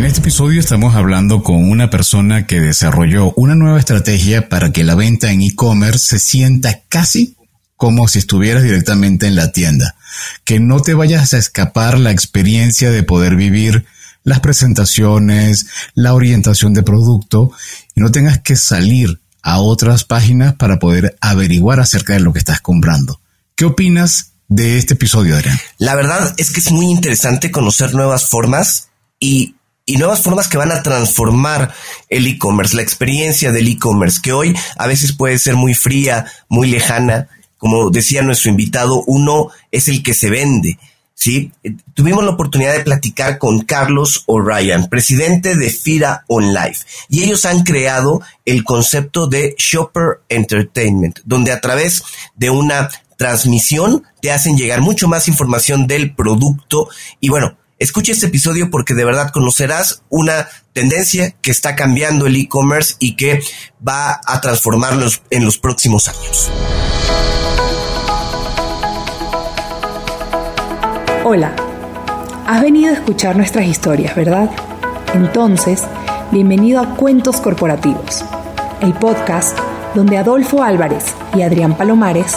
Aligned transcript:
En 0.00 0.06
este 0.06 0.20
episodio 0.20 0.60
estamos 0.60 0.94
hablando 0.94 1.42
con 1.42 1.56
una 1.56 1.90
persona 1.90 2.46
que 2.46 2.58
desarrolló 2.58 3.34
una 3.36 3.54
nueva 3.54 3.78
estrategia 3.78 4.48
para 4.48 4.72
que 4.72 4.82
la 4.82 4.94
venta 4.94 5.30
en 5.30 5.42
e-commerce 5.42 6.06
se 6.06 6.18
sienta 6.18 6.80
casi 6.88 7.36
como 7.76 8.08
si 8.08 8.18
estuvieras 8.18 8.62
directamente 8.62 9.26
en 9.26 9.36
la 9.36 9.52
tienda. 9.52 9.96
Que 10.44 10.58
no 10.58 10.80
te 10.80 10.94
vayas 10.94 11.34
a 11.34 11.36
escapar 11.38 11.98
la 11.98 12.12
experiencia 12.12 12.90
de 12.90 13.02
poder 13.02 13.36
vivir 13.36 13.84
las 14.24 14.40
presentaciones, 14.40 15.66
la 15.92 16.14
orientación 16.14 16.72
de 16.72 16.82
producto 16.82 17.52
y 17.94 18.00
no 18.00 18.10
tengas 18.10 18.38
que 18.38 18.56
salir 18.56 19.20
a 19.42 19.60
otras 19.60 20.04
páginas 20.04 20.54
para 20.54 20.78
poder 20.78 21.18
averiguar 21.20 21.78
acerca 21.78 22.14
de 22.14 22.20
lo 22.20 22.32
que 22.32 22.38
estás 22.38 22.62
comprando. 22.62 23.20
¿Qué 23.54 23.66
opinas 23.66 24.32
de 24.48 24.78
este 24.78 24.94
episodio, 24.94 25.36
Adrián? 25.36 25.60
La 25.76 25.94
verdad 25.94 26.34
es 26.38 26.52
que 26.52 26.60
es 26.60 26.70
muy 26.70 26.86
interesante 26.86 27.50
conocer 27.50 27.92
nuevas 27.92 28.30
formas 28.30 28.88
y, 29.20 29.56
y 29.90 29.96
nuevas 29.96 30.22
formas 30.22 30.46
que 30.46 30.56
van 30.56 30.70
a 30.70 30.84
transformar 30.84 31.74
el 32.08 32.24
e-commerce, 32.28 32.76
la 32.76 32.82
experiencia 32.82 33.50
del 33.50 33.66
e-commerce, 33.66 34.20
que 34.22 34.32
hoy 34.32 34.56
a 34.76 34.86
veces 34.86 35.12
puede 35.12 35.36
ser 35.36 35.56
muy 35.56 35.74
fría, 35.74 36.26
muy 36.48 36.68
lejana. 36.68 37.26
Como 37.58 37.90
decía 37.90 38.22
nuestro 38.22 38.50
invitado, 38.50 39.02
uno 39.08 39.48
es 39.72 39.88
el 39.88 40.04
que 40.04 40.14
se 40.14 40.30
vende. 40.30 40.78
¿sí? 41.12 41.50
Tuvimos 41.94 42.22
la 42.22 42.30
oportunidad 42.30 42.72
de 42.72 42.84
platicar 42.84 43.38
con 43.38 43.62
Carlos 43.62 44.22
O'Ryan, 44.26 44.88
presidente 44.88 45.56
de 45.56 45.70
Fira 45.70 46.24
On 46.28 46.54
Life, 46.54 46.86
y 47.08 47.24
ellos 47.24 47.44
han 47.44 47.64
creado 47.64 48.22
el 48.44 48.62
concepto 48.62 49.26
de 49.26 49.56
Shopper 49.58 50.20
Entertainment, 50.28 51.18
donde 51.24 51.50
a 51.50 51.60
través 51.60 52.04
de 52.36 52.50
una 52.50 52.88
transmisión 53.18 54.04
te 54.22 54.30
hacen 54.30 54.56
llegar 54.56 54.82
mucho 54.82 55.08
más 55.08 55.26
información 55.26 55.88
del 55.88 56.14
producto 56.14 56.88
y 57.18 57.28
bueno, 57.28 57.58
escucha 57.80 58.12
este 58.12 58.26
episodio 58.26 58.70
porque 58.70 58.94
de 58.94 59.04
verdad 59.04 59.30
conocerás 59.32 60.02
una 60.10 60.46
tendencia 60.72 61.34
que 61.40 61.50
está 61.50 61.74
cambiando 61.74 62.26
el 62.26 62.36
e-commerce 62.36 62.94
y 63.00 63.16
que 63.16 63.42
va 63.86 64.20
a 64.24 64.40
transformarlos 64.40 65.22
en 65.30 65.44
los 65.44 65.58
próximos 65.58 66.06
años. 66.06 66.50
Hola, 71.24 71.56
has 72.46 72.60
venido 72.60 72.90
a 72.90 72.94
escuchar 72.94 73.36
nuestras 73.36 73.66
historias, 73.66 74.14
¿verdad? 74.14 74.50
Entonces, 75.14 75.82
bienvenido 76.30 76.80
a 76.80 76.96
Cuentos 76.96 77.40
Corporativos, 77.40 78.24
el 78.82 78.92
podcast 78.92 79.58
donde 79.94 80.18
Adolfo 80.18 80.62
Álvarez 80.62 81.04
y 81.34 81.42
Adrián 81.42 81.76
Palomares 81.76 82.36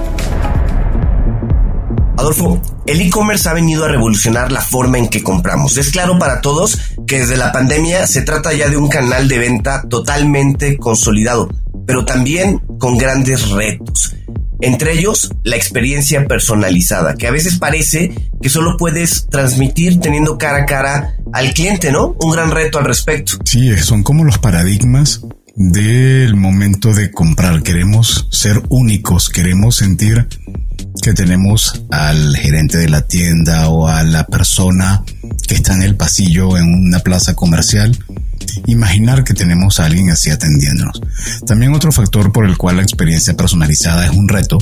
Adolfo, 2.21 2.61
el 2.85 3.01
e-commerce 3.01 3.49
ha 3.49 3.53
venido 3.53 3.83
a 3.83 3.87
revolucionar 3.87 4.51
la 4.51 4.61
forma 4.61 4.99
en 4.99 5.07
que 5.07 5.23
compramos. 5.23 5.77
Es 5.77 5.89
claro 5.89 6.19
para 6.19 6.39
todos 6.39 6.77
que 7.07 7.19
desde 7.19 7.35
la 7.35 7.51
pandemia 7.51 8.05
se 8.05 8.21
trata 8.21 8.53
ya 8.53 8.69
de 8.69 8.77
un 8.77 8.89
canal 8.89 9.27
de 9.27 9.39
venta 9.39 9.83
totalmente 9.89 10.77
consolidado, 10.77 11.49
pero 11.87 12.05
también 12.05 12.59
con 12.77 12.99
grandes 12.99 13.49
retos. 13.49 14.15
Entre 14.61 14.93
ellos, 14.93 15.31
la 15.43 15.55
experiencia 15.55 16.27
personalizada, 16.27 17.15
que 17.15 17.25
a 17.25 17.31
veces 17.31 17.57
parece 17.57 18.13
que 18.39 18.49
solo 18.49 18.77
puedes 18.77 19.27
transmitir 19.27 19.99
teniendo 19.99 20.37
cara 20.37 20.59
a 20.59 20.65
cara 20.67 21.15
al 21.33 21.55
cliente, 21.55 21.91
¿no? 21.91 22.15
Un 22.21 22.31
gran 22.33 22.51
reto 22.51 22.77
al 22.77 22.85
respecto. 22.85 23.33
Sí, 23.45 23.75
son 23.77 24.03
como 24.03 24.23
los 24.23 24.37
paradigmas 24.37 25.21
del 25.55 26.35
momento 26.35 26.93
de 26.93 27.09
comprar. 27.09 27.63
Queremos 27.63 28.27
ser 28.29 28.61
únicos, 28.69 29.29
queremos 29.29 29.77
sentir 29.77 30.27
que 31.01 31.13
tenemos 31.13 31.83
al 31.89 32.35
gerente 32.35 32.77
de 32.77 32.89
la 32.89 33.01
tienda 33.01 33.69
o 33.69 33.87
a 33.87 34.03
la 34.03 34.25
persona 34.27 35.03
que 35.47 35.55
está 35.55 35.73
en 35.73 35.83
el 35.83 35.95
pasillo 35.95 36.57
en 36.57 36.65
una 36.65 36.99
plaza 36.99 37.33
comercial 37.33 37.97
imaginar 38.67 39.23
que 39.23 39.33
tenemos 39.33 39.79
a 39.79 39.85
alguien 39.85 40.09
así 40.09 40.29
atendiéndonos. 40.29 41.01
También 41.45 41.73
otro 41.73 41.91
factor 41.91 42.31
por 42.31 42.45
el 42.45 42.57
cual 42.57 42.77
la 42.77 42.83
experiencia 42.83 43.35
personalizada 43.35 44.05
es 44.05 44.11
un 44.11 44.27
reto 44.27 44.57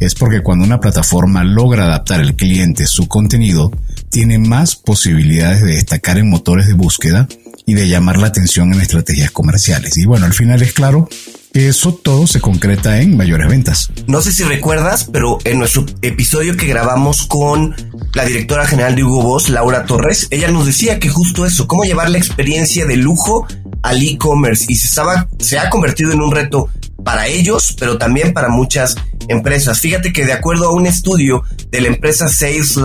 es 0.00 0.14
porque 0.14 0.40
cuando 0.40 0.64
una 0.64 0.80
plataforma 0.80 1.44
logra 1.44 1.84
adaptar 1.84 2.20
al 2.20 2.34
cliente 2.34 2.86
su 2.86 3.08
contenido, 3.08 3.70
tiene 4.10 4.38
más 4.38 4.76
posibilidades 4.76 5.62
de 5.62 5.74
destacar 5.74 6.18
en 6.18 6.28
motores 6.28 6.66
de 6.66 6.74
búsqueda 6.74 7.28
y 7.64 7.74
de 7.74 7.88
llamar 7.88 8.18
la 8.18 8.26
atención 8.26 8.72
en 8.72 8.80
estrategias 8.80 9.30
comerciales. 9.30 9.96
Y 9.96 10.04
bueno, 10.04 10.26
al 10.26 10.34
final 10.34 10.62
es 10.62 10.72
claro 10.72 11.08
eso 11.54 11.94
todo 11.94 12.26
se 12.26 12.40
concreta 12.40 13.00
en 13.00 13.16
mayores 13.16 13.48
ventas. 13.48 13.90
No 14.06 14.20
sé 14.22 14.32
si 14.32 14.42
recuerdas, 14.44 15.08
pero 15.12 15.38
en 15.44 15.58
nuestro 15.58 15.84
episodio 16.02 16.56
que 16.56 16.66
grabamos 16.66 17.26
con 17.26 17.74
la 18.14 18.24
directora 18.24 18.66
general 18.66 18.96
de 18.96 19.04
Hugo 19.04 19.22
Boss, 19.22 19.48
Laura 19.48 19.84
Torres, 19.84 20.28
ella 20.30 20.50
nos 20.50 20.66
decía 20.66 20.98
que 20.98 21.08
justo 21.08 21.46
eso, 21.46 21.66
cómo 21.66 21.84
llevar 21.84 22.10
la 22.10 22.18
experiencia 22.18 22.86
de 22.86 22.96
lujo 22.96 23.46
al 23.82 24.02
e-commerce 24.02 24.66
y 24.68 24.76
se, 24.76 24.86
estaba, 24.86 25.28
se 25.38 25.58
ha 25.58 25.70
convertido 25.70 26.12
en 26.12 26.20
un 26.20 26.30
reto 26.30 26.68
para 27.04 27.26
ellos, 27.26 27.74
pero 27.78 27.98
también 27.98 28.32
para 28.32 28.48
muchas 28.48 28.94
empresas. 29.28 29.80
Fíjate 29.80 30.12
que 30.12 30.24
de 30.24 30.32
acuerdo 30.32 30.68
a 30.68 30.72
un 30.72 30.86
estudio 30.86 31.42
de 31.70 31.80
la 31.80 31.88
empresa 31.88 32.28
Sales 32.28 32.78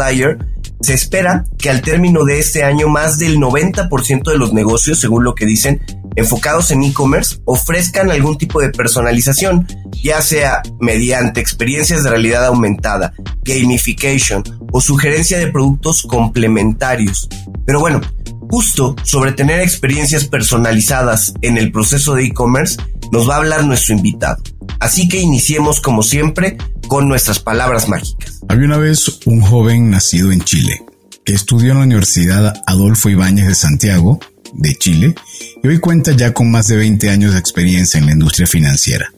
se 0.81 0.93
espera 0.93 1.43
que 1.57 1.69
al 1.69 1.81
término 1.81 2.23
de 2.23 2.39
este 2.39 2.63
año 2.63 2.87
más 2.87 3.17
del 3.17 3.37
90% 3.37 4.31
de 4.31 4.37
los 4.37 4.53
negocios, 4.53 4.99
según 4.99 5.23
lo 5.23 5.33
que 5.33 5.45
dicen, 5.45 5.81
enfocados 6.17 6.71
en 6.71 6.83
e-commerce, 6.83 7.37
ofrezcan 7.45 8.11
algún 8.11 8.37
tipo 8.37 8.59
de 8.59 8.69
personalización, 8.69 9.67
ya 10.03 10.21
sea 10.21 10.63
mediante 10.81 11.39
experiencias 11.39 12.03
de 12.03 12.09
realidad 12.09 12.45
aumentada, 12.45 13.13
gamification 13.43 14.43
o 14.73 14.81
sugerencia 14.81 15.37
de 15.37 15.47
productos 15.47 16.01
complementarios. 16.01 17.29
Pero 17.65 17.79
bueno, 17.79 18.01
justo 18.49 18.95
sobre 19.03 19.31
tener 19.31 19.61
experiencias 19.61 20.25
personalizadas 20.25 21.33
en 21.41 21.57
el 21.57 21.71
proceso 21.71 22.15
de 22.15 22.25
e-commerce, 22.25 22.77
nos 23.11 23.29
va 23.29 23.35
a 23.35 23.37
hablar 23.37 23.63
nuestro 23.63 23.95
invitado. 23.95 24.41
Así 24.79 25.07
que 25.07 25.21
iniciemos 25.21 25.79
como 25.79 26.01
siempre 26.01 26.57
con 26.87 27.07
nuestras 27.07 27.39
palabras 27.39 27.87
mágicas. 27.87 28.41
Había 28.49 28.65
una 28.65 28.77
vez 28.77 29.19
un 29.25 29.41
joven 29.41 29.91
nacido 29.91 30.31
en 30.31 30.41
Chile 30.41 30.81
que 31.27 31.33
estudió 31.33 31.73
en 31.73 31.79
la 31.79 31.83
Universidad 31.83 32.53
Adolfo 32.65 33.09
Ibáñez 33.09 33.47
de 33.47 33.55
Santiago, 33.55 34.19
de 34.53 34.75
Chile, 34.75 35.15
y 35.63 35.67
hoy 35.67 35.79
cuenta 35.79 36.11
ya 36.11 36.33
con 36.33 36.51
más 36.51 36.67
de 36.67 36.77
20 36.77 37.09
años 37.09 37.33
de 37.33 37.39
experiencia 37.39 37.99
en 37.99 38.05
la 38.05 38.13
industria 38.13 38.47
financiera. 38.47 39.11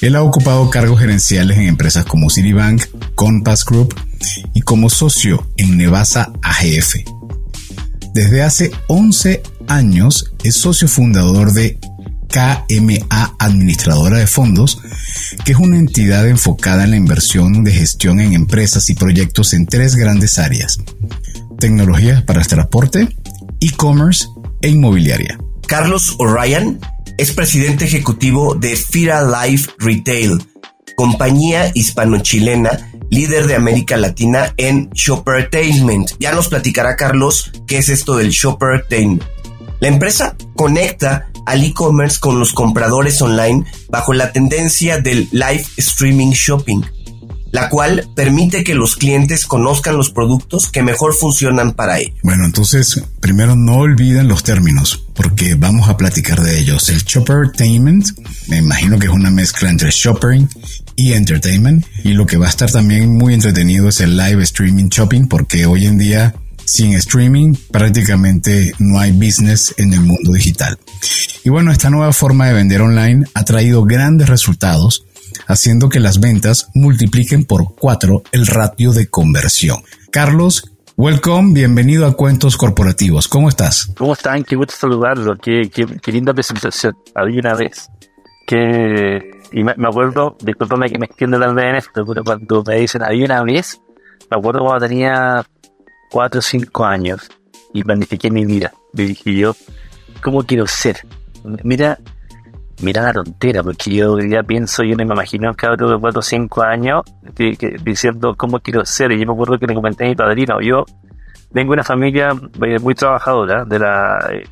Él 0.00 0.16
ha 0.16 0.22
ocupado 0.22 0.70
cargos 0.70 1.00
gerenciales 1.00 1.58
en 1.58 1.68
empresas 1.68 2.06
como 2.06 2.30
Citibank, 2.30 2.84
Compass 3.14 3.64
Group 3.64 3.94
y 4.54 4.62
como 4.62 4.88
socio 4.88 5.46
en 5.56 5.76
Nevasa 5.76 6.32
AGF. 6.42 6.96
Desde 8.14 8.42
hace 8.42 8.72
11 8.88 9.42
años 9.68 10.32
es 10.42 10.56
socio 10.56 10.88
fundador 10.88 11.52
de 11.52 11.78
KMA 12.28 13.34
Administradora 13.38 14.18
de 14.18 14.26
Fondos, 14.26 14.80
que 15.44 15.52
es 15.52 15.58
una 15.58 15.78
entidad 15.78 16.26
enfocada 16.28 16.84
en 16.84 16.92
la 16.92 16.96
inversión 16.96 17.62
de 17.64 17.72
gestión 17.72 18.20
en 18.20 18.32
empresas 18.32 18.88
y 18.88 18.94
proyectos 18.94 19.52
en 19.52 19.66
tres 19.66 19.96
grandes 19.96 20.38
áreas. 20.38 20.78
Tecnologías 21.58 22.22
para 22.22 22.40
el 22.40 22.46
transporte, 22.46 23.08
e-commerce 23.60 24.26
e 24.62 24.68
inmobiliaria. 24.68 25.38
Carlos 25.66 26.16
O'Ryan 26.18 26.78
es 27.18 27.32
presidente 27.32 27.84
ejecutivo 27.84 28.54
de 28.54 28.76
Fira 28.76 29.22
Life 29.22 29.70
Retail, 29.78 30.42
compañía 30.96 31.70
hispano-chilena 31.74 32.90
líder 33.10 33.46
de 33.46 33.56
América 33.56 33.96
Latina 33.96 34.54
en 34.56 34.88
Shoppertainment. 34.90 36.12
Ya 36.18 36.32
nos 36.32 36.48
platicará 36.48 36.96
Carlos 36.96 37.50
qué 37.66 37.78
es 37.78 37.88
esto 37.88 38.16
del 38.16 38.30
Shoppertainment. 38.30 39.22
La 39.80 39.88
empresa 39.88 40.36
conecta 40.54 41.28
al 41.46 41.64
e-commerce 41.64 42.18
con 42.20 42.38
los 42.38 42.52
compradores 42.52 43.20
online 43.20 43.64
bajo 43.88 44.12
la 44.12 44.32
tendencia 44.32 44.98
del 44.98 45.28
live 45.32 45.64
streaming 45.76 46.30
shopping, 46.30 46.82
la 47.50 47.68
cual 47.68 48.08
permite 48.14 48.64
que 48.64 48.74
los 48.74 48.96
clientes 48.96 49.46
conozcan 49.46 49.96
los 49.96 50.10
productos 50.10 50.70
que 50.70 50.82
mejor 50.82 51.14
funcionan 51.14 51.72
para 51.72 51.98
ellos. 51.98 52.14
Bueno, 52.22 52.44
entonces, 52.44 53.02
primero 53.20 53.56
no 53.56 53.76
olviden 53.76 54.28
los 54.28 54.42
términos, 54.42 55.04
porque 55.14 55.54
vamos 55.54 55.88
a 55.88 55.96
platicar 55.96 56.40
de 56.40 56.60
ellos. 56.60 56.88
El 56.88 57.02
Shoppertainment, 57.02 58.06
me 58.48 58.58
imagino 58.58 58.98
que 58.98 59.06
es 59.06 59.12
una 59.12 59.30
mezcla 59.30 59.70
entre 59.70 59.90
shopping 59.90 60.46
y 60.96 61.12
entertainment, 61.12 61.84
y 62.04 62.12
lo 62.12 62.26
que 62.26 62.36
va 62.36 62.46
a 62.46 62.50
estar 62.50 62.70
también 62.70 63.16
muy 63.16 63.34
entretenido 63.34 63.88
es 63.88 64.00
el 64.00 64.16
live 64.16 64.42
streaming 64.42 64.88
shopping, 64.88 65.26
porque 65.26 65.66
hoy 65.66 65.86
en 65.86 65.98
día 65.98 66.34
Sin 66.70 66.94
streaming 66.94 67.56
prácticamente 67.72 68.72
no 68.78 69.00
hay 69.00 69.10
business 69.10 69.74
en 69.76 69.92
el 69.92 70.02
mundo 70.02 70.32
digital. 70.32 70.78
Y 71.42 71.48
bueno, 71.48 71.72
esta 71.72 71.90
nueva 71.90 72.12
forma 72.12 72.46
de 72.46 72.52
vender 72.52 72.80
online 72.80 73.24
ha 73.34 73.44
traído 73.44 73.82
grandes 73.84 74.28
resultados, 74.28 75.04
haciendo 75.46 75.88
que 75.88 76.00
las 76.00 76.20
ventas 76.20 76.68
multipliquen 76.74 77.44
por 77.44 77.74
cuatro 77.74 78.22
el 78.32 78.46
ratio 78.46 78.92
de 78.92 79.08
conversión. 79.08 79.82
Carlos, 80.10 80.72
welcome, 80.96 81.52
bienvenido 81.54 82.06
a 82.06 82.14
Cuentos 82.14 82.56
Corporativos. 82.56 83.28
¿Cómo 83.28 83.48
estás? 83.48 83.92
¿Cómo 83.96 84.12
están? 84.12 84.44
Qué 84.44 84.56
gusto 84.56 84.74
saludarlo. 84.76 85.36
Qué, 85.36 85.70
qué, 85.70 86.12
linda 86.12 86.34
presentación. 86.34 86.96
Había 87.14 87.40
una 87.40 87.54
vez 87.54 87.88
que, 88.46 89.30
y 89.52 89.62
me, 89.64 89.72
acuerdo, 89.72 90.36
discúlpame 90.42 90.90
que 90.90 90.98
me 90.98 91.06
extiendo 91.06 91.38
también 91.38 91.68
en 91.68 91.76
esto, 91.76 92.04
pero 92.06 92.24
cuando 92.24 92.62
me 92.66 92.76
dicen 92.76 93.02
había 93.02 93.24
una 93.24 93.42
vez, 93.42 93.80
me 94.30 94.36
acuerdo 94.36 94.64
cuando 94.64 94.86
tenía 94.86 95.44
cuatro 96.10 96.40
o 96.40 96.42
cinco 96.42 96.84
años 96.84 97.28
y 97.72 97.84
planifiqué 97.84 98.30
mi 98.30 98.44
vida. 98.44 98.72
Me 98.92 99.04
dije 99.04 99.34
yo, 99.34 99.56
¿cómo 100.22 100.44
quiero 100.44 100.66
ser? 100.66 101.00
Mira, 101.62 101.98
mira 102.82 103.02
la 103.02 103.12
tontera, 103.12 103.62
porque 103.62 103.94
yo 103.94 104.18
ya 104.18 104.42
pienso, 104.42 104.82
yo 104.82 104.96
no 104.96 105.04
me 105.04 105.14
imagino 105.14 105.50
que 105.52 105.66
cabrón 105.66 105.92
de 105.94 106.00
4 106.00 106.18
o 106.18 106.22
5 106.22 106.62
años 106.62 107.02
diciendo 107.84 108.34
cómo 108.36 108.60
quiero 108.60 108.84
ser. 108.84 109.12
Y 109.12 109.20
yo 109.20 109.26
me 109.26 109.32
acuerdo 109.32 109.58
que 109.58 109.66
le 109.66 109.74
comenté 109.74 110.04
a 110.04 110.08
mi 110.08 110.14
padrino, 110.14 110.60
yo 110.60 110.84
vengo 111.50 111.72
de 111.72 111.74
una 111.74 111.84
familia 111.84 112.30
eh, 112.64 112.78
muy 112.78 112.94
trabajadora, 112.94 113.64
de 113.64 113.78
la 113.78 114.30
eh, 114.30 114.44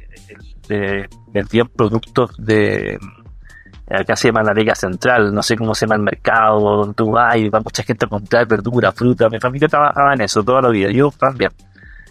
de, 0.68 1.08
vendían 1.32 1.68
productos 1.68 2.36
de 2.38 2.98
acá 3.90 4.16
se 4.16 4.28
llama 4.28 4.42
la 4.42 4.52
Liga 4.52 4.74
Central, 4.74 5.32
no 5.32 5.42
sé 5.42 5.56
cómo 5.56 5.74
se 5.74 5.86
llama 5.86 5.96
el 5.96 6.02
mercado, 6.02 6.60
donde 6.60 6.94
tú 6.94 7.10
va 7.10 7.34
mucha 7.64 7.82
gente 7.82 8.04
a 8.04 8.08
comprar 8.08 8.46
verdura, 8.46 8.92
fruta. 8.92 9.30
Mi 9.30 9.40
familia 9.40 9.68
trabajaba 9.68 10.12
en 10.12 10.20
eso 10.20 10.42
toda 10.42 10.60
la 10.60 10.68
vida, 10.68 10.90
yo 10.90 11.10
también. 11.10 11.50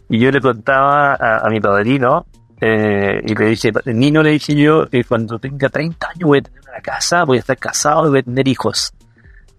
Y 0.09 0.19
yo 0.19 0.31
le 0.31 0.41
contaba 0.41 1.15
a 1.15 1.49
mi 1.49 1.59
padrino 1.59 2.25
eh, 2.59 3.21
y 3.23 3.35
le 3.35 3.45
dije, 3.47 3.71
Nino 3.85 4.23
le 4.23 4.31
dije 4.31 4.55
yo, 4.55 4.87
que 4.89 5.03
cuando 5.03 5.37
tenga 5.37 5.69
30 5.69 6.07
años 6.07 6.27
voy 6.27 6.39
a 6.39 6.41
tener 6.41 6.61
una 6.61 6.81
casa, 6.81 7.23
voy 7.23 7.37
a 7.37 7.39
estar 7.41 7.57
casado 7.57 8.07
y 8.07 8.09
voy 8.09 8.19
a 8.19 8.23
tener 8.23 8.47
hijos. 8.47 8.93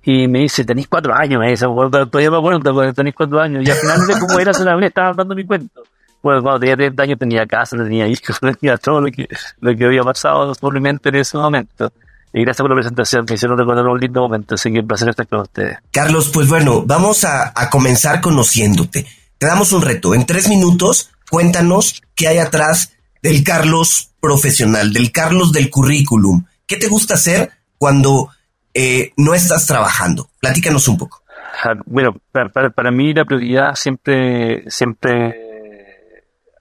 Y 0.02 0.26
me 0.26 0.40
dice, 0.40 0.64
tenéis 0.64 0.88
cuatro 0.88 1.14
años, 1.14 1.38
me 1.38 1.50
dice, 1.50 1.66
todavía 1.66 2.30
me 2.30 2.38
acuerdo, 2.38 2.94
tenéis 2.94 3.14
cuatro 3.14 3.40
años. 3.40 3.64
Y 3.66 3.70
al 3.70 3.76
final 3.76 4.00
no 4.08 4.26
cómo 4.26 4.40
era 4.40 4.52
solamente 4.52 4.86
estaba 4.86 5.12
dando 5.12 5.34
mi 5.34 5.44
cuento. 5.44 5.82
Bueno, 6.22 6.42
cuando 6.42 6.60
tenía 6.60 6.76
30 6.76 7.02
años 7.02 7.18
tenía 7.18 7.46
casa, 7.46 7.76
tenía 7.76 8.08
hijos, 8.08 8.40
tenía 8.60 8.76
todo 8.78 9.00
lo 9.02 9.10
que, 9.12 9.28
lo 9.60 9.76
que 9.76 9.84
había 9.84 10.02
pasado 10.02 10.52
por 10.54 10.74
mi 10.74 10.80
mente 10.80 11.10
en 11.10 11.16
ese 11.16 11.36
momento. 11.36 11.92
Y 12.32 12.42
gracias 12.42 12.62
por 12.62 12.70
la 12.70 12.76
presentación, 12.76 13.24
me 13.28 13.34
hicieron 13.34 13.56
recordar 13.56 13.86
un 13.86 13.98
lindo 13.98 14.20
momento, 14.20 14.54
así 14.54 14.72
que 14.72 14.80
un 14.80 14.86
placer 14.86 15.08
estar 15.08 15.26
con 15.26 15.40
ustedes. 15.40 15.78
Carlos, 15.90 16.30
pues 16.32 16.48
bueno, 16.48 16.82
vamos 16.84 17.24
a, 17.24 17.52
a 17.54 17.70
comenzar 17.70 18.20
conociéndote. 18.20 19.06
Te 19.38 19.46
damos 19.46 19.72
un 19.72 19.82
reto. 19.82 20.14
En 20.14 20.26
tres 20.26 20.48
minutos, 20.48 21.10
cuéntanos 21.30 22.02
qué 22.14 22.28
hay 22.28 22.38
atrás 22.38 22.94
del 23.22 23.44
Carlos 23.44 24.12
profesional, 24.20 24.92
del 24.92 25.12
Carlos 25.12 25.52
del 25.52 25.70
currículum. 25.70 26.44
¿Qué 26.66 26.76
te 26.76 26.88
gusta 26.88 27.14
hacer 27.14 27.50
cuando 27.78 28.28
eh, 28.74 29.12
no 29.16 29.34
estás 29.34 29.66
trabajando? 29.66 30.28
Platícanos 30.40 30.88
un 30.88 30.98
poco. 30.98 31.22
Ah, 31.64 31.74
bueno, 31.86 32.14
para, 32.32 32.90
mí 32.90 33.12
la 33.12 33.24
prioridad 33.24 33.74
siempre, 33.74 34.70
siempre 34.70 35.34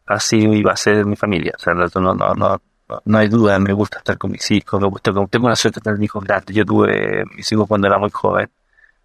ha 0.06 0.20
sido 0.20 0.54
y 0.54 0.64
va 0.64 0.74
a 0.74 0.78
ser 0.78 1.06
mi 1.06 1.16
familia. 1.16 1.54
O 1.58 1.60
sea, 1.60 1.74
no, 1.74 1.88
no, 2.16 2.34
no, 2.34 2.62
no 3.06 3.18
hay 3.18 3.28
duda, 3.28 3.60
me 3.60 3.74
gusta 3.74 3.98
estar 4.00 4.18
con 4.18 4.32
mis 4.32 4.50
hijos, 4.50 4.80
me 4.80 4.88
gusta, 4.88 5.12
tengo 5.30 5.50
la 5.50 5.56
suerte 5.56 5.80
de 5.80 5.84
tener 5.84 6.02
hijos 6.02 6.24
grandes. 6.24 6.56
Yo 6.56 6.66
tuve 6.66 7.24
mis 7.36 7.52
hijos 7.52 7.68
cuando 7.68 7.88
era 7.88 7.98
muy 7.98 8.10
joven. 8.10 8.50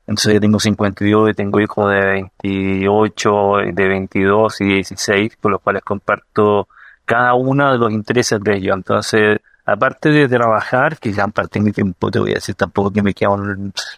Entonces 0.07 0.35
yo 0.35 0.41
tengo 0.41 0.59
52 0.59 1.31
y 1.31 1.35
tengo 1.35 1.61
hijos 1.61 1.91
de 1.91 2.29
28, 2.43 3.57
de 3.73 3.89
22 3.89 4.61
y 4.61 4.65
16, 4.65 5.37
con 5.37 5.53
los 5.53 5.61
cuales 5.61 5.83
comparto 5.83 6.69
cada 7.05 7.35
uno 7.35 7.73
de 7.73 7.79
los 7.79 7.93
intereses 7.93 8.41
de 8.41 8.57
ellos. 8.57 8.77
Entonces, 8.77 9.39
aparte 9.65 10.11
de 10.11 10.29
trabajar, 10.29 10.99
que 10.99 11.13
ya 11.13 11.25
en 11.25 11.33
parte 11.33 11.59
de 11.59 11.65
mi 11.65 11.73
tiempo, 11.73 12.11
te 12.11 12.19
voy 12.19 12.33
a 12.33 12.35
decir 12.35 12.55
tampoco 12.55 12.91
que 12.93 13.03
me 13.03 13.15
quedo 13.15 13.37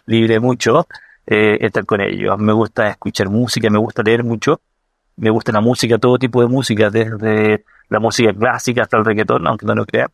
libre 0.05 0.39
mucho, 0.39 0.87
eh, 1.25 1.57
estar 1.61 1.85
con 1.85 2.01
ellos. 2.01 2.37
Me 2.37 2.53
gusta 2.53 2.89
escuchar 2.89 3.29
música, 3.29 3.69
me 3.69 3.79
gusta 3.79 4.03
leer 4.03 4.23
mucho, 4.23 4.61
me 5.17 5.29
gusta 5.29 5.51
la 5.51 5.61
música, 5.61 5.97
todo 5.97 6.17
tipo 6.19 6.41
de 6.41 6.47
música, 6.47 6.89
desde 6.89 7.65
la 7.89 7.99
música 7.99 8.33
clásica 8.33 8.83
hasta 8.83 8.97
el 8.97 9.05
reggaetón, 9.05 9.47
aunque 9.47 9.65
no 9.65 9.75
lo 9.75 9.85
crea. 9.85 10.09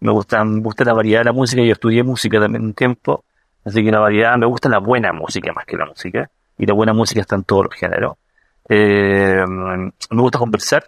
Me 0.00 0.12
gusta, 0.12 0.44
me 0.44 0.60
gusta 0.60 0.84
la 0.84 0.92
variedad 0.92 1.20
de 1.20 1.24
la 1.26 1.32
música, 1.32 1.62
yo 1.62 1.72
estudié 1.72 2.02
música 2.02 2.38
también 2.40 2.64
un 2.64 2.74
tiempo, 2.74 3.24
así 3.64 3.84
que 3.84 3.90
la 3.90 4.00
variedad, 4.00 4.36
me 4.36 4.46
gusta 4.46 4.68
la 4.68 4.78
buena 4.78 5.12
música 5.12 5.52
más 5.52 5.64
que 5.66 5.76
la 5.76 5.86
música, 5.86 6.30
y 6.58 6.66
la 6.66 6.74
buena 6.74 6.92
música 6.92 7.20
está 7.20 7.36
en 7.36 7.44
todos 7.44 7.64
los 7.64 7.74
géneros. 7.74 8.16
Eh, 8.68 9.44
me 9.46 10.22
gusta 10.22 10.38
conversar, 10.38 10.84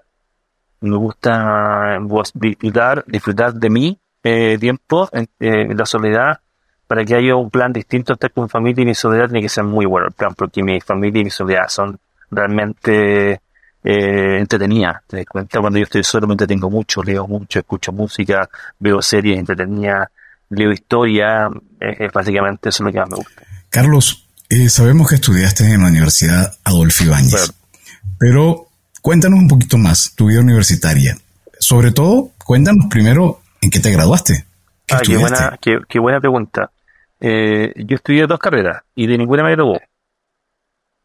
me 0.81 0.97
gusta 0.97 1.99
disfrutar, 2.35 3.05
disfrutar 3.07 3.55
de 3.55 3.71
mi 3.71 3.99
eh, 4.23 4.57
tiempo 4.59 5.09
eh, 5.13 5.75
la 5.75 5.87
soledad 5.87 6.41
para 6.87 7.05
que 7.05 7.15
haya 7.15 7.35
un 7.37 7.51
plan 7.51 7.73
distinto 7.73 8.13
estar 8.13 8.33
con 8.33 8.45
mi 8.45 8.49
familia 8.49 8.83
y 8.83 8.87
mi 8.87 8.95
soledad 8.95 9.27
tiene 9.27 9.43
que 9.43 9.49
ser 9.49 9.65
muy 9.65 9.87
bueno 9.87 10.09
el 10.09 10.13
plan 10.13 10.35
porque 10.35 10.63
mi 10.63 10.81
familia 10.81 11.21
y 11.21 11.25
mi 11.25 11.31
soledad 11.31 11.69
son 11.69 11.99
realmente 12.31 13.41
eh, 13.85 14.39
entretenidas. 14.39 15.03
Te 15.07 15.19
das 15.19 15.27
cuenta 15.27 15.61
cuando 15.61 15.79
yo 15.79 15.85
estoy 15.85 16.05
solo 16.05 16.27
me 16.27 16.35
entretengo 16.35 16.71
mucho, 16.71 17.03
leo 17.03 17.27
mucho, 17.27 17.59
escucho 17.59 17.93
música, 17.93 18.49
veo 18.79 19.03
series 19.03 19.39
entretenidas, 19.39 20.09
leo 20.51 20.73
historia, 20.73 21.49
es 21.81 22.13
básicamente 22.13 22.69
eso 22.69 22.85
lo 22.85 22.93
que 22.93 22.99
más 22.99 23.11
me 23.11 23.17
gusta. 23.17 23.43
Carlos, 23.71 24.29
eh, 24.49 24.69
sabemos 24.69 25.09
que 25.09 25.17
estudiaste 25.17 25.65
en 25.65 25.83
la 25.83 25.89
Universidad 25.89 26.57
Adolfo 26.65 27.05
Ibáñez, 27.05 27.53
pero 28.19 28.67
Cuéntanos 29.07 29.39
un 29.39 29.47
poquito 29.47 29.79
más 29.79 30.17
tu 30.17 30.27
vida 30.27 30.41
universitaria. 30.41 31.17
Sobre 31.61 31.93
todo, 31.93 32.33
cuéntanos 32.45 32.87
primero 32.91 33.41
en 33.61 33.71
qué 33.71 33.79
te 33.79 33.93
graduaste. 33.93 34.47
¿Qué, 34.85 34.97
ah, 34.97 35.01
qué, 35.01 35.17
buena, 35.17 35.59
qué, 35.61 35.99
buena 36.01 36.19
pregunta. 36.19 36.73
Eh, 37.21 37.73
yo 37.77 37.95
estudié 37.95 38.27
dos 38.27 38.41
carreras 38.41 38.83
y 38.97 39.07
de 39.07 39.17
ninguna 39.17 39.45
me 39.45 39.53
graduó. 39.53 39.79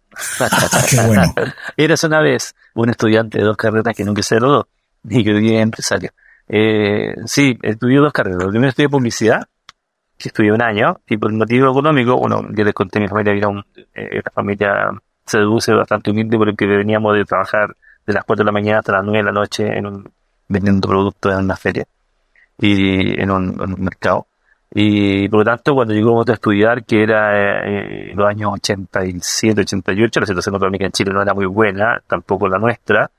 qué 0.90 1.00
bueno. 1.06 1.32
Eras 1.78 2.04
una 2.04 2.22
vez 2.22 2.56
un 2.74 2.90
estudiante 2.90 3.38
de 3.38 3.44
dos 3.44 3.56
carreras 3.56 3.96
que 3.96 4.04
nunca 4.04 4.24
se 4.24 4.38
graduó 4.38 4.68
y 5.08 5.24
que 5.24 5.34
hoy 5.36 5.56
es 5.56 5.62
empresario. 5.62 6.12
Eh, 6.48 7.16
sí, 7.26 7.58
estudié 7.62 7.98
dos 8.00 8.14
carreras. 8.14 8.48
Primero 8.48 8.70
estudié 8.70 8.90
publicidad, 8.90 9.48
que 10.18 10.30
estudié 10.30 10.52
un 10.52 10.62
año, 10.62 11.00
y 11.08 11.18
por 11.18 11.32
motivo 11.34 11.72
económico, 11.72 12.18
bueno, 12.18 12.48
yo 12.52 12.64
les 12.64 12.74
conté 12.74 13.00
mi 13.00 13.08
familia 13.08 13.34
era 13.34 13.48
una 13.48 13.66
eh, 13.94 14.22
familia 14.34 14.92
se 15.26 15.38
deduce 15.38 15.74
bastante 15.74 16.12
humilde 16.12 16.38
porque 16.38 16.66
veníamos 16.66 17.16
de 17.16 17.26
trabajar 17.26 17.76
de 18.06 18.14
las 18.14 18.24
4 18.26 18.44
de 18.44 18.46
la 18.46 18.52
mañana 18.52 18.80
hasta 18.80 18.94
las 18.94 19.04
9 19.04 19.18
de 19.20 19.24
la 19.24 19.32
noche 19.32 19.78
en 19.78 19.86
un, 19.86 20.12
vendiendo 20.48 20.88
productos 20.88 21.32
en 21.34 21.46
una 21.46 21.56
feria 21.56 21.86
y 22.58 23.20
en 23.20 23.32
un, 23.32 23.56
mercado. 23.80 24.28
Y 24.74 25.28
por 25.30 25.40
lo 25.40 25.46
tanto, 25.46 25.74
cuando 25.74 25.94
llegó 25.94 26.22
a 26.22 26.34
estudiar, 26.34 26.86
que 26.86 27.04
era 27.04 27.66
eh, 27.66 28.14
los 28.16 28.28
años 28.28 28.52
87, 28.54 29.62
88, 29.62 30.20
la 30.20 30.26
situación 30.26 30.56
económica 30.56 30.86
en 30.86 30.92
Chile 30.92 31.12
no 31.14 31.22
era 31.22 31.34
muy 31.34 31.46
buena, 31.46 32.02
tampoco 32.08 32.48
la 32.48 32.58
nuestra, 32.58 33.10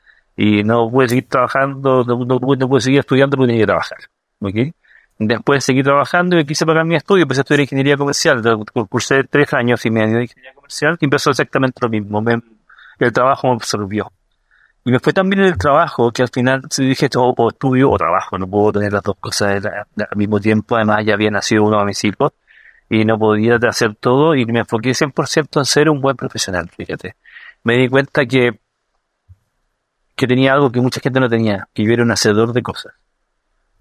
y 0.44 0.64
no 0.64 0.90
pude 0.90 1.08
seguir 1.08 1.28
trabajando, 1.28 2.02
no, 2.02 2.24
no, 2.24 2.40
pude 2.40 2.80
seguir 2.80 2.98
estudiando 2.98 3.36
porque 3.36 3.52
tenía 3.52 3.62
que 3.62 3.66
trabajar. 3.66 3.98
¿okay? 4.40 4.72
Después 5.16 5.62
seguí 5.62 5.84
trabajando 5.84 6.36
y 6.36 6.44
quise 6.44 6.66
pagar 6.66 6.84
mi 6.84 6.96
estudio, 6.96 7.22
empecé 7.22 7.40
a 7.40 7.42
estudiar 7.42 7.60
ingeniería 7.60 7.96
comercial, 7.96 8.42
cursé 8.88 9.22
tres 9.22 9.52
años 9.54 9.86
y 9.86 9.90
medio 9.92 10.16
de 10.16 10.22
ingeniería 10.22 10.52
comercial 10.54 10.98
y 11.00 11.04
empezó 11.04 11.30
exactamente 11.30 11.78
lo 11.80 11.88
mismo, 11.88 12.24
el 12.98 13.12
trabajo 13.12 13.46
me 13.46 13.54
absorbió. 13.54 14.10
Y 14.84 14.90
me 14.90 14.98
fue 14.98 15.12
tan 15.12 15.30
bien 15.30 15.42
el 15.42 15.56
trabajo 15.56 16.10
que 16.10 16.22
al 16.22 16.28
final 16.28 16.62
dije, 16.76 17.08
todo 17.08 17.32
o 17.36 17.48
estudio 17.48 17.88
o 17.88 17.96
trabajo, 17.96 18.36
no 18.36 18.48
puedo 18.48 18.72
tener 18.72 18.92
las 18.92 19.04
dos 19.04 19.14
cosas 19.20 19.64
al 19.64 20.16
mismo 20.16 20.40
tiempo. 20.40 20.74
Además, 20.74 21.04
ya 21.06 21.14
había 21.14 21.30
nacido 21.30 21.62
uno 21.62 21.78
de 21.78 21.84
mis 21.84 22.02
hijos 22.02 22.32
y 22.90 23.04
no 23.04 23.16
podía 23.16 23.60
hacer 23.62 23.94
todo 23.94 24.34
y 24.34 24.44
me 24.46 24.58
enfoqué 24.58 24.90
100% 24.90 25.60
en 25.60 25.64
ser 25.66 25.88
un 25.88 26.00
buen 26.00 26.16
profesional, 26.16 26.68
fíjate. 26.68 27.14
Me 27.62 27.76
di 27.76 27.88
cuenta 27.88 28.26
que, 28.26 28.58
que 30.14 30.26
tenía 30.26 30.52
algo 30.52 30.70
que 30.70 30.80
mucha 30.80 31.00
gente 31.00 31.20
no 31.20 31.28
tenía, 31.28 31.68
que 31.72 31.84
yo 31.84 31.92
era 31.92 32.02
un 32.02 32.10
hacedor 32.10 32.52
de 32.52 32.62
cosas. 32.62 32.92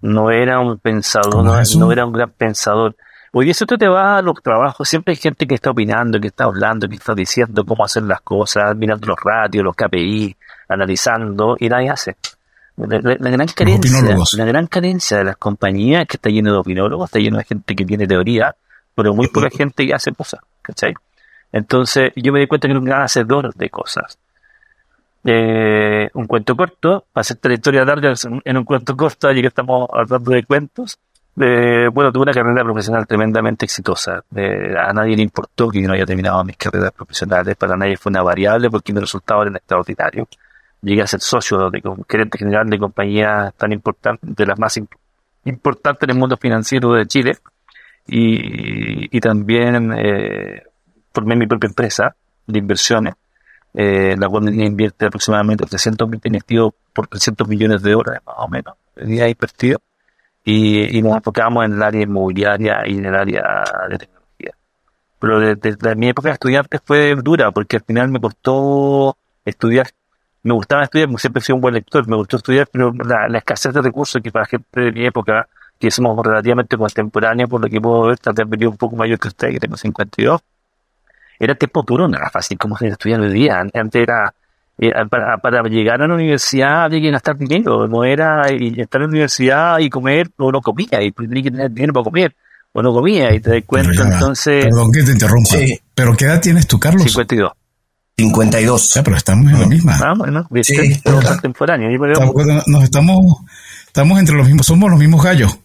No 0.00 0.30
era 0.30 0.58
un 0.58 0.78
pensador, 0.78 1.44
no, 1.44 1.62
no, 1.78 1.92
era 1.92 2.04
un 2.04 2.12
gran 2.12 2.30
pensador. 2.30 2.96
Hoy 3.32 3.46
día 3.46 3.54
si 3.54 3.64
tú 3.64 3.78
te 3.78 3.88
vas 3.88 4.18
a 4.18 4.22
los 4.22 4.42
trabajos, 4.42 4.88
siempre 4.88 5.12
hay 5.12 5.16
gente 5.16 5.46
que 5.46 5.54
está 5.54 5.70
opinando, 5.70 6.20
que 6.20 6.28
está 6.28 6.44
hablando, 6.44 6.88
que 6.88 6.96
está 6.96 7.14
diciendo 7.14 7.64
cómo 7.64 7.84
hacer 7.84 8.02
las 8.02 8.20
cosas, 8.20 8.76
mirando 8.76 9.06
los 9.06 9.18
radios, 9.22 9.64
los 9.64 9.76
KPI, 9.76 10.36
analizando 10.68 11.56
y 11.58 11.68
nadie 11.68 11.90
hace. 11.90 12.16
La, 12.76 12.98
gran 13.30 13.46
carencia, 13.48 14.16
la 14.32 14.44
gran 14.44 14.66
carencia 14.66 15.18
de 15.18 15.24
las 15.24 15.36
compañías 15.36 16.02
es 16.02 16.08
que 16.08 16.16
está 16.16 16.30
lleno 16.30 16.52
de 16.52 16.58
opinólogos, 16.58 17.08
está 17.08 17.18
lleno 17.18 17.38
de 17.38 17.44
gente 17.44 17.76
que 17.76 17.84
tiene 17.84 18.06
teoría, 18.06 18.56
pero 18.94 19.14
muy 19.14 19.28
poca 19.28 19.50
gente 19.50 19.86
que 19.86 19.94
hace 19.94 20.12
cosas, 20.12 20.40
¿cachai? 20.62 20.94
Entonces 21.52 22.12
yo 22.16 22.32
me 22.32 22.40
di 22.40 22.46
cuenta 22.46 22.66
que 22.66 22.72
era 22.72 22.80
un 22.80 22.86
gran 22.86 23.02
hacedor 23.02 23.54
de 23.54 23.70
cosas. 23.70 24.18
Eh, 25.24 26.10
un 26.14 26.26
cuento 26.26 26.56
corto, 26.56 27.04
para 27.12 27.20
hacer 27.20 27.38
la 27.42 27.54
historia 27.54 27.84
larga 27.84 28.12
en 28.44 28.56
un 28.56 28.64
cuento 28.64 28.96
corto, 28.96 29.28
allí 29.28 29.40
que 29.40 29.48
estamos 29.48 29.88
hablando 29.92 30.32
de 30.32 30.44
cuentos, 30.44 30.98
bueno, 31.34 32.12
tuve 32.12 32.24
una 32.24 32.32
carrera 32.32 32.62
profesional 32.62 33.06
tremendamente 33.06 33.64
exitosa. 33.64 34.22
A 34.34 34.92
nadie 34.92 35.16
le 35.16 35.22
importó 35.22 35.68
que 35.68 35.80
yo 35.80 35.88
no 35.88 35.94
haya 35.94 36.04
terminado 36.04 36.44
mis 36.44 36.56
carreras 36.56 36.92
profesionales, 36.92 37.56
para 37.56 37.76
nadie 37.76 37.96
fue 37.96 38.10
una 38.10 38.22
variable 38.22 38.68
porque 38.68 38.92
mis 38.92 39.02
resultados 39.02 39.42
eran 39.42 39.56
extraordinarios 39.56 40.28
llegué 40.82 41.02
a 41.02 41.06
ser 41.06 41.20
socio 41.20 41.70
de 41.70 41.80
gerente 42.08 42.38
general 42.38 42.68
de 42.68 42.78
compañías 42.78 43.54
tan 43.54 43.72
importantes, 43.72 44.34
de 44.34 44.46
las 44.46 44.58
más 44.58 44.78
importantes 45.44 46.02
en 46.02 46.10
el 46.10 46.18
mundo 46.18 46.36
financiero 46.36 46.92
de 46.92 47.06
Chile. 47.06 47.38
Y, 48.06 49.16
y 49.16 49.20
también 49.20 49.92
eh, 49.96 50.64
formé 51.14 51.36
mi 51.36 51.46
propia 51.46 51.68
empresa 51.68 52.14
de 52.46 52.58
inversiones, 52.58 53.14
eh, 53.74 54.16
la 54.18 54.28
cual 54.28 54.48
invierte 54.48 55.06
aproximadamente 55.06 55.64
300 55.64 56.08
millones 56.08 56.42
por 56.92 57.06
300 57.06 57.48
millones 57.48 57.82
de 57.82 57.92
dólares, 57.92 58.20
más 58.26 58.36
o 58.38 58.48
menos, 58.48 58.74
de 58.96 59.30
invertido. 59.30 59.80
Y, 60.44 60.98
y 60.98 61.02
nos 61.02 61.16
enfocamos 61.16 61.64
en 61.64 61.74
el 61.74 61.82
área 61.82 62.02
inmobiliaria 62.02 62.82
y 62.86 62.98
en 62.98 63.06
el 63.06 63.14
área 63.14 63.64
de 63.88 63.98
tecnología. 63.98 64.54
Pero 65.20 65.40
desde 65.56 65.94
mi 65.94 66.08
época 66.08 66.28
de 66.28 66.34
estudiante 66.34 66.78
fue 66.84 67.14
dura, 67.14 67.52
porque 67.52 67.76
al 67.76 67.84
final 67.84 68.08
me 68.08 68.20
costó 68.20 69.16
estudiar 69.44 69.86
me 70.42 70.54
gustaba 70.54 70.84
estudiar, 70.84 71.08
siempre 71.18 71.42
sido 71.42 71.56
un 71.56 71.62
buen 71.62 71.74
lector, 71.74 72.06
me 72.08 72.16
gustó 72.16 72.36
estudiar, 72.36 72.68
pero 72.70 72.92
la, 72.92 73.38
escasez 73.38 73.72
de 73.72 73.82
recursos 73.82 74.20
que 74.22 74.32
para 74.32 74.46
gente 74.46 74.80
de 74.80 74.92
mi 74.92 75.06
época, 75.06 75.48
que 75.78 75.90
somos 75.90 76.18
relativamente 76.24 76.76
contemporáneos, 76.76 77.48
por 77.48 77.60
lo 77.60 77.68
que 77.68 77.80
puedo 77.80 78.02
ver, 78.02 78.18
tal 78.18 78.34
vez 78.34 78.48
venido 78.48 78.70
un 78.70 78.76
poco 78.76 78.96
mayor 78.96 79.18
que 79.18 79.28
usted, 79.28 79.50
que 79.50 79.60
tengo 79.60 79.76
52, 79.76 80.40
era 81.44 81.54
tiempo 81.54 81.82
duro, 81.82 82.08
no 82.08 82.16
era 82.16 82.30
fácil 82.30 82.56
como 82.56 82.76
estudiar 82.78 83.20
hoy 83.20 83.32
día. 83.32 83.60
Antes 83.60 84.02
era, 84.02 84.32
eh, 84.78 84.92
para, 85.10 85.38
para, 85.38 85.62
llegar 85.64 86.00
a 86.00 86.06
la 86.06 86.14
universidad 86.14 86.84
había 86.84 87.00
que 87.00 87.10
gastar 87.10 87.36
dinero, 87.36 87.88
no 87.88 88.04
era 88.04 88.52
y 88.52 88.80
estar 88.80 89.00
en 89.00 89.08
la 89.08 89.10
universidad 89.10 89.78
y 89.80 89.90
comer, 89.90 90.30
o 90.38 90.52
no 90.52 90.60
comía, 90.60 91.02
y 91.02 91.10
tenía 91.10 91.42
que 91.42 91.50
tener 91.50 91.70
dinero 91.70 91.92
para 91.92 92.04
comer, 92.04 92.36
o 92.72 92.82
no 92.82 92.92
comía, 92.92 93.34
y 93.34 93.40
te 93.40 93.50
das 93.50 93.62
cuenta, 93.66 94.02
entonces... 94.02 94.64
Perdón 94.66 94.92
que 94.92 95.02
te 95.02 95.12
interrumpa, 95.12 95.56
pero 95.94 96.16
¿qué 96.16 96.26
edad 96.26 96.40
tienes 96.40 96.66
tú, 96.66 96.78
Carlos? 96.78 97.02
52. 97.02 97.52
52. 98.16 98.94
Ya, 98.94 99.02
pero 99.02 99.16
estamos 99.16 99.52
en 99.52 99.60
la 99.60 99.66
misma. 99.66 99.98
Ah, 100.00 100.14
bueno, 100.16 100.46
sí, 100.62 100.76
contemporáneo. 101.02 101.90
Nos 102.66 102.84
estamos, 102.84 103.18
estamos 103.86 104.18
entre 104.18 104.36
los 104.36 104.46
mismos, 104.46 104.66
somos 104.66 104.90
los 104.90 104.98
mismos 104.98 105.24
gallos. 105.24 105.58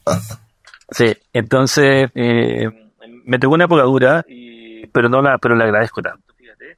Sí, 0.90 1.14
entonces 1.34 2.10
eh, 2.16 2.70
me 3.26 3.38
tuvo 3.40 3.56
una 3.56 3.66
época 3.66 3.84
dura, 3.84 4.26
pero 4.98 5.10
no 5.10 5.22
la, 5.22 5.38
pero 5.38 5.56
le 5.56 5.64
agradezco 5.64 6.02
tanto. 6.02 6.34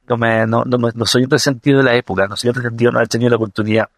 No, 0.06 0.18
me, 0.18 0.46
no, 0.46 0.62
no, 0.66 0.76
no 0.76 1.06
soy 1.06 1.24
un 1.24 1.30
resentido 1.30 1.78
de 1.78 1.84
la 1.84 1.94
época, 1.94 2.26
no 2.26 2.36
soy 2.36 2.50
un 2.50 2.56
resentido 2.56 2.92
no 2.92 2.98
haber 2.98 3.08
tenido 3.08 3.30
la 3.30 3.36
oportunidad. 3.36 3.88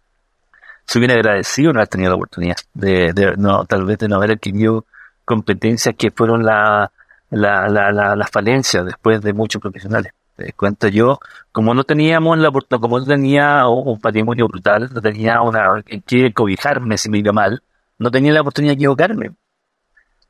Soy 0.86 1.00
bien 1.00 1.10
agradecido 1.10 1.70
de 1.70 1.72
no 1.72 1.80
haber 1.80 1.88
tenido 1.88 2.10
la 2.10 2.14
oportunidad, 2.14 2.56
de, 2.72 3.12
de 3.12 3.36
no, 3.36 3.64
tal 3.64 3.84
vez 3.84 3.98
de 3.98 4.06
no 4.06 4.14
haber 4.14 4.30
adquirido 4.30 4.84
competencias 5.24 5.96
que 5.98 6.12
fueron 6.12 6.44
la, 6.44 6.92
la, 7.30 7.68
la, 7.68 7.90
la, 7.90 8.14
la 8.14 8.26
falencia 8.28 8.84
después 8.84 9.20
de 9.22 9.32
muchos 9.32 9.60
profesionales. 9.60 10.12
Te 10.36 10.52
cuento 10.52 10.86
yo, 10.86 11.18
como 11.50 11.74
no 11.74 11.82
teníamos 11.82 12.38
la 12.38 12.52
como 12.52 13.00
no 13.00 13.04
tenía 13.04 13.66
un 13.66 13.98
patrimonio 13.98 14.46
brutal, 14.46 14.88
no 14.94 15.00
tenía 15.00 15.40
una 15.40 15.82
que 15.82 16.32
cobijarme 16.32 16.96
si 16.96 17.10
me 17.10 17.18
iba 17.18 17.32
mal, 17.32 17.60
no 17.98 18.12
tenía 18.12 18.32
la 18.32 18.42
oportunidad 18.42 18.74
de 18.74 18.76
equivocarme. 18.76 19.32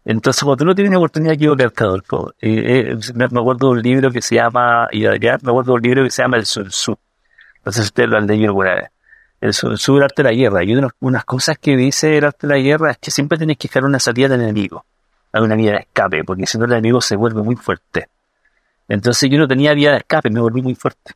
Entonces, 0.05 0.43
cuando 0.43 0.65
no 0.65 0.75
tienes 0.75 0.97
oportunidad 0.97 1.31
de 1.31 1.37
equivocarte, 1.37 1.85
Adolfo, 1.85 2.35
eh, 2.41 2.97
me, 3.15 3.25
acuerdo 3.25 3.69
de 3.69 3.73
un 3.73 3.83
libro 3.83 4.11
que 4.11 4.21
se 4.21 4.35
llama, 4.35 4.89
y 4.91 5.07
allá 5.07 5.39
me 5.43 5.51
acuerdo 5.51 5.73
de 5.73 5.77
un 5.77 5.83
libro 5.83 6.05
que 6.05 6.11
se 6.11 6.23
llama 6.23 6.39
El 6.39 6.47
Sun 6.47 6.69
Tzu. 6.69 6.99
No 7.65 7.73
sé 7.73 7.83
si 7.83 7.87
ustedes 7.87 8.09
lo 8.09 8.19
han 8.19 8.27
leído 8.27 8.47
alguna 8.47 8.75
vez. 8.75 8.91
El 9.41 9.55
Sun 9.55 9.75
Tzu, 9.75 9.97
el 9.99 10.03
arte 10.03 10.23
de 10.23 10.31
la 10.31 10.35
guerra. 10.35 10.65
Y 10.65 10.75
una, 10.75 10.89
unas 11.01 11.25
cosas 11.25 11.59
que 11.59 11.77
dice 11.77 12.19
el 12.19 12.25
arte 12.25 12.47
de 12.49 12.55
la 12.55 12.61
guerra 12.61 12.91
es 12.91 12.99
que 12.99 13.11
siempre 13.11 13.39
tienes 13.39 13.57
que 13.59 13.69
dejar 13.69 13.85
una 13.85 14.01
salida 14.01 14.29
del 14.29 14.43
enemigo, 14.43 14.85
una 15.33 15.55
vía 15.55 15.73
de 15.73 15.79
escape, 15.79 16.25
porque 16.25 16.47
si 16.47 16.59
no 16.59 16.65
el 16.65 16.73
enemigo 16.73 17.01
se 17.01 17.15
vuelve 17.15 17.43
muy 17.43 17.55
fuerte. 17.55 18.09
Entonces 18.89 19.31
yo 19.31 19.39
no 19.39 19.47
tenía 19.47 19.73
vía 19.75 19.93
de 19.93 19.99
escape, 19.99 20.31
me 20.31 20.41
volví 20.41 20.63
muy 20.63 20.75
fuerte. 20.75 21.13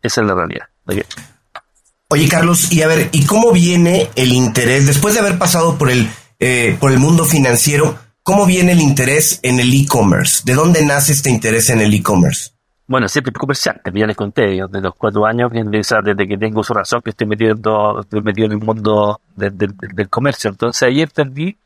Esa 0.00 0.20
es 0.20 0.26
la 0.26 0.34
realidad. 0.34 0.66
Oye, 2.08 2.28
Carlos, 2.28 2.72
y 2.72 2.82
a 2.82 2.86
ver, 2.86 3.10
¿y 3.12 3.26
cómo 3.26 3.52
viene 3.52 4.08
el 4.14 4.32
interés, 4.32 4.86
después 4.86 5.14
de 5.14 5.20
haber 5.20 5.38
pasado 5.38 5.76
por 5.76 5.90
el, 5.90 6.08
eh, 6.38 6.76
por 6.80 6.90
el 6.90 6.98
mundo 6.98 7.24
financiero, 7.26 7.98
cómo 8.28 8.44
viene 8.44 8.72
el 8.72 8.80
interés 8.80 9.40
en 9.42 9.58
el 9.58 9.72
e-commerce? 9.72 10.42
¿De 10.44 10.52
dónde 10.52 10.84
nace 10.84 11.12
este 11.12 11.30
interés 11.30 11.70
en 11.70 11.80
el 11.80 11.94
e-commerce? 11.94 12.50
Bueno, 12.86 13.08
siempre 13.08 13.32
comerciante, 13.32 13.90
ya 13.94 14.06
les 14.06 14.16
conté, 14.16 14.54
yo 14.54 14.68
de 14.68 14.82
los 14.82 14.94
cuatro 14.96 15.24
años, 15.24 15.50
desde 15.50 16.28
que 16.28 16.36
tengo 16.36 16.62
su 16.62 16.74
razón, 16.74 17.00
que 17.00 17.08
estoy 17.08 17.26
metido, 17.26 18.00
estoy 18.00 18.20
metido 18.20 18.44
en 18.44 18.52
el 18.52 18.58
mundo 18.58 19.18
del 19.34 20.10
comercio. 20.10 20.50
Entonces 20.50 20.82
ayer 20.82 21.08
entendí 21.08 21.56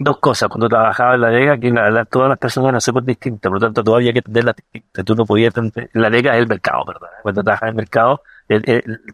dos 0.00 0.18
cosas. 0.18 0.48
Cuando 0.48 0.68
trabajaba 0.68 1.14
en 1.14 1.20
la 1.20 1.28
Vega, 1.28 1.56
que 1.58 1.72
todas 2.10 2.28
las 2.28 2.38
personas 2.38 2.70
eran 2.70 2.80
súper 2.80 3.04
distintas, 3.04 3.48
por 3.48 3.60
lo 3.60 3.66
tanto 3.66 3.84
todavía 3.84 4.08
hay 4.08 4.14
que 4.14 4.18
entenderlas 4.18 4.56
distintas. 4.56 5.04
Tú 5.04 5.14
no 5.14 5.24
podías 5.26 5.54
la 5.92 6.08
Vega 6.08 6.34
es 6.34 6.40
el 6.40 6.48
mercado, 6.48 6.84
¿verdad? 6.86 7.08
Cuando 7.22 7.44
trabajas 7.44 7.68
en 7.68 7.68
el 7.68 7.76
mercado, 7.76 8.20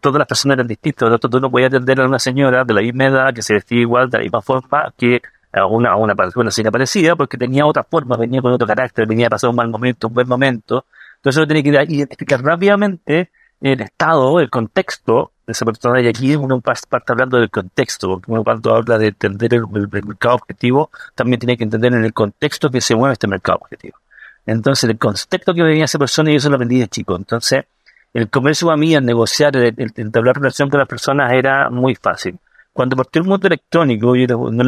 todas 0.01 0.19
las 0.19 0.29
personas 0.29 0.55
eran 0.55 0.67
distintas, 0.67 1.01
por 1.01 1.11
lo 1.11 1.19
tanto 1.19 1.29
tú 1.29 1.41
no 1.43 1.51
podías 1.51 1.75
atender 1.75 2.01
a 2.01 2.07
una 2.07 2.19
señora 2.19 2.65
de 2.65 2.73
la 2.73 2.81
misma 2.81 3.05
edad, 3.05 3.35
que 3.35 3.43
se 3.43 3.53
vestía 3.53 3.81
igual, 3.83 4.09
de 4.09 4.17
la 4.17 4.25
misma 4.25 4.41
forma, 4.41 4.95
que 4.97 5.21
a 5.53 5.67
una, 5.67 5.97
una 5.97 6.15
persona 6.15 6.51
parecida, 6.71 7.17
porque 7.17 7.37
tenía 7.37 7.67
otra 7.67 7.85
forma, 7.85 8.17
venía 8.17 8.41
con 8.41 8.53
otro 8.53 8.67
carácter, 8.67 9.07
venía 9.07 9.27
a 9.27 9.31
pasar 9.31 9.51
un 9.51 9.57
mal 9.57 9.69
momento, 9.69 10.09
un 10.09 10.15
buen 10.15 10.29
momento. 10.29 10.87
Entonces 11.17 11.39
uno 11.39 11.47
tiene 11.47 11.63
que 11.63 11.93
identificar 11.95 12.43
rápidamente 12.43 13.31
el 13.61 13.81
estado, 13.81 14.41
el 14.41 14.51
contexto 14.51 15.33
de 15.47 15.53
esa 15.53 15.65
persona. 15.65 16.01
Y 16.01 16.09
aquí 16.09 16.35
uno 16.35 16.61
parte 16.61 17.13
hablando 17.13 17.39
del 17.39 17.51
contexto, 17.51 18.09
porque 18.09 18.31
uno 18.31 18.45
cuando 18.45 18.75
habla 18.75 18.99
de 18.99 19.09
entender 19.09 19.55
el, 19.55 19.67
mercado 19.69 20.37
objetivo, 20.37 20.91
también 21.15 21.39
tiene 21.39 21.57
que 21.57 21.65
entender 21.65 21.93
en 21.93 22.05
el 22.05 22.13
contexto 22.13 22.71
que 22.71 22.81
se 22.81 22.95
mueve 22.97 23.15
este 23.15 23.29
mercado 23.29 23.59
objetivo. 23.63 23.99
Entonces, 24.47 24.91
el 24.91 24.99
contexto 24.99 25.55
que 25.55 25.63
venía 25.63 25.85
esa 25.85 25.99
persona, 25.99 26.33
y 26.33 26.37
eso 26.37 26.49
lo 26.49 26.57
aprendí 26.57 26.81
de 26.81 26.89
chico. 26.89 27.15
Entonces, 27.15 27.65
el 28.13 28.29
comercio 28.29 28.71
a 28.71 28.77
mí, 28.77 28.95
el 28.95 29.05
negociar, 29.05 29.57
el, 29.57 29.75
entablar 29.97 30.37
relación 30.37 30.69
con 30.69 30.81
las 30.81 30.89
personas 30.89 31.33
era 31.33 31.71
muy 31.71 31.95
fácil. 31.95 32.39
Cuando 32.73 32.97
partí 32.97 33.19
el 33.19 33.27
mundo 33.27 33.47
electrónico, 33.47 34.17
yo 34.17 34.51
no, 34.51 34.65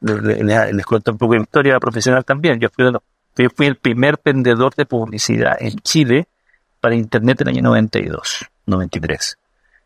les, 0.00 0.86
cuento 0.86 1.12
un 1.12 1.18
poco 1.18 1.34
de 1.34 1.40
historia 1.40 1.80
profesional 1.80 2.24
también. 2.24 2.60
Yo 2.60 2.68
fui, 2.70 2.84
yo 3.36 3.50
fui 3.50 3.66
el 3.66 3.76
primer 3.76 4.20
vendedor 4.24 4.74
de 4.74 4.86
publicidad 4.86 5.56
en 5.60 5.78
Chile 5.80 6.28
para 6.80 6.94
Internet 6.94 7.40
en 7.40 7.48
el 7.48 7.54
año 7.54 7.62
92, 7.62 8.46
93 8.66 9.38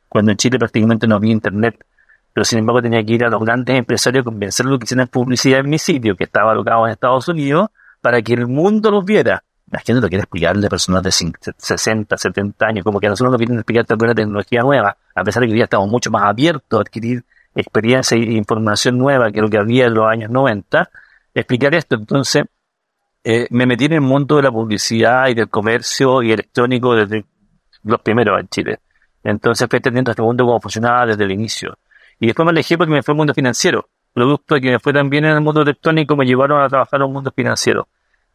cuando 0.09 0.33
en 0.33 0.39
Chile 0.39 0.59
prácticamente 0.59 1.07
no 1.07 1.17
había 1.17 1.33
internet. 1.33 1.85
Pero 2.33 2.45
sin 2.45 2.61
embargo 2.61 2.83
tenía 2.83 3.05
que 3.05 3.13
ir 3.13 3.25
a 3.25 3.29
los 3.29 3.43
grandes 3.43 3.77
empresarios 3.77 4.23
a 4.23 4.25
convencerlos 4.25 4.79
que 4.79 4.85
hicieran 4.85 5.09
publicidad 5.09 5.61
en 5.61 5.71
mi 5.71 5.79
sitio, 5.79 6.17
que 6.17 6.25
estaba 6.25 6.53
alocado 6.53 6.87
en 6.87 6.93
Estados 6.93 7.29
Unidos, 7.29 7.71
para 8.01 8.23
que 8.23 8.35
el 8.35 8.47
mundo 8.47 8.91
los 8.91 9.05
viera. 9.05 9.43
La 9.71 9.81
gente 9.81 10.01
no 10.01 10.09
quiere 10.09 10.23
explicarle 10.23 10.67
a 10.67 10.71
personas 10.71 11.03
de 11.03 11.11
60, 11.11 12.17
70 12.17 12.67
años, 12.67 12.85
como 12.85 13.01
que 13.01 13.07
a 13.07 13.11
nosotros 13.11 13.33
nos 13.33 13.39
quieren 13.39 13.57
explicar 13.57 13.85
una 14.01 14.15
tecnología 14.15 14.63
nueva, 14.63 14.97
a 15.15 15.25
pesar 15.25 15.41
de 15.41 15.47
que 15.47 15.53
hoy 15.53 15.57
día 15.57 15.65
estamos 15.65 15.89
mucho 15.89 16.11
más 16.11 16.23
abiertos 16.23 16.79
a 16.79 16.81
adquirir 16.81 17.25
experiencia 17.55 18.17
e 18.17 18.33
información 18.33 18.99
nueva 18.99 19.31
que 19.31 19.41
lo 19.41 19.49
que 19.49 19.59
había 19.59 19.87
en 19.87 19.95
los 19.95 20.07
años 20.07 20.31
90, 20.31 20.91
explicar 21.35 21.75
esto. 21.75 21.97
Entonces, 21.97 22.45
eh, 23.25 23.47
me 23.51 23.67
metí 23.67 23.87
en 23.87 23.95
el 23.95 24.01
mundo 24.01 24.37
de 24.37 24.43
la 24.43 24.51
publicidad 24.51 25.29
y 25.29 25.35
del 25.35 25.49
comercio 25.49 26.23
y 26.23 26.33
electrónico 26.33 26.95
desde 26.95 27.25
los 27.85 28.01
primeros 28.01 28.41
en 28.41 28.49
Chile. 28.49 28.79
Entonces 29.25 29.69
fui 29.69 29.79
entendiendo 29.79 30.11
este 30.11 30.23
mundo 30.23 30.45
cómo 30.47 30.61
funcionaba 30.61 31.07
desde 31.07 31.25
el 31.25 31.33
inicio. 31.33 31.77
Y 32.21 32.27
después 32.27 32.45
me 32.45 32.51
alejé 32.51 32.79
porque 32.79 32.93
me 32.93 33.03
fue 33.03 33.13
al 33.13 33.17
mundo 33.17 33.35
financiero. 33.35 33.89
Producto 34.13 34.55
de 34.55 34.61
que 34.61 34.71
me 34.73 34.79
fue 34.79 34.93
también 34.93 35.25
en 35.25 35.33
el 35.33 35.41
mundo 35.41 35.63
electrónico 35.63 36.17
me 36.17 36.27
llevaron 36.27 36.63
a 36.63 36.69
trabajar 36.69 37.01
en 37.01 37.07
un 37.07 37.13
mundo 37.13 37.33
financiero, 37.35 37.89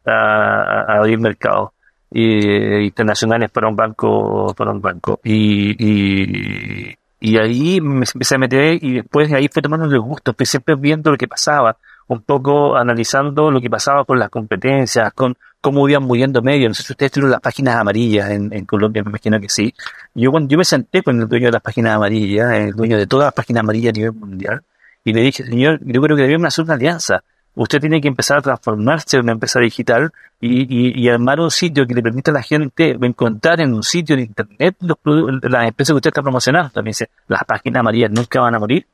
a, 0.05 0.98
abrir 0.98 1.20
mercados 1.20 1.72
y, 2.12 2.86
internacionales 2.86 3.50
para 3.51 3.67
un 3.67 3.75
banco, 3.75 4.53
para 4.55 4.72
un 4.72 4.82
banco. 4.82 5.20
Y, 5.24 5.75
y, 5.79 6.96
y 7.24 7.38
ahí 7.38 7.80
me 7.80 8.06
empecé 8.06 8.36
a 8.36 8.38
meter 8.38 8.84
y 8.84 8.96
después 8.96 9.32
ahí 9.32 9.48
fue 9.48 9.62
tomando 9.62 9.86
el 9.86 10.00
gusto, 10.01 10.32
empecé 10.32 10.51
siempre 10.51 10.75
viendo 10.75 11.10
lo 11.10 11.18
que 11.18 11.27
pasaba 11.27 11.77
un 12.08 12.22
poco 12.22 12.75
analizando 12.75 13.50
lo 13.50 13.62
que 13.62 13.70
pasaba 13.70 14.03
con 14.03 14.20
las 14.20 14.30
competencias, 14.30 15.13
con 15.13 15.38
cómo 15.62 15.88
iban 15.88 16.03
muriendo 16.03 16.42
medios. 16.42 16.70
No 16.70 16.74
sé 16.74 16.84
si 16.84 16.92
ustedes 16.92 17.13
tienen 17.13 17.32
las 17.32 17.39
páginas 17.39 17.77
amarillas 17.77 18.30
en, 18.30 18.65
Colombia, 18.65 19.03
me 19.03 19.10
imagino 19.10 19.39
que 19.39 19.48
sí. 19.48 19.74
Yo 20.13 20.32
cuando 20.32 20.50
yo 20.50 20.58
me 20.58 20.65
senté 20.65 21.01
con 21.01 21.22
el 21.22 21.30
dueño 21.30 21.46
de 21.46 21.53
las 21.53 21.62
páginas 21.62 21.96
amarillas, 21.96 22.51
el 22.51 22.74
dueño 22.74 22.98
de 22.98 23.08
todas 23.08 23.27
las 23.27 23.34
páginas 23.34 23.62
amarillas 23.62 23.92
a 23.92 23.98
nivel 23.98 24.13
mundial, 24.13 24.63
y 25.06 25.13
le 25.13 25.22
dije, 25.22 25.46
señor, 25.46 25.80
yo 25.82 26.01
creo 26.01 26.18
que 26.18 26.24
debemos 26.24 26.48
hacer 26.48 26.65
una 26.65 26.74
alianza. 26.74 27.24
Usted 27.55 27.79
tiene 27.79 28.01
que 28.01 28.07
empezar 28.07 28.39
a 28.39 28.41
transformarse 28.41 29.17
en 29.17 29.24
una 29.24 29.33
empresa 29.33 29.60
digital 29.60 30.12
y, 30.41 31.01
y, 31.01 31.10
armar 31.10 31.39
un 31.39 31.51
sitio 31.51 31.86
que 31.86 31.93
le 31.93 32.01
permita 32.01 32.31
a 32.31 32.33
la 32.33 32.41
gente 32.41 32.98
encontrar 33.00 33.62
en 33.62 33.74
un 33.74 33.83
sitio 33.83 34.15
de 34.15 34.24
internet 34.24 34.75
los 34.81 34.98
las 35.43 35.67
empresas 35.67 35.93
que 35.93 35.98
usted 35.98 36.10
está 36.10 36.22
promocionando. 36.22 36.72
También 36.72 36.91
dice, 36.91 37.10
las 37.27 37.43
páginas 37.45 37.81
amarillas 37.81 38.12
nunca 38.12 38.41
van 38.41 38.55
a 38.55 38.60
morir 38.60 38.86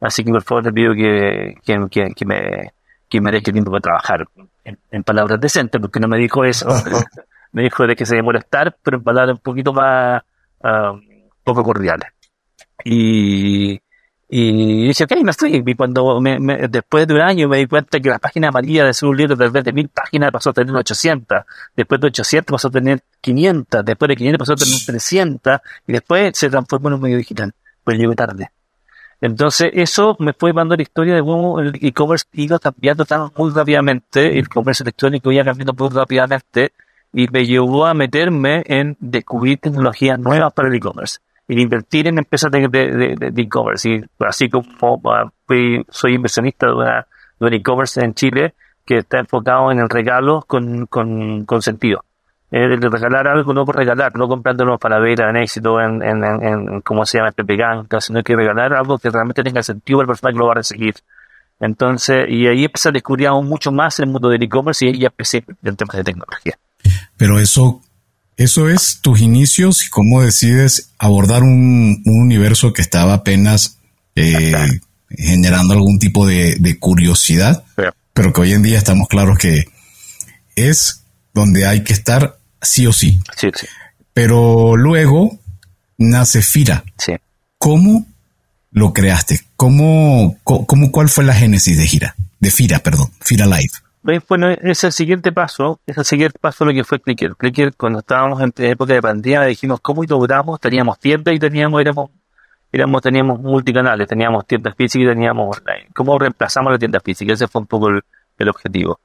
Así 0.00 0.24
que 0.24 0.30
por 0.30 0.42
favor 0.42 0.64
te 0.64 0.72
pido 0.72 0.94
que, 0.94 1.54
que, 1.64 1.86
que, 1.90 2.14
que 2.14 2.26
me, 2.26 2.72
que 3.08 3.20
me 3.20 3.30
deje 3.30 3.52
tiempo 3.52 3.70
para 3.70 3.80
trabajar 3.80 4.26
en, 4.64 5.02
palabras 5.02 5.40
decentes, 5.40 5.80
porque 5.80 6.00
no 6.00 6.08
me 6.08 6.18
dijo 6.18 6.44
eso. 6.44 6.68
me 7.52 7.62
dijo 7.62 7.86
de 7.86 7.96
que 7.96 8.04
se 8.04 8.16
demora 8.16 8.40
estar, 8.40 8.76
pero 8.82 8.98
en 8.98 9.04
palabras 9.04 9.36
un 9.36 9.42
poquito 9.42 9.72
más, 9.72 10.22
uh, 10.60 11.00
poco 11.42 11.62
cordiales. 11.62 12.08
Y, 12.84 13.80
Y 14.28 14.88
dije, 14.88 15.04
ok, 15.04 15.12
no 15.22 15.30
estoy. 15.30 15.62
Y 15.64 15.74
cuando 15.74 16.20
me, 16.20 16.38
me, 16.40 16.68
después 16.68 17.06
de 17.06 17.14
un 17.14 17.20
año 17.20 17.48
me 17.48 17.58
di 17.58 17.66
cuenta 17.66 18.00
que 18.00 18.08
la 18.08 18.18
página 18.18 18.48
amarilla 18.48 18.84
de 18.84 19.06
un 19.06 19.16
libro 19.16 19.36
de, 19.36 19.62
de 19.62 19.72
mil 19.72 19.88
páginas 19.88 20.32
pasó 20.32 20.50
a 20.50 20.52
tener 20.52 20.74
800. 20.74 21.38
Después 21.76 22.00
de 22.00 22.06
800 22.08 22.52
pasó 22.52 22.68
a 22.68 22.70
tener 22.72 23.00
500. 23.20 23.84
Después 23.84 24.08
de 24.08 24.16
500 24.16 24.38
pasó 24.38 24.52
a 24.54 24.56
tener 24.56 24.78
300. 24.84 25.60
Y 25.86 25.92
después 25.92 26.36
se 26.36 26.50
transformó 26.50 26.88
en 26.88 26.94
un 26.94 27.00
medio 27.02 27.18
digital. 27.18 27.54
Pues 27.84 27.98
llegué 27.98 28.14
tarde. 28.16 28.50
Entonces, 29.20 29.70
eso 29.72 30.16
me 30.18 30.32
fue 30.32 30.50
llevando 30.50 30.76
la 30.76 30.82
historia 30.82 31.14
de 31.14 31.20
cómo 31.20 31.60
el 31.60 31.72
e-commerce 31.80 32.26
iba 32.32 32.58
cambiando 32.58 33.04
tan 33.06 33.30
muy 33.36 33.50
rápidamente, 33.50 34.38
el 34.38 34.46
comercio 34.48 34.84
electrónico 34.84 35.32
iba 35.32 35.42
cambiando 35.42 35.72
muy 35.72 35.88
rápidamente, 35.88 36.72
y 37.14 37.26
me 37.28 37.46
llevó 37.46 37.86
a 37.86 37.94
meterme 37.94 38.62
en 38.66 38.94
descubrir 39.00 39.58
tecnologías 39.58 40.18
nuevas 40.18 40.52
para 40.52 40.68
el 40.68 40.74
e-commerce 40.74 41.18
y 41.48 41.60
invertir 41.60 42.08
en 42.08 42.18
empresas 42.18 42.50
de 42.50 43.32
e-commerce. 43.36 43.88
y 43.88 44.04
así 44.24 44.48
como 44.48 45.00
ah, 45.12 45.30
soy 45.88 46.14
inversionista 46.14 46.66
de, 46.66 46.72
una, 46.72 47.06
de 47.40 47.56
e-commerce 47.56 48.04
en 48.04 48.14
Chile 48.14 48.54
que 48.84 48.98
está 48.98 49.18
enfocado 49.18 49.70
en 49.70 49.80
el 49.80 49.88
regalo 49.88 50.42
con, 50.46 50.86
con, 50.86 51.44
con 51.44 51.62
sentido. 51.62 52.04
El 52.50 52.78
de 52.78 52.88
regalar 52.88 53.26
algo 53.26 53.52
no 53.52 53.64
por 53.64 53.76
regalar, 53.76 54.14
no 54.14 54.28
comprándolo 54.28 54.78
para 54.78 55.00
ver 55.00 55.20
en 55.20 55.36
éxito, 55.36 55.80
en, 55.80 56.00
en, 56.00 56.24
en, 56.24 56.80
¿cómo 56.82 57.04
se 57.04 57.18
llama? 57.18 57.32
Pepe 57.32 57.58
sino 58.00 58.22
que 58.22 58.36
regalar 58.36 58.72
algo 58.72 58.98
que 58.98 59.10
realmente 59.10 59.42
tenga 59.42 59.62
sentido 59.62 59.98
para 59.98 60.04
el 60.04 60.08
persona 60.08 60.32
que 60.32 60.38
lo 60.38 60.46
va 60.46 60.52
a 60.52 60.56
recibir. 60.56 60.94
Entonces, 61.58 62.26
y 62.28 62.46
ahí 62.46 62.64
empecé 62.64 62.90
a 62.90 62.92
descubrir 62.92 63.26
aún 63.26 63.48
mucho 63.48 63.72
más 63.72 63.98
el 63.98 64.06
mundo 64.06 64.28
del 64.28 64.42
e-commerce 64.42 64.86
y 64.86 64.90
ahí 64.90 65.04
empecé 65.04 65.44
en 65.64 65.76
temas 65.76 65.96
de 65.96 66.04
tecnología. 66.04 66.56
Pero 67.16 67.40
eso 67.40 67.80
eso 68.36 68.68
es 68.68 69.00
tus 69.00 69.20
inicios 69.20 69.86
y 69.86 69.90
cómo 69.90 70.22
decides 70.22 70.90
abordar 70.98 71.42
un, 71.42 72.02
universo 72.04 72.72
que 72.72 72.82
estaba 72.82 73.14
apenas 73.14 73.78
eh, 74.14 74.54
generando 75.10 75.74
algún 75.74 75.98
tipo 75.98 76.26
de, 76.26 76.76
curiosidad, 76.78 77.64
pero 78.12 78.32
que 78.32 78.40
hoy 78.42 78.52
en 78.52 78.62
día 78.62 78.78
estamos 78.78 79.08
claros 79.08 79.38
que 79.38 79.64
es 80.54 81.02
donde 81.32 81.66
hay 81.66 81.82
que 81.82 81.92
estar 81.92 82.38
sí 82.60 82.86
o 82.86 82.92
sí. 82.92 83.20
Pero 84.12 84.76
luego 84.76 85.38
nace 85.98 86.42
Fira. 86.42 86.84
¿Cómo 87.58 88.06
lo 88.70 88.92
creaste? 88.92 89.42
¿Cómo, 89.56 90.38
cómo, 90.44 90.90
cuál 90.90 91.08
fue 91.08 91.24
la 91.24 91.34
génesis 91.34 91.76
de 91.78 91.86
Gira? 91.86 92.14
De 92.40 92.50
Fira, 92.50 92.80
perdón, 92.80 93.10
Fira 93.20 93.46
Live. 93.46 93.72
Bueno, 94.28 94.50
es 94.50 94.84
el 94.84 94.92
siguiente 94.92 95.32
paso, 95.32 95.80
es 95.84 96.06
siguiente 96.06 96.38
paso 96.38 96.64
lo 96.64 96.72
que 96.72 96.84
fue 96.84 97.00
Clicker. 97.00 97.34
Clicker, 97.34 97.74
cuando 97.74 97.98
estábamos 97.98 98.40
en 98.40 98.52
época 98.56 98.94
de 98.94 99.02
pandemia, 99.02 99.42
dijimos 99.42 99.80
cómo 99.80 100.04
logramos, 100.04 100.60
teníamos 100.60 101.00
tiendas 101.00 101.34
y 101.34 101.40
teníamos, 101.40 101.80
éramos, 101.80 102.10
éramos, 102.70 103.02
teníamos 103.02 103.40
multicanales, 103.40 104.06
teníamos 104.06 104.46
tiendas 104.46 104.76
físicas 104.76 105.06
y 105.06 105.08
teníamos 105.08 105.58
online. 105.58 105.88
¿Cómo 105.92 106.16
reemplazamos 106.20 106.70
las 106.70 106.78
tiendas 106.78 107.02
físicas? 107.02 107.34
Ese 107.34 107.48
fue 107.48 107.62
un 107.62 107.66
poco 107.66 107.88
el, 107.88 108.48
objetivo. 108.48 109.00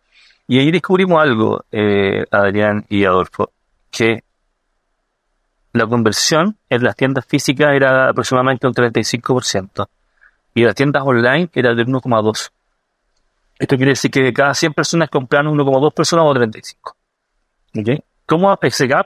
Y 0.48 0.60
ahí 0.60 0.70
descubrimos 0.70 1.20
algo, 1.20 1.66
eh, 1.72 2.24
Adrián 2.30 2.86
y 2.88 3.04
Adolfo, 3.04 3.52
que 3.90 4.24
la 5.74 5.88
conversión 5.88 6.58
en 6.70 6.84
las 6.84 6.96
tiendas 6.96 7.26
físicas 7.26 7.74
era 7.74 8.10
aproximadamente 8.10 8.68
un 8.68 8.74
35% 8.76 9.88
y 10.54 10.64
las 10.64 10.76
tiendas 10.76 11.02
online 11.04 11.50
era 11.56 11.74
del 11.74 11.88
1,2%. 11.88 12.52
Esto 13.62 13.76
quiere 13.78 13.92
decir 13.92 14.10
que 14.10 14.24
de 14.24 14.34
cada 14.34 14.56
100 14.56 14.74
personas 14.74 15.08
compran 15.12 15.46
1,2 15.46 15.94
personas 15.94 16.26
o 16.26 16.34
35. 16.34 16.98
¿Ok? 17.78 18.04
¿Cómo 18.26 18.58
ese 18.60 18.88
gap? 18.88 19.06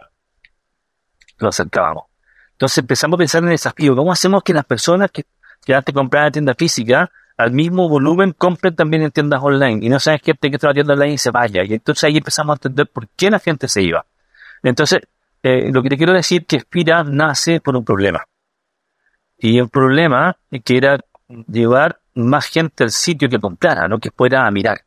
Lo 1.39 1.49
acercábamos. 1.49 2.05
Entonces 2.53 2.77
empezamos 2.77 3.17
a 3.17 3.19
pensar 3.19 3.39
en 3.43 3.49
el 3.49 3.55
desafío. 3.55 3.97
¿Cómo 3.97 4.13
hacemos 4.13 4.43
que 4.43 4.53
las 4.53 4.63
personas 4.63 5.11
que, 5.11 5.25
que 5.65 5.75
antes 5.75 5.93
compraban 5.93 6.27
en 6.27 6.31
tienda 6.31 6.55
física 6.55 7.11
al 7.35 7.51
mismo 7.51 7.89
volumen 7.89 8.31
compren 8.31 8.73
también 8.77 9.03
en 9.03 9.11
tiendas 9.11 9.41
online? 9.43 9.85
Y 9.85 9.89
no 9.89 9.99
saben 9.99 10.21
gente 10.21 10.49
que 10.49 10.55
está 10.55 10.69
en 10.69 10.75
tienda 10.75 10.93
online 10.93 11.15
y 11.15 11.17
se 11.17 11.31
vaya. 11.31 11.65
Y 11.65 11.73
entonces 11.73 12.05
ahí 12.05 12.15
empezamos 12.15 12.53
a 12.53 12.55
entender 12.55 12.87
por 12.87 13.09
qué 13.09 13.29
la 13.29 13.39
gente 13.39 13.67
se 13.67 13.81
iba. 13.81 14.05
Entonces, 14.63 15.01
eh, 15.43 15.69
lo 15.69 15.83
que 15.83 15.89
te 15.89 15.97
quiero 15.97 16.13
decir 16.13 16.43
es 16.43 16.47
que 16.47 16.59
Spira 16.61 17.03
nace 17.03 17.59
por 17.59 17.75
un 17.75 17.83
problema. 17.83 18.23
Y 19.37 19.59
el 19.59 19.67
problema 19.67 20.37
es 20.49 20.63
que 20.63 20.77
era 20.77 20.97
llevar 21.27 21.99
más 22.15 22.47
gente 22.47 22.83
al 22.83 22.91
sitio 22.91 23.29
que 23.29 23.39
comprara, 23.39 23.87
¿no? 23.87 23.99
Que 23.99 24.11
fuera 24.11 24.47
a 24.47 24.51
mirar. 24.51 24.81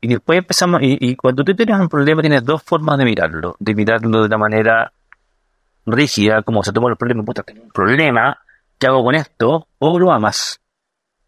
Y 0.00 0.08
después 0.08 0.38
empezamos, 0.38 0.80
y, 0.82 1.16
cuando 1.16 1.44
tú 1.44 1.54
tienes 1.54 1.78
un 1.80 1.88
problema 1.88 2.20
tienes 2.20 2.44
dos 2.44 2.62
formas 2.62 2.98
de 2.98 3.04
mirarlo. 3.04 3.56
De 3.58 3.74
mirarlo 3.74 4.20
de 4.20 4.26
una 4.26 4.38
manera 4.38 4.92
rígida, 5.86 6.42
como 6.42 6.62
se 6.62 6.72
toma 6.72 6.90
el 6.90 6.96
problema, 6.96 7.22
puta, 7.24 7.42
tengo 7.42 7.62
un 7.62 7.70
problema, 7.70 8.38
¿qué 8.78 8.86
hago 8.86 9.02
con 9.02 9.14
esto? 9.14 9.68
O 9.78 9.98
lo 9.98 10.12
amas. 10.12 10.60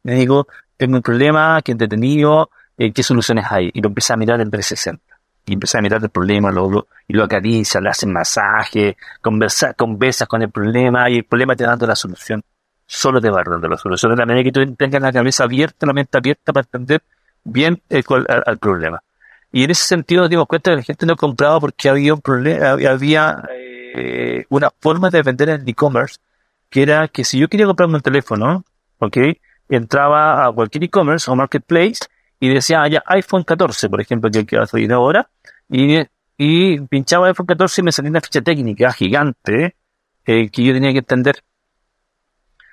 Me 0.03 0.15
digo, 0.15 0.47
tengo 0.77 0.97
un 0.97 1.03
problema, 1.03 1.61
qué 1.63 1.73
entretenido, 1.73 2.51
eh, 2.77 2.93
qué 2.93 3.03
soluciones 3.03 3.47
hay. 3.51 3.71
Y 3.73 3.81
lo 3.81 3.89
empieza 3.89 4.15
a 4.15 4.17
mirar 4.17 4.41
en 4.41 4.51
360. 4.51 5.03
Y 5.47 5.55
empieza 5.55 5.79
a 5.79 5.83
mirar 5.83 6.03
el 6.03 6.11
problema, 6.11 6.51
lo, 6.51 6.87
y 7.09 7.15
lo 7.15 7.25
acaricia, 7.25 7.81
le 7.81 7.89
hacen 7.89 8.13
masaje, 8.13 8.97
conversa, 9.23 9.75
conversas 9.75 10.29
con 10.29 10.43
el 10.43 10.51
problema, 10.51 11.09
y 11.09 11.17
el 11.17 11.25
problema 11.25 11.57
te 11.57 11.65
da 11.65 11.77
la 11.77 11.97
solución 11.97 12.43
solo 12.87 13.21
te 13.21 13.31
va 13.31 13.43
dando 13.45 13.69
la 13.69 13.77
solución. 13.77 14.13
De 14.13 14.19
la 14.19 14.27
manera 14.27 14.45
que 14.45 14.53
tú 14.53 14.75
tengas 14.75 15.03
la 15.03 15.13
cabeza 15.13 15.45
abierta, 15.45 15.87
la 15.87 15.93
mente 15.93 16.17
abierta 16.17 16.53
para 16.53 16.65
entender 16.65 17.03
bien 17.45 17.83
el, 17.89 18.05
al, 18.29 18.59
problema. 18.59 19.03
Y 19.53 19.65
en 19.65 19.71
ese 19.71 19.87
sentido 19.87 20.23
nos 20.23 20.31
dimos 20.31 20.47
cuenta 20.47 20.71
que 20.71 20.77
la 20.77 20.83
gente 20.83 21.07
no 21.07 21.17
compraba 21.17 21.61
porque 21.61 21.89
había 21.89 22.15
un 22.15 22.21
problema, 22.21 22.71
había 22.71 23.43
eh, 23.95 24.45
una 24.49 24.71
forma 24.81 25.11
de 25.11 25.23
vender 25.23 25.49
en 25.49 25.69
e-commerce 25.69 26.19
que 26.71 26.83
era 26.83 27.09
que 27.09 27.25
si 27.25 27.39
yo 27.39 27.49
quería 27.49 27.67
comprarme 27.67 27.97
un 27.97 28.03
teléfono, 28.03 28.65
¿ok? 28.99 29.17
Entraba 29.69 30.47
a 30.47 30.53
cualquier 30.53 30.85
e-commerce 30.85 31.31
o 31.31 31.37
marketplace 31.37 32.01
y 32.41 32.49
decía, 32.49 32.83
ah, 32.83 32.89
ya, 32.89 33.03
iPhone 33.07 33.45
14, 33.45 33.89
por 33.89 34.01
ejemplo, 34.01 34.31
que, 34.31 34.45
que 34.45 34.57
va 34.57 34.65
a 34.65 34.67
salir 34.67 34.93
ahora, 34.93 35.29
y, 35.69 35.99
y 36.37 36.81
pinchaba 36.81 37.29
iPhone 37.29 37.47
14 37.47 37.81
y 37.81 37.85
me 37.85 37.93
salía 37.93 38.11
una 38.11 38.21
ficha 38.21 38.43
técnica 38.43 38.93
gigante 38.93 39.77
eh, 40.27 40.51
que 40.51 40.63
yo 40.65 40.73
tenía 40.73 40.93
que 40.93 40.99
entender 40.99 41.43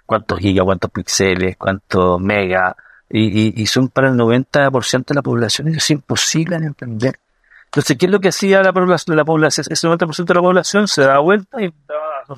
cuántos 0.05 0.39
gigas, 0.39 0.65
cuántos 0.65 0.91
píxeles, 0.91 1.57
cuántos 1.57 2.19
megas, 2.19 2.75
y, 3.09 3.65
son 3.67 3.89
para 3.89 4.09
el 4.09 4.15
90% 4.15 5.05
de 5.05 5.15
la 5.15 5.21
población, 5.21 5.67
es 5.67 5.89
imposible 5.91 6.57
de 6.57 6.65
entender. 6.65 7.19
Entonces, 7.65 7.97
¿qué 7.97 8.07
es 8.07 8.11
lo 8.11 8.19
que 8.19 8.29
hacía 8.29 8.63
la 8.63 8.73
población? 8.73 9.15
La 9.17 9.25
población 9.25 9.65
ese 9.69 9.87
90% 9.87 10.25
de 10.25 10.33
la 10.33 10.41
población 10.41 10.87
se 10.87 11.01
daba 11.01 11.19
vuelta 11.19 11.61
y 11.61 11.73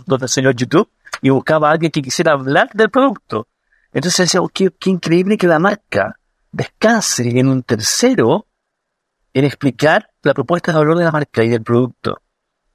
donde 0.06 0.26
el 0.26 0.30
señor 0.30 0.56
YouTube 0.56 0.90
y 1.22 1.30
buscaba 1.30 1.70
a 1.70 1.72
alguien 1.74 1.92
que 1.92 2.02
quisiera 2.02 2.34
hablar 2.34 2.70
del 2.74 2.90
producto. 2.90 3.48
Entonces 3.94 4.26
decía, 4.26 4.42
oh, 4.42 4.50
qué, 4.50 4.70
qué 4.78 4.90
increíble 4.90 5.38
que 5.38 5.48
la 5.48 5.60
marca 5.60 6.20
descanse 6.52 7.28
en 7.38 7.48
un 7.48 7.64
tercero 7.64 8.46
en 9.34 9.46
explicar 9.46 10.10
la 10.24 10.34
propuesta 10.34 10.72
de 10.72 10.78
valor 10.78 10.98
de 10.98 11.06
la 11.06 11.12
marca 11.12 11.44
y 11.44 11.50
del 11.50 11.64
producto. 11.64 12.22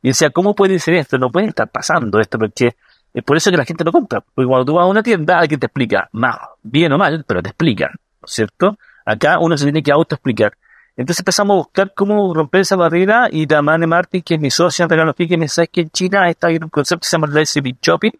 Y 0.02 0.08
decía, 0.08 0.30
¿cómo 0.30 0.54
puede 0.54 0.78
ser 0.78 0.94
esto? 0.94 1.18
No 1.18 1.30
puede 1.30 1.48
estar 1.48 1.70
pasando 1.70 2.20
esto 2.20 2.38
porque 2.38 2.76
es 3.12 3.24
por 3.24 3.36
eso 3.36 3.50
que 3.50 3.56
la 3.56 3.64
gente 3.64 3.84
no 3.84 3.92
compra. 3.92 4.20
Porque 4.20 4.46
cuando 4.46 4.64
tú 4.64 4.74
vas 4.74 4.84
a 4.84 4.86
una 4.86 5.02
tienda, 5.02 5.38
alguien 5.38 5.60
te 5.60 5.66
explica, 5.66 6.08
más 6.12 6.36
bien 6.62 6.92
o 6.92 6.98
mal, 6.98 7.24
pero 7.26 7.42
te 7.42 7.50
explican, 7.50 7.90
¿no 7.92 8.26
es 8.26 8.32
cierto? 8.32 8.78
Acá 9.04 9.38
uno 9.38 9.56
se 9.56 9.64
tiene 9.64 9.82
que 9.82 9.92
autoexplicar. 9.92 10.56
Entonces 10.96 11.20
empezamos 11.20 11.54
a 11.54 11.58
buscar 11.58 11.92
cómo 11.94 12.34
romper 12.34 12.62
esa 12.62 12.76
barrera 12.76 13.28
y 13.30 13.46
Damane 13.46 13.86
Martin, 13.86 14.22
que 14.22 14.34
es 14.34 14.40
mi 14.40 14.50
socia 14.50 14.82
en 14.84 14.90
Regalo 14.90 15.14
que 15.14 15.36
me 15.36 15.44
dice 15.46 15.68
que 15.68 15.82
en 15.82 15.90
China 15.90 16.28
está 16.28 16.48
un 16.48 16.68
concepto 16.68 17.00
que 17.00 17.08
se 17.08 17.16
llama 17.16 17.28
Recipe 17.32 17.74
Shopping, 17.80 18.12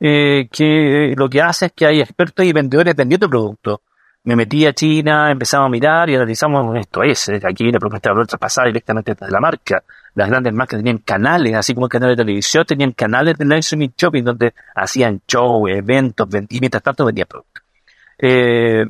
eh, 0.00 0.48
que 0.52 1.14
lo 1.16 1.28
que 1.28 1.40
hace 1.40 1.66
es 1.66 1.72
que 1.72 1.86
hay 1.86 2.00
expertos 2.00 2.44
y 2.44 2.52
vendedores 2.52 2.94
vendiendo 2.94 3.28
productos 3.28 3.80
me 4.24 4.36
metí 4.36 4.66
a 4.66 4.72
China, 4.72 5.30
empezamos 5.30 5.66
a 5.66 5.70
mirar 5.70 6.10
y 6.10 6.14
analizamos 6.14 6.76
esto 6.76 7.02
es, 7.02 7.30
aquí 7.44 7.70
la 7.72 7.78
propuesta 7.78 8.12
de 8.12 8.26
traspasada 8.26 8.66
directamente 8.66 9.14
desde 9.14 9.32
la 9.32 9.40
marca. 9.40 9.82
Las 10.14 10.28
grandes 10.28 10.52
marcas 10.52 10.80
tenían 10.80 10.98
canales, 10.98 11.54
así 11.54 11.74
como 11.74 11.86
el 11.86 11.90
canal 11.90 12.10
de 12.10 12.16
televisión, 12.16 12.64
tenían 12.66 12.92
canales 12.92 13.38
de 13.38 13.44
live 13.44 13.92
shopping 13.96 14.24
donde 14.24 14.52
hacían 14.74 15.22
show, 15.28 15.66
eventos, 15.68 16.28
y 16.50 16.60
mientras 16.60 16.82
tanto 16.82 17.04
vendían 17.04 17.28
productos. 17.28 17.62
Eh, 18.18 18.84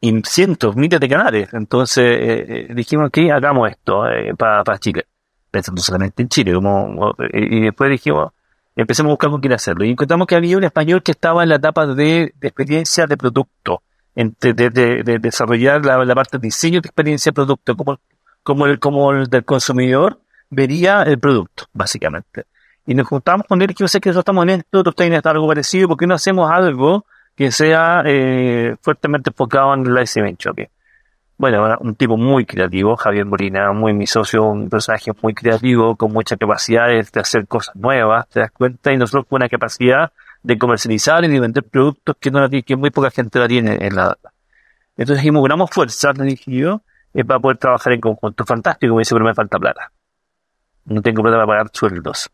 y 0.00 0.22
cientos, 0.24 0.76
miles 0.76 1.00
de 1.00 1.08
canales. 1.08 1.52
Entonces 1.52 2.04
eh, 2.04 2.66
eh, 2.70 2.74
dijimos 2.74 3.10
que 3.10 3.30
hagamos 3.30 3.70
esto 3.70 4.04
para, 4.38 4.78
Chile, 4.78 5.06
pensando 5.50 5.82
solamente 5.82 6.22
en 6.22 6.28
Chile. 6.28 6.54
Como, 6.54 7.14
y 7.32 7.60
después 7.60 7.90
dijimos, 7.90 8.32
empecemos 8.74 9.10
a 9.10 9.12
buscar 9.12 9.30
con 9.30 9.40
quién 9.40 9.52
hacerlo. 9.52 9.84
Y 9.84 9.90
encontramos 9.90 10.26
que 10.26 10.36
había 10.36 10.56
un 10.56 10.64
español 10.64 11.02
que 11.02 11.12
estaba 11.12 11.42
en 11.42 11.50
la 11.50 11.56
etapa 11.56 11.86
de, 11.86 12.32
de 12.36 12.48
experiencia 12.48 13.06
de 13.06 13.16
producto 13.16 13.82
de, 14.14 15.18
desarrollar 15.20 15.84
la, 15.84 16.14
parte 16.14 16.38
de 16.38 16.42
diseño 16.42 16.80
de 16.80 16.88
experiencia 16.88 17.30
de 17.30 17.34
producto, 17.34 17.76
como, 17.76 17.98
como, 18.42 18.66
el, 18.66 18.78
como 18.78 19.12
el 19.12 19.28
del 19.28 19.44
consumidor 19.44 20.20
vería 20.50 21.02
el 21.02 21.18
producto, 21.18 21.64
básicamente. 21.72 22.44
Y 22.86 22.94
nos 22.94 23.06
juntamos 23.06 23.46
con 23.46 23.62
él 23.62 23.70
y 23.70 23.74
yo 23.74 23.88
sé 23.88 24.00
que 24.00 24.10
nosotros 24.10 24.22
estamos 24.22 24.44
en 24.44 24.60
esto, 24.60 24.80
otros 24.80 24.96
tienen 24.96 25.20
algo 25.24 25.46
parecido, 25.48 25.88
porque 25.88 26.06
no 26.06 26.14
hacemos 26.14 26.50
algo 26.50 27.06
que 27.34 27.50
sea 27.50 28.02
eh, 28.04 28.76
fuertemente 28.80 29.30
enfocado 29.30 29.74
en 29.74 29.86
el 29.86 29.94
live 29.94 30.36
shopping? 30.38 30.66
Bueno, 31.38 31.76
un 31.80 31.94
tipo 31.96 32.16
muy 32.16 32.44
creativo, 32.44 32.96
Javier 32.96 33.24
Molina, 33.24 33.72
muy 33.72 33.92
mi 33.92 34.06
socio, 34.06 34.44
un 34.44 34.68
personaje 34.68 35.10
muy 35.22 35.34
creativo, 35.34 35.96
con 35.96 36.12
mucha 36.12 36.36
capacidad 36.36 36.86
de 36.86 37.20
hacer 37.20 37.48
cosas 37.48 37.74
nuevas, 37.74 38.28
te 38.28 38.40
das 38.40 38.52
cuenta, 38.52 38.92
y 38.92 38.96
nosotros 38.96 39.26
con 39.28 39.38
una 39.38 39.48
capacidad 39.48 40.12
de 40.42 40.58
comercializar 40.58 41.24
y 41.24 41.28
de 41.28 41.40
vender 41.40 41.64
productos 41.64 42.16
que, 42.18 42.30
no 42.30 42.48
que 42.48 42.76
muy 42.76 42.90
poca 42.90 43.10
gente 43.10 43.38
la 43.38 43.48
tiene 43.48 43.78
en 43.80 43.94
la 43.94 44.08
data. 44.08 44.32
Entonces 44.96 45.22
dijimos, 45.22 45.42
unamos 45.42 45.70
fuerza, 45.70 46.12
le 46.12 46.24
dije 46.24 46.50
yo, 46.50 46.82
eh, 47.14 47.24
para 47.24 47.40
poder 47.40 47.58
trabajar 47.58 47.92
en 47.92 48.00
conjunto. 48.00 48.44
Fantástico, 48.44 48.94
me 48.94 49.00
dice, 49.00 49.14
pero 49.14 49.24
me 49.24 49.34
falta 49.34 49.58
plata. 49.58 49.92
No 50.84 51.00
tengo 51.02 51.22
plata 51.22 51.36
para 51.36 51.46
pagar 51.46 51.70
sueldos. 51.72 52.30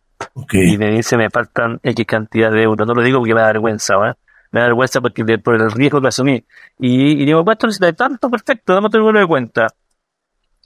Y 0.53 0.79
me 0.79 0.91
dice, 0.91 1.17
me 1.17 1.31
faltan 1.31 1.81
X 1.83 2.07
cantidad 2.07 2.51
de 2.51 2.63
euros. 2.63 2.87
No 2.87 2.95
lo 2.95 3.03
digo 3.03 3.19
porque 3.19 3.35
me 3.35 3.41
da 3.41 3.49
vergüenza, 3.49 3.95
¿eh? 4.09 4.15
Me 4.51 4.61
da 4.61 4.67
vergüenza 4.67 5.01
porque 5.01 5.39
por 5.39 5.55
el 5.55 5.71
riesgo 5.71 6.01
que 6.01 6.09
asumí. 6.09 6.45
Y, 6.79 7.23
y 7.23 7.25
digo, 7.25 7.45
bueno, 7.45 7.53
esto 7.53 7.67
necesita 7.67 7.93
tanto, 7.93 8.31
perfecto, 8.31 8.75
dame 8.75 8.89
tu 8.89 8.99
número 8.99 9.21
de 9.21 9.27
cuenta. 9.27 9.69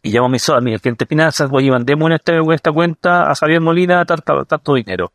Y 0.03 0.11
llamo 0.11 0.27
a 0.27 0.29
mi 0.31 0.39
a 0.39 0.61
mi 0.61 0.79
cliente 0.79 1.05
de 1.05 1.09
finanzas, 1.09 1.51
voy 1.51 1.71
mandemos 1.71 2.07
en, 2.07 2.13
este, 2.15 2.37
en 2.37 2.53
esta 2.53 2.73
cuenta 2.73 3.31
a 3.31 3.35
Javier 3.35 3.61
Molina 3.61 4.05
tanto, 4.05 4.45
tanto 4.45 4.75
dinero. 4.75 5.13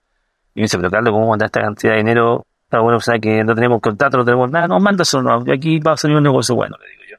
Y 0.58 0.62
me 0.62 0.64
dice, 0.64 0.78
pero 0.78 0.90
Carlos, 0.90 1.14
¿cómo 1.14 1.30
mandar 1.30 1.46
esta 1.46 1.62
cantidad 1.62 1.92
de 1.92 1.98
dinero? 2.00 2.48
Está 2.64 2.80
bueno, 2.80 2.98
o 2.98 3.00
sea, 3.00 3.20
que 3.20 3.44
no 3.44 3.54
tenemos 3.54 3.80
contrato, 3.80 4.18
no 4.18 4.26
tenemos 4.26 4.50
nada. 4.50 4.68
No, 4.68 4.80
manda 4.80 5.04
eso, 5.04 5.22
no. 5.22 5.44
Aquí 5.54 5.78
va 5.78 5.92
a 5.92 5.98
salir 5.98 6.18
un 6.18 6.24
negocio 6.24 6.56
bueno, 6.56 6.76
le 6.82 6.90
digo 6.90 7.04
yo. 7.12 7.18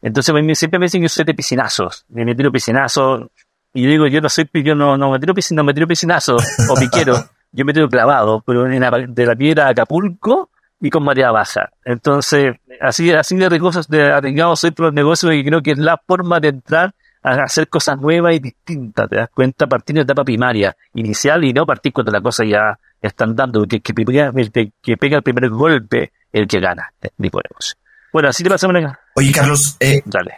Entonces, 0.00 0.58
siempre 0.58 0.78
me 0.78 0.86
dicen 0.86 1.02
que 1.02 1.04
yo 1.04 1.08
soy 1.10 1.26
de 1.26 1.34
piscinazos. 1.34 2.06
Me 2.08 2.34
tiro 2.34 2.50
piscinazos. 2.50 3.26
Y 3.74 3.82
yo 3.82 3.90
digo, 3.90 4.06
yo 4.06 4.22
no 4.22 4.30
soy, 4.30 4.48
yo 4.64 4.74
no, 4.74 4.96
no 4.96 5.10
me 5.10 5.18
tiro 5.18 5.34
piscinazos, 5.34 5.66
me 5.66 5.74
tiro 5.74 5.86
piscinazos 5.86 6.42
o 6.70 6.74
piquero. 6.74 7.16
yo 7.52 7.66
me 7.66 7.74
tiro 7.74 7.86
clavado, 7.86 8.42
pero 8.46 8.66
en 8.66 8.80
la, 8.80 8.90
de 8.90 9.26
la 9.26 9.36
piedra 9.36 9.66
a 9.66 9.68
Acapulco 9.72 10.48
y 10.80 10.88
con 10.88 11.04
María 11.04 11.30
baja. 11.32 11.68
Entonces, 11.84 12.56
así, 12.80 13.12
así 13.12 13.36
de 13.36 13.50
riesgosos, 13.50 13.88
de 13.88 14.10
arriesgados 14.10 14.60
soy 14.60 14.70
por 14.70 14.86
los 14.86 14.94
negocios 14.94 15.34
y 15.34 15.44
creo 15.44 15.60
que 15.60 15.72
es 15.72 15.78
la 15.78 15.98
forma 15.98 16.40
de 16.40 16.48
entrar 16.48 16.94
a 17.22 17.42
hacer 17.42 17.68
cosas 17.68 17.98
nuevas 17.98 18.34
y 18.34 18.38
distintas, 18.38 19.08
te 19.08 19.16
das 19.16 19.28
cuenta, 19.34 19.66
partir 19.66 19.96
de 19.96 20.02
etapa 20.02 20.24
primaria, 20.24 20.76
inicial 20.94 21.44
y 21.44 21.52
no 21.52 21.66
partir 21.66 21.92
cuando 21.92 22.12
la 22.12 22.20
cosa 22.20 22.44
ya 22.44 22.78
están 23.00 23.36
dando, 23.36 23.66
que, 23.66 23.80
que, 23.80 23.92
pega, 23.94 24.32
que 24.82 24.96
pega 24.96 25.16
el 25.16 25.22
primer 25.22 25.48
golpe 25.50 26.12
el 26.32 26.46
que 26.46 26.60
gana, 26.60 26.92
tipo 27.20 27.40
Bueno, 28.12 28.28
así 28.28 28.42
te 28.42 28.50
pasamos 28.50 28.76
acá. 28.76 29.00
Oye, 29.16 29.32
Carlos, 29.32 29.76
eh, 29.80 30.02
Dale. 30.04 30.32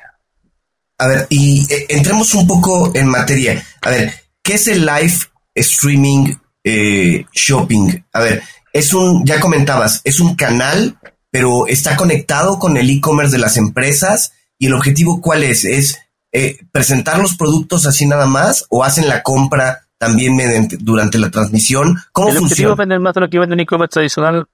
A 0.99 1.07
ver, 1.07 1.27
y 1.31 1.67
eh, 1.73 1.87
entremos 1.89 2.33
un 2.35 2.47
poco 2.47 2.93
en 2.95 3.09
materia. 3.09 3.63
A 3.83 3.91
ver, 3.91 4.13
¿qué 4.43 4.55
es 4.55 4.69
el 4.69 4.87
live 4.87 5.15
streaming 5.55 6.35
eh, 6.63 7.27
shopping? 7.33 8.05
A 8.13 8.21
ver, 8.21 8.43
es 8.73 8.95
un, 8.95 9.25
ya 9.27 9.41
comentabas, 9.41 10.01
es 10.05 10.21
un 10.21 10.37
canal, 10.37 10.97
pero 11.31 11.67
está 11.67 11.97
conectado 11.97 12.59
con 12.59 12.77
el 12.77 12.89
e-commerce 12.89 13.33
de 13.33 13.39
las 13.39 13.57
empresas. 13.57 14.35
¿Y 14.59 14.67
el 14.67 14.75
objetivo 14.75 15.21
cuál 15.21 15.43
es? 15.43 15.65
¿Es 15.65 15.99
eh, 16.33 16.59
presentar 16.73 17.19
los 17.19 17.37
productos 17.37 17.87
así 17.87 18.07
nada 18.07 18.27
más 18.27 18.67
o 18.71 18.85
hacen 18.85 19.09
la 19.09 19.23
compra 19.23 19.83
también 19.99 20.35
mediante, 20.35 20.77
durante 20.81 21.19
la 21.19 21.31
transmisión? 21.31 21.97
¿Cómo 22.13 22.29
el 22.29 22.39
funciona? 22.39 22.47
objetivo 22.47 22.73
es 22.73 22.79
vender 22.79 23.01
más 23.01 23.15
de 23.15 23.21
lo 23.21 23.29
que 23.29 23.39
vende 23.39 23.55
un 23.55 23.61
e-commerce 23.61 23.93
tradicional 23.93 24.47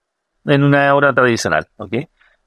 en 0.45 0.63
una 0.65 0.95
hora 0.95 1.13
tradicional, 1.13 1.67
¿ok? 1.77 1.95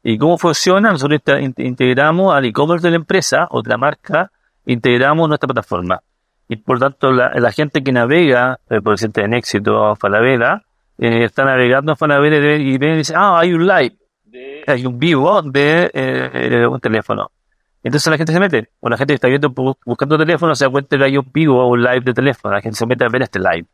¿Y 0.04 0.18
cómo 0.18 0.38
funciona? 0.38 0.92
Nosotros 0.92 1.22
integramos 1.58 2.34
al 2.34 2.46
e-commerce 2.46 2.86
de 2.88 2.92
la 2.92 2.98
empresa 2.98 3.48
o 3.52 3.62
de 3.62 3.70
la 3.70 3.78
marca, 3.78 4.32
integramos 4.66 5.28
nuestra 5.28 5.48
plataforma. 5.48 6.02
Y 6.48 6.58
por 6.58 6.80
tanto, 6.80 7.12
la, 7.12 7.52
gente 7.52 7.82
que 7.84 7.92
navega, 7.92 8.60
eh, 8.70 8.82
por 8.82 8.96
ejemplo, 8.96 9.24
en 9.24 9.34
éxito 9.36 9.96
Falabella, 9.96 10.64
eh, 10.98 11.24
está 11.24 11.46
navegando 11.46 11.94
a 11.94 11.96
Falabella 11.96 12.56
y, 12.58 12.78
ve 12.78 12.94
y 12.94 12.98
dice, 12.98 13.14
ah, 13.16 13.40
hay 13.40 13.54
un 13.54 13.66
live, 13.66 13.96
hay 14.68 14.86
un 14.86 15.00
vivo 15.00 15.42
de 15.44 15.90
eh, 15.94 16.68
un 16.68 16.80
teléfono. 16.80 17.32
Entonces 17.84 18.12
la 18.12 18.18
gente 18.18 18.32
se 18.34 18.40
mete, 18.40 18.70
o 18.80 18.90
la 18.90 18.98
gente 18.98 19.14
está 19.14 19.28
viendo 19.28 19.50
buscando 19.86 20.18
teléfono, 20.18 20.56
se 20.56 20.66
da 20.66 20.72
cuenta 20.72 20.98
que 20.98 21.04
hay 21.04 21.18
un 21.18 21.30
vivo 21.34 21.64
o 21.64 21.70
un 21.70 21.82
live 21.82 22.02
de 22.02 22.14
teléfono, 22.14 22.54
la 22.54 22.62
gente 22.62 22.78
se 22.78 22.86
mete 22.86 23.04
a 23.04 23.10
ver 23.10 23.24
este 23.24 23.40
live. 23.40 23.66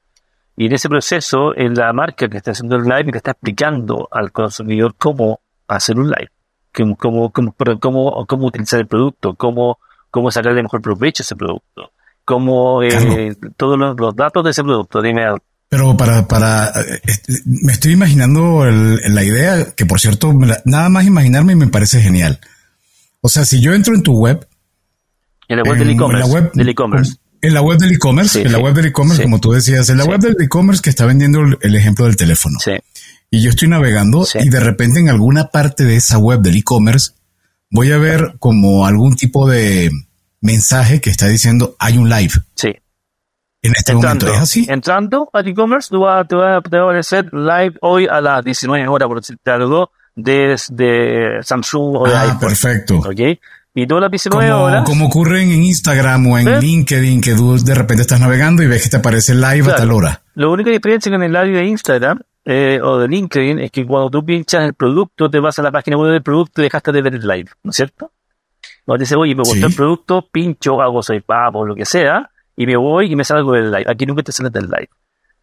Y 0.56 0.68
en 0.68 0.74
ese 0.74 0.90
proceso, 0.90 1.56
en 1.56 1.74
la 1.76 1.92
marca 1.94 2.28
que 2.28 2.38
está 2.38 2.52
haciendo 2.52 2.78
el 2.78 2.84
live, 2.84 3.12
que 3.12 3.18
está 3.18 3.32
explicando 3.32 4.08
al 4.12 4.32
consumidor 4.32 4.96
cómo 4.98 5.42
hacer 5.68 6.00
un 6.00 6.08
live, 6.08 6.32
cómo, 6.98 7.32
cómo, 7.32 7.32
cómo, 7.80 8.26
cómo 8.26 8.48
utilizar 8.48 8.80
el 8.80 8.88
producto, 8.88 9.36
cómo, 9.36 9.78
cómo 10.10 10.32
sacarle 10.32 10.64
mejor 10.64 10.82
provecho 10.82 11.22
a 11.22 11.26
ese 11.26 11.36
producto, 11.36 11.92
cómo 12.24 12.82
eh, 12.82 13.36
todos 13.58 13.78
los, 13.78 14.16
datos 14.16 14.44
de 14.44 14.52
ese 14.52 14.64
producto. 14.64 15.02
Dime 15.02 15.26
pero 15.70 15.98
para, 15.98 16.26
para, 16.30 16.70
eh, 16.70 17.02
me 17.46 17.74
estoy 17.74 17.92
imaginando 17.92 18.64
la 18.66 19.24
idea, 19.24 19.74
que 19.76 19.86
por 19.86 20.00
cierto, 20.00 20.34
nada 20.64 20.88
más 20.88 21.06
imaginarme 21.06 21.58
me 21.58 21.68
parece 21.68 22.02
genial. 22.02 22.40
O 23.28 23.30
sea, 23.30 23.44
si 23.44 23.60
yo 23.60 23.74
entro 23.74 23.94
en 23.94 24.04
tu 24.04 24.18
web. 24.18 24.48
En 25.50 25.58
la 25.58 25.64
web 25.64 25.78
del 25.78 25.90
e-commerce. 25.90 26.24
En 26.24 26.30
la 26.30 26.34
web 26.34 26.54
del 26.54 26.70
e-commerce. 26.70 27.18
En 27.42 27.54
la 27.54 27.62
web 27.62 27.78
del 27.78 27.92
e-commerce, 27.92 28.42
en 28.42 28.52
la 28.54 28.58
web 28.58 28.74
del 28.74 28.86
e-commerce, 28.86 29.22
como 29.22 29.42
tú 29.42 29.52
decías, 29.52 29.90
en 29.90 29.98
la 29.98 30.06
web 30.06 30.22
del 30.22 30.38
e-commerce 30.40 30.82
que 30.82 30.90
está 30.90 31.06
vendiendo 31.06 31.42
el 31.60 31.76
ejemplo 31.76 32.06
del 32.06 32.16
teléfono. 32.16 32.58
Sí. 32.58 32.72
Y 33.30 33.42
yo 33.42 33.50
estoy 33.50 33.68
navegando 33.68 34.26
y 34.34 34.48
de 34.48 34.62
repente 34.62 35.02
en 35.02 35.10
alguna 35.10 35.50
parte 35.50 35.84
de 35.84 35.98
esa 35.98 36.18
web 36.18 36.40
del 36.40 36.56
e-commerce 36.56 37.16
voy 37.70 37.92
a 37.92 37.98
ver 37.98 38.36
como 38.40 38.88
algún 38.88 39.18
tipo 39.18 39.46
de 39.46 39.92
mensaje 40.40 41.02
que 41.02 41.10
está 41.10 41.28
diciendo 41.28 41.76
hay 41.80 41.98
un 41.98 42.08
live. 42.08 42.32
Sí. 42.56 42.70
En 43.62 43.74
este 43.76 43.94
momento 43.94 44.32
es 44.32 44.40
así. 44.40 44.68
Entrando 44.70 45.30
al 45.34 45.46
e-commerce, 45.46 45.90
te, 45.90 45.98
va, 45.98 46.20
a 46.20 46.56
aparecer 46.56 47.30
live 47.34 47.74
hoy 47.82 48.08
a 48.10 48.22
las 48.22 48.42
19 48.46 48.88
horas, 48.88 49.10
por 49.10 49.20
decirte 49.20 49.52
algo, 49.52 49.92
de, 50.18 51.40
Samsung 51.42 51.96
o 51.96 52.08
de 52.08 52.16
ah, 52.16 52.38
perfecto. 52.40 52.98
¿Ok? 52.98 53.40
Y 53.74 53.86
todas 53.86 54.02
las 54.02 54.12
19 54.12 54.50
como, 54.50 54.64
horas. 54.64 54.84
Como 54.86 55.06
ocurre 55.06 55.44
en 55.44 55.52
Instagram 55.52 56.28
o 56.28 56.40
en 56.40 56.60
LinkedIn, 56.60 57.22
que 57.22 57.36
tú 57.36 57.58
de 57.58 57.76
repente 57.76 58.02
estás 58.02 58.20
navegando 58.20 58.64
y 58.64 58.68
ves 58.68 58.84
que 58.84 58.90
te 58.90 58.98
aparece 58.98 59.36
live 59.36 59.72
a 59.72 59.76
tal 59.76 59.92
hora. 59.92 60.22
La 60.34 60.48
única 60.48 60.72
diferencia 60.72 61.12
con 61.12 61.22
el 61.22 61.32
live 61.32 61.52
de 61.52 61.66
Instagram 61.66 62.20
eh, 62.44 62.80
o 62.82 62.98
de 62.98 63.08
LinkedIn 63.08 63.60
es 63.60 63.72
que 63.72 63.86
cuando 63.86 64.10
tú 64.10 64.26
pinchas 64.26 64.64
el 64.64 64.74
producto, 64.74 65.30
te 65.30 65.40
vas 65.40 65.60
a 65.60 65.62
la 65.62 65.72
página 65.72 65.96
web 65.98 66.12
del 66.12 66.24
producto 66.24 66.62
y 66.62 66.64
dejaste 66.64 66.92
de 66.92 67.02
ver 67.04 67.16
el 67.16 67.28
live, 67.28 67.50
¿no 67.62 67.70
es 67.70 67.76
cierto? 67.76 68.12
Cuando 68.84 69.00
te 69.00 69.04
dice, 69.04 69.16
oye, 69.16 69.36
me 69.36 69.44
gustó 69.44 69.68
el 69.68 69.76
producto, 69.76 70.28
pincho, 70.32 70.82
hago 70.82 71.04
soy 71.04 71.20
papo, 71.20 71.64
lo 71.64 71.76
que 71.76 71.86
sea, 71.86 72.32
y 72.56 72.66
me 72.66 72.78
voy 72.78 73.12
y 73.12 73.16
me 73.16 73.24
salgo 73.24 73.54
del 73.54 73.70
live. 73.70 73.86
Aquí 73.88 74.08
nunca 74.08 74.24
te 74.24 74.32
sales 74.32 74.52
del 74.52 74.66
live. 74.66 74.90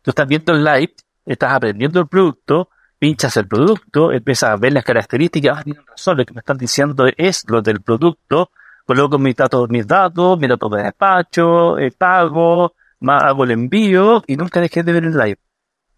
Tú 0.02 0.10
estás 0.10 0.26
viendo 0.26 0.52
el 0.52 0.64
live, 0.64 0.92
estás 1.24 1.52
aprendiendo 1.52 2.00
el 2.00 2.08
producto, 2.08 2.68
pinchas 3.04 3.36
el 3.36 3.46
producto, 3.46 4.12
empiezas 4.12 4.48
a 4.48 4.56
ver 4.56 4.72
las 4.72 4.82
características, 4.82 5.58
ah, 5.58 5.62
tienen 5.62 5.84
razón, 5.86 6.16
lo 6.16 6.24
que 6.24 6.32
me 6.32 6.38
están 6.38 6.56
diciendo 6.56 7.04
es 7.18 7.44
lo 7.48 7.60
del 7.60 7.82
producto, 7.82 8.50
coloco 8.86 9.18
mis 9.18 9.36
datos, 9.36 9.68
mis 9.68 9.86
datos, 9.86 10.38
mi 10.38 10.48
datos 10.48 10.70
de 10.70 10.84
despacho, 10.84 11.76
el 11.76 11.92
pago, 11.92 12.72
hago 13.06 13.44
el 13.44 13.50
envío 13.50 14.24
y 14.26 14.36
nunca 14.36 14.58
dejé 14.58 14.82
de 14.82 14.92
ver 14.92 15.04
el 15.04 15.18
live. 15.18 15.36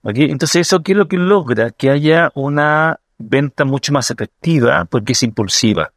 Entonces 0.03 0.62
eso 0.62 0.83
qué 0.83 0.92
es 0.92 0.99
lo 0.99 1.07
que 1.07 1.16
logra 1.16 1.71
que 1.71 1.90
haya 1.90 2.33
una 2.35 2.99
venta 3.19 3.64
mucho 3.64 3.92
más 3.92 4.11
efectiva 4.11 4.85
porque 4.87 5.12
es 5.12 5.23
impulsiva. 5.23 5.92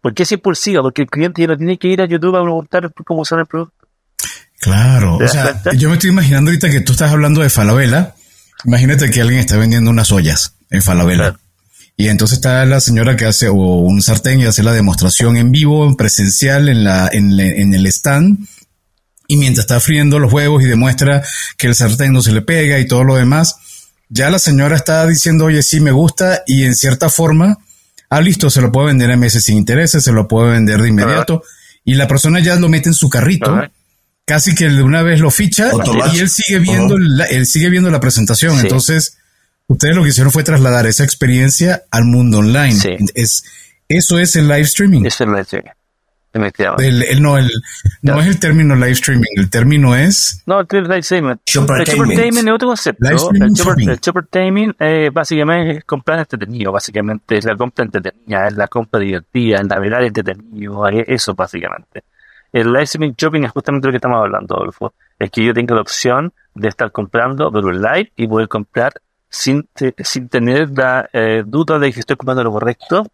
¿Por 0.00 0.14
qué 0.14 0.24
es 0.24 0.32
impulsiva? 0.32 0.82
Porque 0.82 1.02
el 1.02 1.08
cliente 1.08 1.42
ya 1.42 1.46
no 1.46 1.56
tiene 1.56 1.78
que 1.78 1.86
ir 1.86 2.02
a 2.02 2.06
YouTube 2.06 2.34
a 2.34 2.42
preguntar 2.42 2.92
cómo 3.04 3.20
usar 3.20 3.38
el 3.38 3.46
producto. 3.46 3.86
Claro, 4.58 5.16
o 5.16 5.28
sea, 5.28 5.60
yo 5.76 5.88
me 5.90 5.94
estoy 5.94 6.10
imaginando 6.10 6.50
ahorita 6.50 6.70
que 6.70 6.80
tú 6.80 6.90
estás 6.90 7.12
hablando 7.12 7.40
de 7.40 7.50
Falabella 7.50 8.16
Imagínate 8.64 9.10
que 9.10 9.20
alguien 9.20 9.40
está 9.40 9.56
vendiendo 9.56 9.90
unas 9.90 10.12
ollas 10.12 10.54
en 10.70 10.82
Falabella. 10.82 11.38
Y 11.96 12.08
entonces 12.08 12.38
está 12.38 12.64
la 12.64 12.80
señora 12.80 13.16
que 13.16 13.26
hace 13.26 13.48
o 13.48 13.54
un 13.54 14.00
sartén 14.00 14.40
y 14.40 14.46
hace 14.46 14.62
la 14.62 14.72
demostración 14.72 15.36
en 15.36 15.52
vivo, 15.52 15.96
presencial, 15.96 16.68
en, 16.68 16.84
la, 16.84 17.10
en, 17.12 17.38
en 17.38 17.74
el 17.74 17.86
stand. 17.86 18.46
Y 19.28 19.36
mientras 19.36 19.64
está 19.64 19.80
friendo 19.80 20.18
los 20.18 20.32
huevos 20.32 20.62
y 20.62 20.66
demuestra 20.66 21.22
que 21.58 21.66
el 21.66 21.74
sartén 21.74 22.12
no 22.12 22.22
se 22.22 22.32
le 22.32 22.42
pega 22.42 22.78
y 22.78 22.88
todo 22.88 23.04
lo 23.04 23.16
demás, 23.16 23.56
ya 24.08 24.30
la 24.30 24.38
señora 24.38 24.76
está 24.76 25.06
diciendo, 25.06 25.44
oye, 25.44 25.62
sí 25.62 25.80
me 25.80 25.92
gusta 25.92 26.42
y 26.46 26.64
en 26.64 26.74
cierta 26.74 27.08
forma, 27.10 27.58
ah, 28.08 28.20
listo, 28.20 28.50
se 28.50 28.60
lo 28.60 28.72
puedo 28.72 28.86
vender 28.86 29.12
a 29.12 29.16
meses 29.16 29.44
sin 29.44 29.58
intereses, 29.58 30.02
se 30.02 30.12
lo 30.12 30.26
puedo 30.26 30.48
vender 30.48 30.80
de 30.80 30.88
inmediato. 30.88 31.42
Y 31.84 31.94
la 31.94 32.08
persona 32.08 32.40
ya 32.40 32.56
lo 32.56 32.68
mete 32.68 32.88
en 32.88 32.94
su 32.94 33.08
carrito 33.08 33.62
casi 34.30 34.54
que 34.54 34.68
de 34.68 34.80
una 34.84 35.02
vez 35.02 35.18
lo 35.18 35.32
ficha 35.32 35.72
y 36.14 36.20
él 36.20 36.28
sigue 36.28 36.60
viendo, 36.60 36.96
la, 36.96 37.24
él 37.24 37.46
sigue 37.46 37.68
viendo 37.68 37.90
la 37.90 37.98
presentación. 37.98 38.60
Entonces, 38.60 39.18
ustedes 39.66 39.96
lo 39.96 40.04
que 40.04 40.10
hicieron 40.10 40.30
fue 40.30 40.44
trasladar 40.44 40.86
esa 40.86 41.02
experiencia 41.02 41.82
al 41.90 42.04
mundo 42.04 42.38
online. 42.38 42.78
Es, 43.16 43.42
eso 43.88 44.20
es 44.20 44.36
el 44.36 44.46
live 44.46 44.60
streaming. 44.60 45.04
Es 45.04 45.20
el 45.20 45.30
live 45.30 45.40
streaming. 45.40 45.70
El, 46.32 47.20
no, 47.20 47.38
el, 47.38 47.50
no, 48.02 48.20
es 48.20 48.28
el 48.28 48.38
término 48.38 48.76
live 48.76 48.92
streaming, 48.92 49.26
el 49.34 49.50
término 49.50 49.96
es... 49.96 50.44
No, 50.46 50.60
el 50.60 50.68
live 50.70 50.98
streaming. 51.00 51.30
El 51.30 51.38
shoppertainment 51.44 52.46
es 52.46 52.54
otro 52.54 52.68
concepto. 52.68 53.08
El 53.08 53.98
shoppertainment 53.98 54.76
eh, 54.78 55.10
básicamente 55.12 55.78
es 55.78 55.84
comprar 55.84 56.20
entretenido, 56.20 56.70
básicamente 56.70 57.36
es 57.36 57.44
la 57.44 57.56
compra 57.56 57.84
entretenida, 57.84 58.46
es 58.46 58.54
la 58.54 58.68
compra 58.68 59.00
divertida, 59.00 59.58
el 59.58 59.66
navegar 59.66 60.04
entretenido, 60.04 60.86
eso 60.86 61.34
básicamente. 61.34 62.04
El 62.52 62.72
live 62.72 62.82
streaming 62.82 63.14
shopping 63.16 63.44
es 63.44 63.52
justamente 63.52 63.86
lo 63.86 63.92
que 63.92 63.96
estamos 63.98 64.18
hablando, 64.18 64.56
Adolfo. 64.56 64.94
Es 65.18 65.30
que 65.30 65.44
yo 65.44 65.54
tengo 65.54 65.74
la 65.74 65.82
opción 65.82 66.32
de 66.54 66.68
estar 66.68 66.90
comprando 66.90 67.50
por 67.50 67.64
un 67.64 67.80
live 67.80 68.12
y 68.16 68.26
poder 68.26 68.48
comprar 68.48 68.92
sin, 69.28 69.68
sin 69.98 70.28
tener 70.28 70.70
la 70.70 71.08
eh, 71.12 71.44
duda 71.46 71.78
de 71.78 71.92
que 71.92 72.00
estoy 72.00 72.16
comprando 72.16 72.42
lo 72.42 72.52
correcto, 72.52 73.06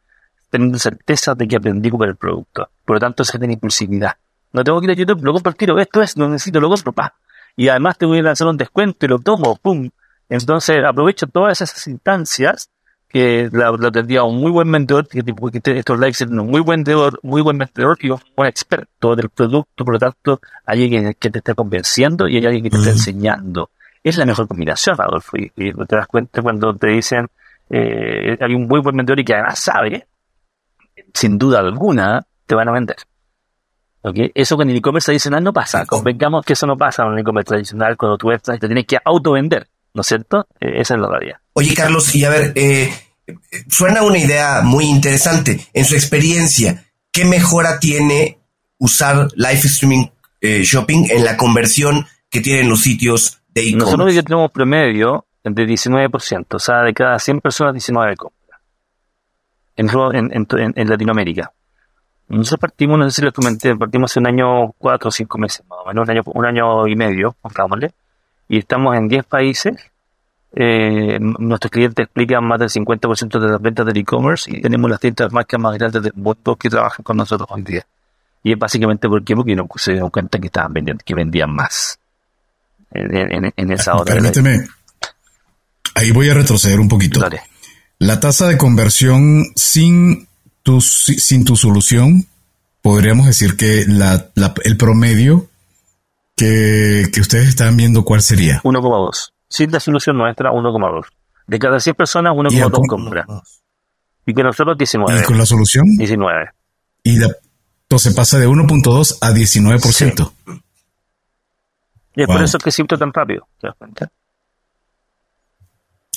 teniendo 0.49 0.79
certeza 0.79 1.35
de 1.35 1.46
que 1.46 1.57
aprendí 1.57 1.90
con 1.90 2.09
el 2.09 2.16
producto. 2.16 2.70
Por 2.85 2.96
lo 2.96 3.01
tanto, 3.01 3.25
se 3.25 3.38
tiene 3.38 3.55
impulsividad. 3.55 4.16
No 4.53 4.64
tengo 4.64 4.81
que 4.81 4.87
ir 4.87 4.90
a 4.92 4.94
YouTube, 4.94 5.22
lo 5.22 5.35
compro 5.35 5.53
tiro, 5.53 5.79
esto 5.79 6.01
es, 6.01 6.16
lo 6.16 6.29
necesito, 6.29 6.61
lo 6.61 6.70
compro, 6.70 6.92
pa. 6.92 7.14
Y 7.57 7.68
además 7.68 7.99
te 7.99 8.07
voy 8.07 8.20
a 8.20 8.22
lanzar 8.22 8.49
un 8.49 8.57
descuento 8.57 9.05
y 9.05 9.09
lo 9.09 9.18
tomo, 9.18 9.57
pum. 9.57 9.90
Entonces 10.29 10.83
aprovecho 10.85 11.27
todas 11.27 11.61
esas 11.61 11.87
instancias 11.87 12.70
que 13.16 13.48
la, 13.50 13.70
la 13.72 13.90
tendría 13.90 14.24
un 14.24 14.38
muy 14.38 14.50
buen 14.50 14.70
vendedor, 14.70 15.09
que, 15.09 15.22
que 15.22 15.79
estos 15.79 15.98
likes 15.98 16.22
un 16.24 16.37
muy 16.37 16.61
buen 16.61 16.85
vendedor, 16.85 17.18
muy 17.22 17.40
buen 17.40 17.57
vendedor 17.57 17.96
y 18.02 18.11
un 18.11 18.20
buen 18.37 18.46
experto 18.46 19.16
del 19.16 19.31
producto, 19.31 19.87
por 19.87 19.94
lo 19.94 19.98
tanto, 19.98 20.38
hay 20.66 20.83
alguien 20.83 21.14
que 21.18 21.31
te 21.31 21.38
está 21.38 21.55
convenciendo 21.55 22.29
y 22.29 22.37
hay 22.37 22.44
alguien 22.44 22.64
que 22.64 22.68
te 22.68 22.76
está 22.76 22.90
enseñando. 22.90 23.70
Es 24.05 24.18
la 24.18 24.26
mejor 24.26 24.46
combinación, 24.46 25.00
Adolfo, 25.00 25.38
y, 25.38 25.50
y 25.57 25.72
te 25.72 25.96
das 25.96 26.07
cuenta 26.09 26.42
cuando 26.42 26.76
te 26.76 26.88
dicen, 26.88 27.26
eh, 27.70 28.37
hay 28.38 28.55
un 28.55 28.68
muy 28.68 28.81
buen 28.81 28.94
vendedor 28.94 29.18
y 29.20 29.24
que 29.24 29.33
además 29.33 29.61
sabe, 29.61 30.07
sin 31.14 31.38
duda 31.38 31.61
alguna, 31.61 32.26
te 32.44 32.55
van 32.55 32.68
a 32.68 32.72
vender. 32.72 32.96
¿Okay? 34.02 34.31
Eso 34.35 34.59
con 34.59 34.68
el 34.68 34.76
e-commerce 34.76 35.07
tradicional 35.07 35.42
no 35.42 35.55
pasa. 35.55 35.87
Convengamos 35.87 36.44
que 36.44 36.52
eso 36.52 36.66
no 36.66 36.76
pasa 36.76 37.05
en 37.07 37.14
el 37.14 37.20
e-commerce 37.20 37.48
tradicional 37.48 37.96
cuando 37.96 38.18
tú 38.18 38.31
entras 38.31 38.59
y 38.59 38.61
te 38.61 38.66
tienes 38.66 38.85
que 38.85 38.98
auto-vender, 39.02 39.68
¿no 39.94 40.02
es 40.02 40.07
cierto? 40.07 40.46
Eh, 40.61 40.81
esa 40.83 40.96
es 40.96 41.00
la 41.00 41.09
realidad. 41.09 41.38
Oye, 41.55 41.74
Carlos, 41.74 42.14
y 42.14 42.26
a 42.26 42.29
ver, 42.29 42.52
eh, 42.55 42.92
suena 43.69 44.03
una 44.03 44.19
idea 44.19 44.62
muy 44.62 44.85
interesante. 44.85 45.67
En 45.73 45.85
su 45.85 45.95
experiencia, 45.95 46.85
¿qué 47.12 47.25
mejora 47.25 47.79
tiene 47.79 48.39
usar 48.79 49.29
live 49.35 49.61
streaming 49.65 50.07
eh, 50.41 50.62
shopping 50.62 51.07
en 51.11 51.25
la 51.25 51.37
conversión 51.37 52.07
que 52.31 52.41
tienen 52.41 52.69
los 52.69 52.81
sitios 52.81 53.41
de 53.49 53.62
e-commerce? 53.62 53.85
Nosotros 53.85 54.15
ya 54.15 54.23
tenemos 54.23 54.51
promedio 54.51 55.27
de 55.45 55.67
19%, 55.67 56.47
o 56.51 56.59
sea, 56.59 56.83
de 56.83 56.93
cada 56.93 57.19
100 57.19 57.41
personas, 57.41 57.75
19 57.75 58.17
compras 58.17 58.37
en, 59.77 59.89
en, 60.33 60.47
en, 60.51 60.73
en 60.75 60.89
Latinoamérica. 60.89 61.53
Nosotros 62.29 62.61
partimos, 62.61 62.99
no 62.99 63.09
sé 63.09 63.21
si 63.21 63.23
lo 63.23 63.33
comenté, 63.33 63.77
partimos 63.77 64.11
hace 64.11 64.19
un 64.19 64.27
año, 64.27 64.73
cuatro 64.79 65.09
o 65.09 65.12
cinco 65.12 65.39
meses 65.39 65.65
más 65.69 65.79
o 65.85 65.87
menos, 65.87 66.09
un 66.09 66.11
año, 66.11 66.23
un 66.27 66.45
año 66.45 66.87
y 66.89 66.97
medio, 66.97 67.37
pongámosle, 67.41 67.93
y 68.49 68.59
estamos 68.59 68.97
en 68.97 69.09
10 69.09 69.25
países. 69.27 69.75
Eh, 70.59 71.19
nuestros 71.21 71.71
clientes 71.71 72.05
explican 72.05 72.42
más 72.42 72.59
del 72.59 72.71
50% 72.71 73.38
de 73.38 73.49
las 73.49 73.61
ventas 73.61 73.85
del 73.85 73.99
e-commerce 73.99 74.51
y 74.51 74.62
tenemos 74.62 74.90
las 74.90 74.99
tiendas 74.99 75.31
marcas 75.31 75.61
más 75.61 75.77
grandes 75.77 76.03
del 76.03 76.14
mundo 76.14 76.57
que 76.57 76.71
trabajan 76.71 77.05
con 77.05 77.19
nosotros 77.19 77.47
hoy 77.51 77.61
día. 77.61 77.87
Y 78.42 78.53
es 78.53 78.59
básicamente 78.59 79.07
porque, 79.07 79.37
porque 79.37 79.55
no 79.55 79.69
se 79.77 79.92
dieron 79.92 80.09
cuenta 80.09 80.38
que 80.38 80.47
estaban 80.47 80.73
vendiendo, 80.73 81.03
que 81.05 81.14
vendían 81.14 81.55
más 81.55 81.99
en, 82.90 83.53
en, 83.55 83.71
esa 83.71 83.97
hora. 83.97 84.14
Permíteme, 84.14 84.66
ahí 85.95 86.11
voy 86.12 86.31
a 86.31 86.35
retroceder 86.35 86.81
un 86.81 86.88
poquito. 86.88 87.21
Dale. 87.21 87.42
La 87.99 88.19
tasa 88.19 88.49
de 88.49 88.57
conversión 88.57 89.45
sin 89.57 90.27
tu, 90.62 90.81
sin 90.81 91.45
tu 91.45 91.57
solución, 91.57 92.27
podríamos 92.81 93.27
decir 93.27 93.57
que 93.57 93.85
la, 93.87 94.31
la, 94.35 94.55
el 94.64 94.79
promedio 94.79 95.51
que, 96.35 97.11
que, 97.12 97.21
ustedes 97.21 97.49
están 97.49 97.77
viendo, 97.77 98.05
¿cuál 98.05 98.23
sería? 98.23 98.62
1,2. 98.62 99.33
Sin 99.57 99.73
la 99.73 99.81
solución 99.81 100.19
nuestra, 100.19 100.51
1,2. 100.51 101.07
De 101.47 101.59
cada 101.59 101.81
100 101.81 101.95
personas, 101.95 102.35
1,2 102.35 102.87
compra. 102.87 103.25
Y 104.27 104.35
que 104.35 104.42
nosotros 104.42 104.77
19. 104.77 105.19
¿Y 105.19 105.23
con 105.25 105.38
la 105.38 105.47
solución? 105.47 105.87
19. 105.97 106.51
Y 107.05 107.16
la, 107.16 107.35
entonces 107.85 108.14
pasa 108.14 108.38
de 108.38 108.47
1.2 108.47 109.16
a 109.23 109.31
19%. 109.31 109.81
Sí. 109.81 110.62
Y 112.16 112.21
es 112.21 112.27
wow. 112.27 112.37
por 112.37 112.45
eso 112.45 112.59
que 112.59 112.71
siento 112.71 112.99
tan 112.99 113.14
rápido, 113.14 113.49
¿te 113.59 113.69
das 113.69 113.77
cuenta? 113.79 114.12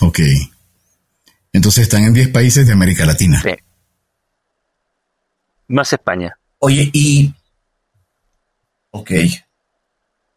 Ok. 0.02 0.20
Entonces 1.54 1.84
están 1.84 2.04
en 2.04 2.14
10 2.14 2.28
países 2.34 2.68
de 2.68 2.74
América 2.74 3.06
Latina. 3.06 3.42
Sí. 3.42 3.52
Más 5.70 5.94
España. 5.94 6.38
Oye, 6.58 6.90
y... 6.92 7.34
Ok. 8.92 9.12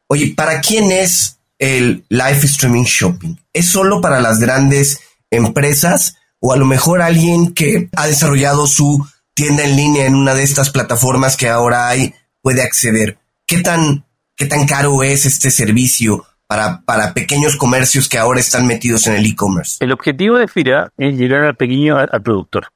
Oye, 0.07 0.35
¿para 0.37 0.61
quién 0.61 0.93
es 0.93 1.41
el 1.63 2.05
live 2.09 2.41
streaming 2.43 2.83
shopping? 2.83 3.37
¿Es 3.53 3.69
solo 3.69 4.01
para 4.01 4.21
las 4.21 4.41
grandes 4.41 5.01
empresas 5.31 6.17
o 6.41 6.53
a 6.53 6.57
lo 6.57 6.67
mejor 6.67 7.01
alguien 7.01 7.55
que 7.55 7.89
ha 7.97 8.09
desarrollado 8.09 8.67
su 8.67 9.07
tienda 9.33 9.63
en 9.63 9.77
línea 9.77 10.07
en 10.07 10.17
una 10.17 10.35
de 10.35 10.43
estas 10.43 10.71
plataformas 10.71 11.37
que 11.37 11.49
ahora 11.49 11.87
hay 11.87 12.15
puede 12.43 12.63
acceder? 12.63 13.19
¿Qué 13.47 13.61
tan, 13.61 14.05
qué 14.35 14.47
tan 14.47 14.67
caro 14.67 15.05
es 15.05 15.25
este 15.25 15.53
servicio 15.53 16.27
para, 16.49 16.81
para 16.81 17.15
pequeños 17.15 17.55
comercios 17.55 18.09
que 18.09 18.19
ahora 18.19 18.41
están 18.41 18.67
metidos 18.67 19.07
en 19.07 19.15
el 19.15 19.25
e-commerce? 19.25 19.77
El 19.79 19.93
objetivo 19.93 20.39
de 20.39 20.49
FIRA 20.49 20.91
es 20.97 21.17
llegar 21.17 21.45
al 21.45 21.55
pequeño, 21.55 21.97
al, 21.97 22.23
productor. 22.23 22.71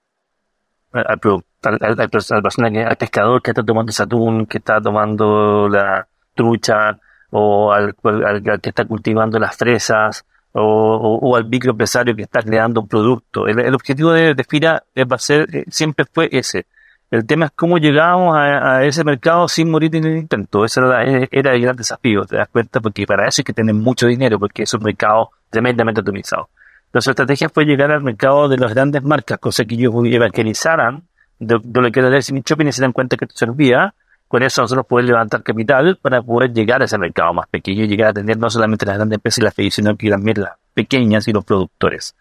Al, 0.92 1.05
al, 1.09 2.01
al, 2.01 2.96
pescador 2.96 3.42
que 3.42 3.51
está 3.51 3.64
tomando 3.64 3.90
ese 3.90 4.05
atún, 4.05 4.46
que 4.46 4.59
está 4.59 4.81
tomando 4.81 5.68
la 5.68 6.07
trucha, 6.37 7.01
o 7.31 7.73
al, 7.73 7.95
al, 8.05 8.61
que 8.61 8.69
está 8.69 8.85
cultivando 8.85 9.39
las 9.39 9.57
fresas, 9.57 10.25
o, 10.53 11.37
al 11.37 11.47
microempresario 11.47 12.17
que 12.17 12.23
está 12.23 12.43
creando 12.43 12.81
un 12.81 12.89
producto. 12.89 13.47
El, 13.47 13.75
objetivo 13.75 14.12
de, 14.12 14.35
de, 14.35 14.45
FIRA 14.45 14.83
va 14.97 15.17
a 15.17 15.19
ser, 15.19 15.55
eh, 15.55 15.65
siempre 15.69 16.07
fue 16.11 16.29
ese. 16.33 16.67
El 17.11 17.27
tema 17.27 17.47
es 17.47 17.53
cómo 17.55 17.79
llegamos 17.79 18.37
a, 18.37 18.85
ese 18.85 19.05
mercado 19.05 19.49
sin 19.49 19.71
morir 19.71 19.95
en 19.97 20.05
el 20.05 20.17
intento. 20.17 20.65
Ese 20.65 20.81
era, 20.81 21.05
era 21.31 21.55
el 21.55 21.61
gran 21.61 21.77
desafío, 21.77 22.25
te 22.25 22.37
das 22.37 22.49
cuenta, 22.49 22.81
porque 22.81 23.07
para 23.07 23.29
eso 23.29 23.41
hay 23.41 23.45
que 23.45 23.53
tener 23.53 23.75
mucho 23.75 24.07
dinero, 24.07 24.39
porque 24.39 24.62
es 24.62 24.75
un 24.75 24.83
mercado 24.83 25.31
tremendamente 25.51 26.01
atomizado. 26.01 26.49
Nuestra 26.93 27.12
estrategia 27.12 27.49
fue 27.49 27.65
llegar 27.65 27.91
al 27.91 28.03
mercado 28.03 28.49
de 28.49 28.57
las 28.57 28.73
grandes 28.73 29.03
marcas, 29.03 29.39
cosa 29.39 29.65
que 29.65 29.75
ellos 29.75 29.93
evangelizaran 30.05 31.03
de, 31.39 31.59
de 31.62 31.81
lo 31.81 31.91
que 31.91 32.01
era 32.01 32.09
el 32.09 32.23
shopping 32.23 32.73
se 32.73 32.83
dan 32.83 32.93
cuenta 32.93 33.17
que 33.17 33.27
esto 33.27 33.37
servía 33.37 33.95
con 34.29 34.43
eso 34.43 34.62
nosotros 34.62 34.87
poder 34.87 35.07
levantar 35.07 35.43
capital 35.43 35.99
para 36.01 36.23
poder 36.23 36.53
llegar 36.53 36.83
a 36.83 36.87
ese 36.87 36.99
mercado 36.99 37.33
más 37.33 37.47
pequeño 37.49 37.85
y 37.85 37.89
llegar 37.89 38.09
a 38.11 38.12
tener 38.15 38.37
no 38.39 38.51
solamente 38.51 38.85
las 38.85 38.97
grandes 38.97 39.17
empresas 39.17 39.39
y 39.39 39.43
las 39.43 39.55
FEI, 39.55 39.71
sino 39.71 39.97
que 39.97 40.11
también 40.11 40.41
las 40.41 40.53
pequeñas 40.75 41.29
y 41.29 41.33
los 41.33 41.45
productores. 41.45 42.15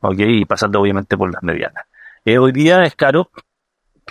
¿Ok? 0.00 0.18
Y 0.18 0.44
pasando 0.44 0.80
obviamente 0.80 1.16
por 1.16 1.32
las 1.32 1.42
medianas. 1.42 1.84
Eh, 2.24 2.38
hoy 2.38 2.52
día 2.52 2.82
es 2.82 2.96
caro. 2.96 3.30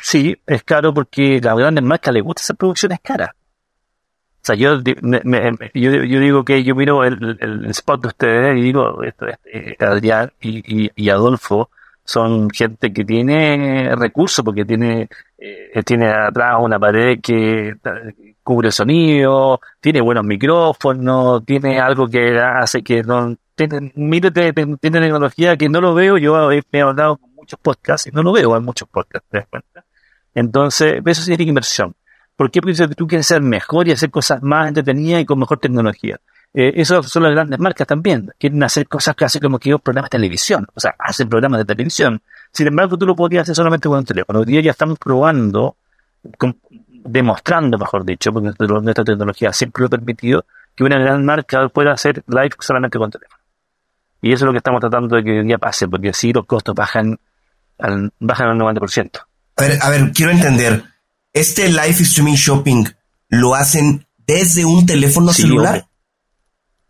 Sí, 0.01 0.37
es 0.47 0.63
caro 0.63 0.93
porque 0.93 1.41
las 1.41 1.57
grandes 1.57 1.83
marcas 1.83 2.13
les 2.13 2.23
gusta 2.23 2.41
esa 2.41 2.53
producción, 2.53 2.93
es 2.93 3.01
cara. 3.01 3.35
O 3.35 4.43
sea, 4.43 4.55
yo, 4.55 4.79
me, 5.03 5.51
yo, 5.73 5.91
yo, 5.91 6.19
digo 6.19 6.43
que 6.45 6.63
yo 6.63 6.73
miro 6.73 7.03
el, 7.03 7.65
spot 7.69 8.01
de 8.01 8.07
ustedes 8.07 8.57
y 8.57 8.61
digo, 8.61 9.03
esto, 9.03 9.27
este, 9.27 9.85
Adrián 9.85 10.31
y 10.39 11.09
Adolfo, 11.09 11.69
son 12.03 12.49
gente 12.49 12.91
que 12.93 13.05
tiene 13.05 13.95
recursos 13.95 14.43
porque 14.43 14.65
tiene 14.65 15.07
eh, 15.43 15.83
tiene 15.83 16.07
atrás 16.07 16.57
una 16.59 16.77
pared 16.79 17.19
que 17.19 17.73
cubre 18.43 18.67
el 18.67 18.71
sonido, 18.71 19.59
tiene 19.79 19.99
buenos 20.01 20.23
micrófonos, 20.23 21.43
tiene 21.45 21.79
algo 21.79 22.07
que 22.07 22.39
hace 22.39 22.83
que 22.83 23.01
no 23.01 23.35
tiene, 23.55 23.91
tiene 23.91 24.79
tecnología 24.79 25.57
que 25.57 25.67
no 25.67 25.81
lo 25.81 25.95
veo, 25.95 26.17
yo 26.17 26.49
me 26.49 26.79
he 26.79 26.81
hablado 26.81 27.17
con 27.17 27.33
muchos 27.33 27.59
podcasts 27.59 28.07
y 28.07 28.11
no 28.11 28.21
lo 28.21 28.31
veo 28.31 28.55
en 28.55 28.63
muchos 28.63 28.87
podcasts, 28.87 29.27
¿te 29.29 29.39
das 29.39 29.47
cuenta? 29.47 29.83
Entonces, 30.35 31.01
eso 31.05 31.21
significa 31.23 31.49
inversión. 31.49 31.95
¿Por 32.35 32.49
qué? 32.49 32.61
Porque 32.61 32.87
tú 32.95 33.07
quieres 33.07 33.27
ser 33.27 33.41
mejor 33.41 33.87
y 33.87 33.91
hacer 33.91 34.09
cosas 34.09 34.41
más 34.41 34.67
entretenidas 34.67 35.21
y 35.21 35.25
con 35.25 35.39
mejor 35.39 35.59
tecnología. 35.59 36.19
Eh, 36.53 36.83
son 36.85 37.23
las 37.23 37.31
grandes 37.31 37.59
marcas 37.59 37.87
también. 37.87 38.31
Quieren 38.37 38.61
hacer 38.63 38.87
cosas 38.87 39.15
casi 39.15 39.39
como 39.39 39.57
que 39.59 39.77
programas 39.79 40.09
de 40.09 40.17
televisión. 40.17 40.67
O 40.73 40.79
sea, 40.79 40.95
hacen 40.99 41.29
programas 41.29 41.59
de 41.59 41.65
televisión. 41.65 42.21
Sin 42.51 42.67
embargo, 42.67 42.97
tú 42.97 43.05
lo 43.05 43.15
podrías 43.15 43.43
hacer 43.43 43.55
solamente 43.55 43.87
con 43.87 43.99
un 43.99 44.05
teléfono. 44.05 44.39
Hoy 44.39 44.45
día 44.45 44.61
ya 44.61 44.71
estamos 44.71 44.99
probando, 44.99 45.77
con, 46.37 46.59
demostrando, 47.03 47.77
mejor 47.77 48.05
dicho, 48.05 48.31
porque 48.31 48.51
nuestra 48.59 49.03
tecnología 49.03 49.53
siempre 49.53 49.81
lo 49.81 49.87
ha 49.87 49.89
permitido, 49.89 50.45
que 50.75 50.83
una 50.83 50.99
gran 50.99 51.25
marca 51.25 51.69
pueda 51.69 51.93
hacer 51.93 52.23
live 52.27 52.51
solamente 52.59 52.97
con 52.97 53.09
teléfono. 53.09 53.41
Y 54.21 54.33
eso 54.33 54.45
es 54.45 54.47
lo 54.47 54.51
que 54.51 54.57
estamos 54.57 54.81
tratando 54.81 55.15
de 55.15 55.23
que 55.23 55.39
hoy 55.39 55.45
día 55.45 55.57
pase, 55.57 55.87
porque 55.87 56.09
así 56.09 56.31
los 56.31 56.45
costos 56.45 56.75
bajan 56.75 57.17
al, 57.79 58.11
bajan 58.19 58.49
al 58.49 58.57
90%. 58.57 59.19
A 59.57 59.61
ver, 59.61 59.79
a 59.81 59.89
ver, 59.89 60.11
quiero 60.11 60.31
entender. 60.31 60.83
¿Este 61.33 61.69
live 61.69 61.89
streaming 61.89 62.35
shopping 62.35 62.85
lo 63.29 63.55
hacen 63.55 64.05
desde 64.27 64.65
un 64.65 64.85
teléfono 64.85 65.33
sí, 65.33 65.43
celular? 65.43 65.73
Hombre. 65.75 65.87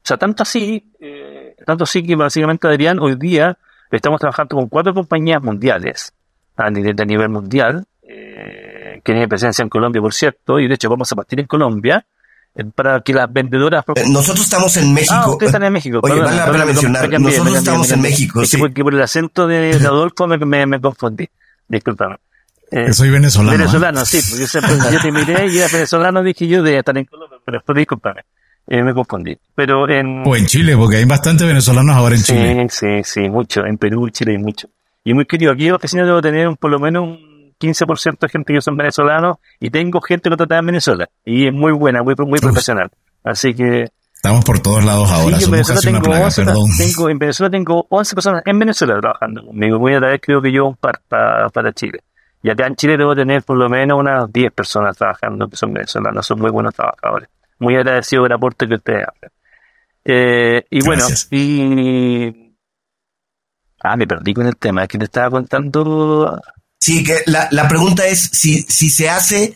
O 0.04 0.08
sea, 0.08 0.17
tanto 0.17 0.43
así, 0.43 0.91
eh, 1.00 1.56
tanto 1.65 1.84
así 1.84 2.04
que 2.04 2.15
básicamente 2.15 2.67
Adrián, 2.67 3.00
hoy 3.00 3.15
día 3.15 3.58
estamos 3.97 4.19
trabajando 4.19 4.56
con 4.56 4.69
cuatro 4.69 4.93
compañías 4.93 5.41
mundiales 5.41 6.13
a 6.56 6.69
nivel, 6.69 6.95
a 6.99 7.06
nivel 7.06 7.30
mundial, 7.30 7.86
eh, 8.04 9.01
que 9.04 9.12
tienen 9.12 9.30
presencia 9.30 9.63
en 9.63 9.69
Colombia, 9.69 10.01
por 10.01 10.13
cierto, 10.13 10.60
y 10.60 10.67
de 10.67 10.75
hecho 10.75 10.89
vamos 10.89 11.12
a 11.12 11.15
partir 11.15 11.39
en 11.39 11.47
Colombia 11.47 12.06
eh, 12.56 12.63
para 12.75 13.01
que 13.01 13.13
las 13.13 13.32
vendedoras... 13.32 13.84
Eh, 13.95 14.04
nosotros 14.10 14.45
estamos 14.45 14.75
en 14.77 14.93
México. 14.93 15.13
Ah, 15.15 15.30
ustedes 15.30 15.49
están 15.49 15.63
en 15.63 15.73
México. 15.73 15.99
Oye, 16.04 16.19
vale 16.19 16.38
la 16.38 16.51
pena 16.51 16.65
mencionar, 16.65 17.10
cambié, 17.10 17.32
nosotros 17.32 17.58
estamos 17.58 17.91
en 17.91 18.01
México. 18.01 18.41
Es 18.41 18.49
sí. 18.49 18.58
porque 18.58 18.84
por 18.84 18.93
el 18.93 19.01
acento 19.01 19.47
de, 19.47 19.77
de 19.77 19.88
Adolfo 19.88 20.27
me, 20.27 20.38
me, 20.38 20.65
me 20.65 20.82
confundí. 20.82 21.27
Disculpame. 21.67 22.17
Eh, 22.71 22.93
soy 22.93 23.10
venezolano. 23.10 23.58
Venezolano, 23.58 24.01
¿eh? 24.01 24.06
sí, 24.06 24.21
porque 24.30 24.41
yo, 24.41 24.47
siempre, 24.47 24.73
yo 24.93 25.01
te 25.01 25.12
miré 25.12 25.47
y 25.47 25.58
era 25.58 25.67
venezolano, 25.67 26.23
dije 26.23 26.47
yo 26.47 26.63
de 26.63 26.77
estar 26.77 26.97
en 26.97 27.04
Colombia, 27.04 27.38
pero 27.45 27.58
después 27.58 27.77
discúlpame. 27.77 28.21
Eh, 28.67 28.84
me 28.84 28.93
confundí. 28.93 29.38
Pero 29.56 29.89
en... 29.89 30.24
O 30.26 30.36
en 30.36 30.45
Chile, 30.45 30.76
porque 30.78 30.97
hay 30.97 31.06
bastantes 31.06 31.45
venezolanos 31.47 31.95
ahora 31.95 32.15
en 32.15 32.21
sí, 32.21 32.34
Chile. 32.34 32.67
Sí, 32.69 32.88
sí, 33.04 33.30
mucho. 33.30 33.65
En 33.65 33.78
Perú, 33.78 34.10
Chile 34.10 34.32
hay 34.34 34.38
mucho. 34.38 34.67
Y 35.04 35.13
muy 35.13 35.26
querido, 35.26 35.52
aquí 35.52 35.63
en 35.65 35.71
la 35.71 35.76
oficina 35.78 36.06
debo 36.06 36.21
tener 36.21 36.47
un, 36.47 36.56
por 36.56 36.69
lo 36.71 36.80
menos 36.80 37.04
un 37.04 37.54
15% 37.60 38.19
de 38.19 38.30
gente 38.30 38.54
que 38.54 38.62
son 38.62 38.78
venezolanos 38.78 39.38
y 39.60 39.69
tengo 39.69 40.00
gente 40.02 40.24
que 40.24 40.30
no 40.32 40.38
trata 40.38 40.58
en 40.60 40.65
Venezuela. 40.67 41.10
Y 41.26 41.47
es 41.47 41.54
muy 41.54 41.71
buena, 41.74 42.04
muy, 42.04 42.15
muy 42.17 42.39
profesional. 42.39 42.89
Así 43.24 43.54
que 43.54 43.88
Estamos 44.13 44.45
por 44.45 44.60
todos 44.60 44.84
lados 44.86 45.12
ahora. 45.12 45.38
Sí, 45.39 45.45
en, 45.45 45.52
Venezuela 45.52 45.82
tengo 45.82 46.00
plaga, 46.02 46.26
11, 46.26 46.45
perdón. 46.45 46.63
tengo, 46.78 47.10
en 47.10 47.17
Venezuela 47.17 47.50
tengo 47.50 47.88
11 47.89 48.15
personas 48.15 48.43
en 48.45 48.60
Venezuela 48.60 49.00
trabajando 49.02 49.43
conmigo. 49.45 49.80
Voy 49.80 49.95
a 49.95 50.00
traer 50.00 50.21
creo 50.21 50.39
que 50.41 50.52
yo 50.52 50.67
un 50.67 50.76
par 50.76 51.02
pa- 51.08 51.50
para 51.52 51.74
Chile. 51.74 52.02
Y 52.43 52.52
acá 52.52 52.67
en 52.67 52.76
Chile 52.76 52.97
debo 52.97 53.15
tener 53.15 53.41
por 53.41 53.58
lo 53.58 53.67
menos 53.67 54.00
unas 54.00 54.32
10 54.32 54.52
personas 54.54 54.95
trabajando 54.95 55.47
que 55.47 55.56
son 55.56 55.74
venezolanos, 55.74 56.26
son 56.26 56.39
muy 56.39 56.52
buenos 56.52 56.74
trabajadores. 56.76 57.30
Muy 57.62 57.76
agradecido 57.76 58.24
del 58.24 58.32
aporte 58.34 58.67
que 58.67 58.74
ustedes 58.76 59.06
hacen. 59.08 59.30
Eh, 60.04 60.65
y 60.71 60.82
bueno, 60.84 61.06
y... 61.30 62.56
Ah, 63.84 63.95
me 63.95 64.08
perdí 64.08 64.34
con 64.34 64.47
el 64.47 64.58
tema, 64.58 64.82
es 64.84 64.89
que 64.89 64.97
te 64.97 65.06
estaba 65.06 65.30
contando... 65.30 66.41
Sí, 66.80 67.04
que 67.04 67.19
la, 67.28 67.47
la 67.52 67.67
pregunta 67.67 68.08
es 68.08 68.19
si, 68.32 68.63
si 68.63 68.89
se 68.89 69.10
hace, 69.12 69.54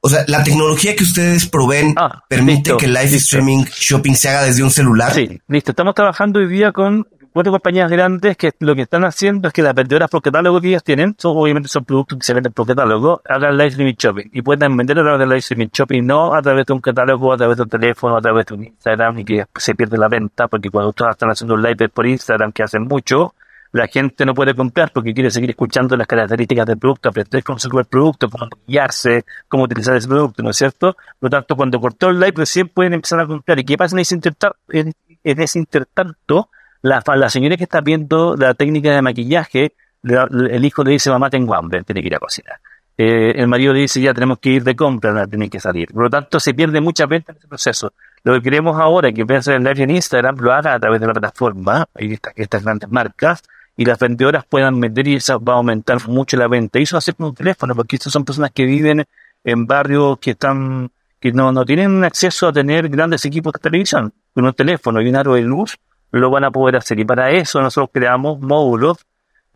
o 0.00 0.08
sea, 0.08 0.24
la 0.26 0.42
tecnología 0.42 0.96
que 0.96 1.04
ustedes 1.04 1.46
proveen 1.48 1.94
Ah, 1.96 2.22
permite 2.28 2.70
listo, 2.70 2.76
que 2.76 2.88
live 2.88 3.04
listo. 3.04 3.18
streaming 3.18 3.64
shopping 3.66 4.14
se 4.14 4.28
haga 4.30 4.42
desde 4.42 4.64
un 4.64 4.72
celular. 4.72 5.12
Sí, 5.14 5.40
listo. 5.46 5.70
Estamos 5.70 5.94
trabajando 5.94 6.40
hoy 6.40 6.48
día 6.48 6.72
con 6.72 7.06
cuatro 7.34 7.52
compañías 7.52 7.90
grandes 7.90 8.36
que 8.36 8.52
lo 8.60 8.74
que 8.74 8.82
están 8.82 9.04
haciendo 9.04 9.48
es 9.48 9.52
que 9.52 9.60
las 9.60 9.74
vendedoras 9.74 10.08
por 10.08 10.22
catálogo 10.22 10.60
que 10.60 10.68
ellas 10.68 10.84
tienen, 10.84 11.14
son, 11.18 11.36
obviamente 11.36 11.68
son 11.68 11.84
productos 11.84 12.18
que 12.18 12.24
se 12.24 12.32
venden 12.32 12.52
por 12.52 12.66
catálogo, 12.66 13.20
hagan 13.28 13.56
live 13.58 13.66
streaming 13.68 13.94
shopping 13.98 14.30
y 14.32 14.40
pueden 14.40 14.76
vender 14.76 14.98
a 15.00 15.02
través 15.02 15.18
de 15.18 15.26
live 15.26 15.38
streaming 15.38 15.68
shopping, 15.72 16.06
no 16.06 16.32
a 16.34 16.40
través 16.40 16.64
de 16.64 16.72
un 16.72 16.80
catálogo, 16.80 17.32
a 17.32 17.36
través 17.36 17.56
de 17.56 17.64
un 17.64 17.68
teléfono, 17.68 18.16
a 18.16 18.20
través 18.22 18.46
de 18.46 18.54
un 18.54 18.64
Instagram 18.64 19.18
y 19.18 19.24
que 19.24 19.44
se 19.56 19.74
pierde 19.74 19.98
la 19.98 20.08
venta 20.08 20.48
porque 20.48 20.70
cuando 20.70 20.90
ustedes 20.90 21.10
están 21.10 21.30
haciendo 21.30 21.56
live 21.56 21.88
por 21.88 22.06
Instagram 22.06 22.52
que 22.52 22.62
hacen 22.62 22.84
mucho, 22.84 23.34
la 23.72 23.88
gente 23.88 24.24
no 24.24 24.34
puede 24.34 24.54
comprar 24.54 24.92
porque 24.92 25.12
quiere 25.12 25.32
seguir 25.32 25.50
escuchando 25.50 25.96
las 25.96 26.06
características 26.06 26.64
del 26.64 26.78
producto, 26.78 27.08
aprender 27.08 27.42
cómo 27.42 27.58
se 27.58 27.66
el 27.76 27.84
producto, 27.86 28.30
cómo 28.30 28.48
guiarse, 28.68 29.24
cómo 29.48 29.64
utilizar 29.64 29.96
ese 29.96 30.06
producto, 30.06 30.44
¿no 30.44 30.50
es 30.50 30.56
cierto? 30.56 30.92
Por 31.18 31.28
lo 31.28 31.30
tanto, 31.30 31.56
cuando 31.56 31.80
cortó 31.80 32.10
el 32.10 32.20
live, 32.20 32.34
recién 32.36 32.68
pueden 32.68 32.92
empezar 32.92 33.18
a 33.18 33.26
comprar. 33.26 33.58
¿Y 33.58 33.64
qué 33.64 33.76
pasa 33.76 33.96
en 33.96 34.00
ese 34.00 34.14
interta- 34.14 34.54
en, 34.68 34.92
en 35.24 35.42
ese 35.42 35.58
intertanto? 35.58 36.50
La, 36.84 37.02
la 37.16 37.30
señora 37.30 37.56
que 37.56 37.64
está 37.64 37.80
viendo 37.80 38.36
la 38.36 38.52
técnica 38.52 38.94
de 38.94 39.00
maquillaje, 39.00 39.72
la- 40.02 40.28
el 40.30 40.62
hijo 40.66 40.84
le 40.84 40.90
dice, 40.90 41.08
mamá, 41.08 41.30
tengo 41.30 41.54
hambre, 41.54 41.82
tiene 41.82 42.02
que 42.02 42.08
ir 42.08 42.14
a 42.14 42.18
cocinar. 42.18 42.56
Eh, 42.98 43.32
el 43.36 43.48
marido 43.48 43.72
le 43.72 43.80
dice, 43.80 44.02
ya 44.02 44.12
tenemos 44.12 44.38
que 44.38 44.50
ir 44.50 44.64
de 44.64 44.76
compra, 44.76 45.26
tiene 45.26 45.48
que 45.48 45.58
salir. 45.58 45.88
Por 45.94 46.02
lo 46.02 46.10
tanto, 46.10 46.38
se 46.38 46.52
pierde 46.52 46.82
mucha 46.82 47.06
venta 47.06 47.32
en 47.32 47.38
ese 47.38 47.48
proceso. 47.48 47.94
Lo 48.22 48.34
que 48.34 48.42
queremos 48.42 48.78
ahora 48.78 49.08
es 49.08 49.14
que 49.14 49.24
piense 49.24 49.54
en 49.54 49.64
live 49.64 49.82
en 49.82 49.90
Instagram, 49.92 50.36
lo 50.36 50.52
haga 50.52 50.74
a 50.74 50.78
través 50.78 51.00
de 51.00 51.06
la 51.06 51.14
plataforma, 51.14 51.86
y 51.98 52.12
estas, 52.12 52.34
estas 52.36 52.62
grandes 52.62 52.90
marcas, 52.90 53.42
y 53.78 53.86
las 53.86 53.98
vendedoras 53.98 54.44
puedan 54.44 54.78
vender 54.78 55.08
y 55.08 55.14
eso 55.16 55.40
va 55.42 55.54
a 55.54 55.56
aumentar 55.56 56.06
mucho 56.06 56.36
la 56.36 56.48
venta. 56.48 56.78
Y 56.78 56.82
eso 56.82 56.96
va 56.96 56.98
a 56.98 57.00
ser 57.00 57.14
con 57.14 57.28
un 57.28 57.34
teléfono, 57.34 57.74
porque 57.74 57.96
estas 57.96 58.12
son 58.12 58.26
personas 58.26 58.50
que 58.52 58.66
viven 58.66 59.04
en 59.42 59.66
barrios 59.66 60.18
que 60.18 60.32
están, 60.32 60.90
que 61.18 61.32
no, 61.32 61.50
no 61.50 61.64
tienen 61.64 62.04
acceso 62.04 62.48
a 62.48 62.52
tener 62.52 62.90
grandes 62.90 63.24
equipos 63.24 63.54
de 63.54 63.58
televisión. 63.58 64.12
Con 64.34 64.44
un 64.44 64.52
teléfono 64.52 65.00
y 65.00 65.08
un 65.08 65.16
aro 65.16 65.32
de 65.34 65.40
luz 65.42 65.78
lo 66.20 66.30
van 66.30 66.44
a 66.44 66.50
poder 66.50 66.76
hacer. 66.76 66.98
Y 66.98 67.04
para 67.04 67.30
eso 67.30 67.60
nosotros 67.60 67.90
creamos 67.92 68.40
módulos 68.40 68.98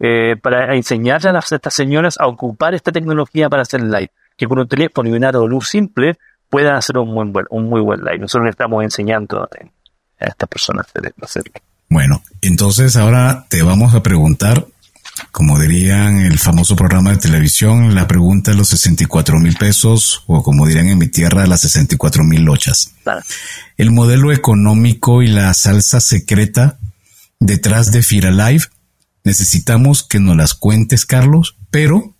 eh, 0.00 0.36
para 0.40 0.74
enseñar 0.74 1.26
a 1.26 1.32
las, 1.32 1.50
estas 1.50 1.74
señoras 1.74 2.16
a 2.18 2.26
ocupar 2.26 2.74
esta 2.74 2.92
tecnología 2.92 3.48
para 3.48 3.62
hacer 3.62 3.82
live. 3.82 4.10
Que 4.36 4.46
con 4.46 4.58
un 4.58 4.68
teléfono 4.68 5.08
y 5.08 5.12
un 5.12 5.24
aro 5.24 5.42
de 5.42 5.48
luz 5.48 5.68
simple 5.68 6.18
puedan 6.48 6.76
hacer 6.76 6.98
un, 6.98 7.12
buen, 7.12 7.46
un 7.50 7.68
muy 7.68 7.80
buen 7.80 8.00
live. 8.00 8.18
Nosotros 8.18 8.44
le 8.44 8.50
estamos 8.50 8.82
enseñando 8.84 9.42
a, 9.42 9.48
estas 10.18 10.48
personas 10.48 10.86
a 10.94 11.24
hacerlo. 11.24 11.52
Bueno, 11.90 12.22
entonces 12.42 12.96
ahora 12.96 13.46
te 13.48 13.62
vamos 13.62 13.94
a 13.94 14.02
preguntar, 14.02 14.66
como 15.32 15.58
dirían 15.58 16.20
el 16.20 16.38
famoso 16.38 16.76
programa 16.76 17.10
de 17.10 17.18
televisión, 17.18 17.94
la 17.94 18.06
pregunta 18.06 18.50
de 18.50 18.56
los 18.56 18.68
64 18.68 19.38
mil 19.38 19.56
pesos, 19.56 20.24
o 20.26 20.42
como 20.42 20.66
dirían 20.66 20.88
en 20.88 20.98
mi 20.98 21.08
tierra, 21.08 21.46
las 21.46 21.60
64 21.62 22.24
mil 22.24 22.42
lochas. 22.42 22.92
Claro. 23.02 23.22
El 23.76 23.90
modelo 23.90 24.32
económico 24.32 25.22
y 25.22 25.28
la 25.28 25.52
salsa 25.54 26.00
secreta 26.00 26.78
detrás 27.40 27.92
de 27.92 28.02
Fira 28.02 28.30
Live. 28.30 28.64
Necesitamos 29.24 30.02
que 30.02 30.20
nos 30.20 30.36
las 30.36 30.54
cuentes, 30.54 31.06
Carlos, 31.06 31.56
pero 31.70 32.14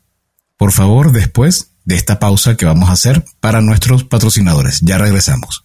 por 0.57 0.73
favor, 0.73 1.13
después 1.13 1.71
de 1.85 1.95
esta 1.95 2.19
pausa 2.19 2.57
que 2.57 2.67
vamos 2.67 2.91
a 2.91 2.93
hacer 2.93 3.25
para 3.41 3.63
nuestros 3.63 4.05
patrocinadores. 4.05 4.81
Ya 4.83 4.99
regresamos. 4.99 5.65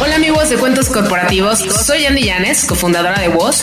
Hola 0.00 0.16
amigos 0.16 0.50
de 0.50 0.56
Cuentos 0.56 0.88
Corporativos, 0.88 1.60
soy 1.60 2.04
Andy 2.04 2.24
Llanes, 2.24 2.64
cofundadora 2.64 3.20
de 3.20 3.28
Voz, 3.28 3.62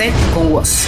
con 0.33 0.51
Woz. 0.51 0.87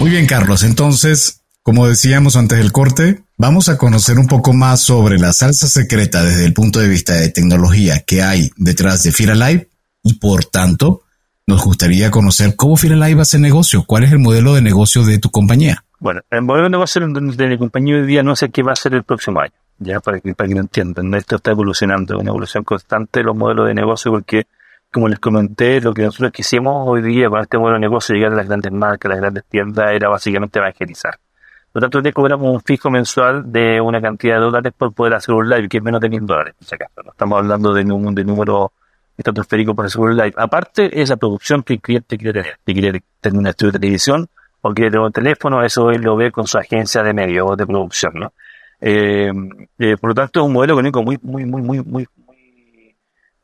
Muy 0.00 0.10
bien, 0.10 0.26
Carlos. 0.26 0.62
Entonces, 0.64 1.42
como 1.62 1.86
decíamos 1.86 2.36
antes 2.36 2.58
del 2.58 2.72
corte, 2.72 3.22
vamos 3.38 3.68
a 3.68 3.78
conocer 3.78 4.18
un 4.18 4.26
poco 4.26 4.52
más 4.52 4.80
sobre 4.80 5.18
la 5.18 5.32
salsa 5.32 5.66
secreta 5.66 6.22
desde 6.22 6.44
el 6.44 6.52
punto 6.52 6.80
de 6.80 6.88
vista 6.88 7.14
de 7.14 7.30
tecnología 7.30 8.00
que 8.00 8.22
hay 8.22 8.50
detrás 8.56 9.02
de 9.02 9.12
Fira 9.12 9.34
Live 9.34 9.68
y 10.02 10.14
por 10.14 10.44
tanto, 10.44 11.02
nos 11.46 11.64
gustaría 11.64 12.10
conocer 12.10 12.56
cómo 12.56 12.76
Fira 12.76 12.96
Live 12.96 13.22
hace 13.22 13.38
negocio, 13.38 13.84
cuál 13.86 14.04
es 14.04 14.12
el 14.12 14.18
modelo 14.18 14.54
de 14.54 14.62
negocio 14.62 15.04
de 15.04 15.18
tu 15.18 15.30
compañía. 15.30 15.84
Bueno, 15.98 16.20
el 16.30 16.42
modelo 16.42 16.64
de 16.64 16.70
negocio 16.70 17.00
de, 17.06 17.36
de 17.36 17.48
mi 17.48 17.58
compañía 17.58 17.96
hoy 17.96 18.06
día 18.06 18.22
no 18.22 18.36
sé 18.36 18.50
qué 18.50 18.62
va 18.62 18.72
a 18.72 18.76
ser 18.76 18.94
el 18.94 19.04
próximo 19.04 19.40
año, 19.40 19.54
ya 19.78 20.00
para 20.00 20.20
que, 20.20 20.34
para 20.34 20.48
que 20.48 20.54
lo 20.54 20.60
entiendan. 20.60 21.14
Esto 21.14 21.36
está 21.36 21.52
evolucionando, 21.52 22.18
una 22.18 22.28
evolución 22.28 22.64
constante 22.64 23.20
de 23.20 23.24
los 23.24 23.36
modelos 23.36 23.66
de 23.68 23.74
negocio, 23.74 24.10
porque, 24.10 24.46
como 24.94 25.08
les 25.08 25.18
comenté, 25.18 25.80
lo 25.80 25.92
que 25.92 26.02
nosotros 26.02 26.30
quisimos 26.30 26.88
hoy 26.88 27.02
día 27.02 27.28
con 27.28 27.40
este 27.40 27.58
modelo 27.58 27.74
de 27.74 27.80
negocio, 27.80 28.14
llegar 28.14 28.32
a 28.32 28.36
las 28.36 28.46
grandes 28.46 28.70
marcas, 28.70 29.10
a 29.10 29.14
las 29.14 29.20
grandes 29.20 29.44
tiendas, 29.46 29.90
era 29.90 30.08
básicamente 30.08 30.60
evangelizar. 30.60 31.18
Por 31.72 31.82
lo 31.82 31.88
tanto, 31.88 32.00
le 32.00 32.12
cobramos 32.12 32.54
un 32.54 32.60
fijo 32.60 32.90
mensual 32.90 33.50
de 33.50 33.80
una 33.80 34.00
cantidad 34.00 34.36
de 34.36 34.42
dólares 34.42 34.72
por 34.78 34.94
poder 34.94 35.14
hacer 35.14 35.34
un 35.34 35.50
live, 35.50 35.68
que 35.68 35.78
es 35.78 35.82
menos 35.82 36.00
de 36.00 36.08
mil 36.08 36.24
dólares, 36.24 36.54
por 36.56 36.68
si 36.68 36.76
acaso. 36.76 37.02
No 37.04 37.10
estamos 37.10 37.40
hablando 37.40 37.74
de, 37.74 37.82
un, 37.82 38.14
de 38.14 38.24
número 38.24 38.70
estratosférico 39.16 39.74
para 39.74 39.88
hacer 39.88 40.00
un 40.00 40.16
live. 40.16 40.32
Aparte, 40.36 41.02
es 41.02 41.08
la 41.08 41.16
producción 41.16 41.64
que 41.64 41.72
el 41.72 41.80
cliente 41.80 42.16
quiere 42.16 42.40
tener. 42.40 42.58
Si 42.64 42.72
quiere 42.72 43.02
tener 43.20 43.38
un 43.40 43.46
estudio 43.48 43.72
de 43.72 43.78
televisión 43.80 44.28
o 44.60 44.72
quiere 44.72 44.92
tener 44.92 45.04
un 45.04 45.12
teléfono, 45.12 45.64
eso 45.64 45.90
él 45.90 46.02
lo 46.02 46.14
ve 46.14 46.30
con 46.30 46.46
su 46.46 46.56
agencia 46.56 47.02
de 47.02 47.12
medios 47.12 47.50
o 47.50 47.56
de 47.56 47.66
producción, 47.66 48.12
¿no? 48.14 48.32
Eh, 48.80 49.32
eh, 49.80 49.96
por 50.00 50.10
lo 50.10 50.14
tanto, 50.14 50.38
es 50.38 50.46
un 50.46 50.52
modelo 50.52 50.74
económico 50.74 51.02
muy, 51.02 51.18
muy, 51.20 51.44
muy, 51.44 51.62
muy, 51.62 51.82
muy, 51.82 52.06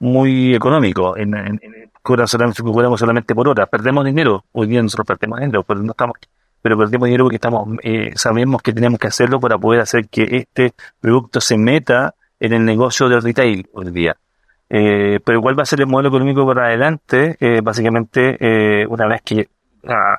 muy, 0.01 0.55
económico. 0.55 1.17
En, 1.17 1.35
en, 1.35 1.61
en 1.63 1.91
cobramos 2.03 3.01
solamente 3.01 3.35
por 3.35 3.49
hora. 3.49 3.67
Perdemos 3.67 4.05
dinero. 4.05 4.45
Hoy 4.53 4.67
día 4.67 4.83
nosotros 4.83 5.07
perdemos 5.07 5.39
dinero, 5.41 5.63
pero 5.63 5.81
no 5.81 5.93
estamos, 5.93 6.17
pero 6.63 6.77
perdemos 6.77 7.07
dinero 7.07 7.25
porque 7.25 7.37
estamos, 7.37 7.79
eh, 7.83 8.13
sabemos 8.17 8.63
que 8.63 8.73
tenemos 8.73 8.99
que 8.99 9.07
hacerlo 9.07 9.39
para 9.41 9.59
poder 9.59 9.81
hacer 9.81 10.09
que 10.09 10.25
este 10.31 10.75
producto 11.01 11.41
se 11.41 11.57
meta 11.57 12.15
en 12.39 12.53
el 12.53 12.65
negocio 12.65 13.09
del 13.09 13.23
retail 13.23 13.69
hoy 13.73 13.91
día. 13.91 14.17
Eh, 14.69 15.19
pero 15.25 15.39
igual 15.39 15.59
va 15.59 15.65
a 15.65 15.67
ser 15.67 15.81
el 15.81 15.87
modelo 15.87 16.11
económico 16.11 16.47
para 16.47 16.67
adelante, 16.67 17.37
eh, 17.41 17.61
básicamente, 17.61 18.37
eh, 18.41 18.87
una 18.87 19.07
vez 19.07 19.21
que 19.23 19.49
ah, 19.89 20.19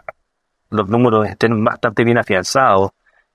los 0.70 0.90
números 0.90 1.28
estén 1.28 1.64
bastante 1.64 2.04
bien 2.04 2.18
afianzados, 2.18 2.92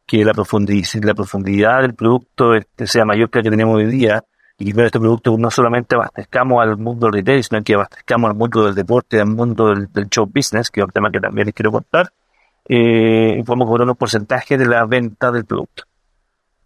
que 0.06 0.24
la 0.24 0.34
profundidad, 0.34 0.86
la 1.02 1.14
profundidad 1.14 1.80
del 1.82 1.94
producto 1.94 2.54
este, 2.54 2.86
sea 2.86 3.04
mayor 3.04 3.30
que 3.30 3.38
la 3.38 3.42
que 3.44 3.50
tenemos 3.50 3.76
hoy 3.76 3.86
día, 3.86 4.24
y 4.58 4.72
que 4.72 4.86
este 4.86 4.98
producto 4.98 5.36
no 5.38 5.50
solamente 5.50 5.94
abastezcamos 5.94 6.62
al 6.62 6.76
mundo 6.78 7.06
del 7.06 7.14
retail, 7.14 7.44
sino 7.44 7.62
que 7.62 7.74
abastezcamos 7.74 8.30
al 8.30 8.36
mundo 8.36 8.64
del 8.64 8.74
deporte, 8.74 9.20
al 9.20 9.26
mundo 9.26 9.68
del, 9.68 9.92
del 9.92 10.08
show 10.08 10.26
business, 10.26 10.70
que 10.70 10.80
es 10.80 10.86
un 10.86 10.92
tema 10.92 11.10
que 11.10 11.20
también 11.20 11.46
les 11.46 11.54
quiero 11.54 11.70
contar, 11.70 12.12
eh, 12.68 13.42
podemos 13.44 13.68
cobrar 13.68 13.88
un 13.88 13.96
porcentaje 13.96 14.56
de 14.56 14.66
la 14.66 14.84
venta 14.86 15.30
del 15.30 15.44
producto. 15.44 15.84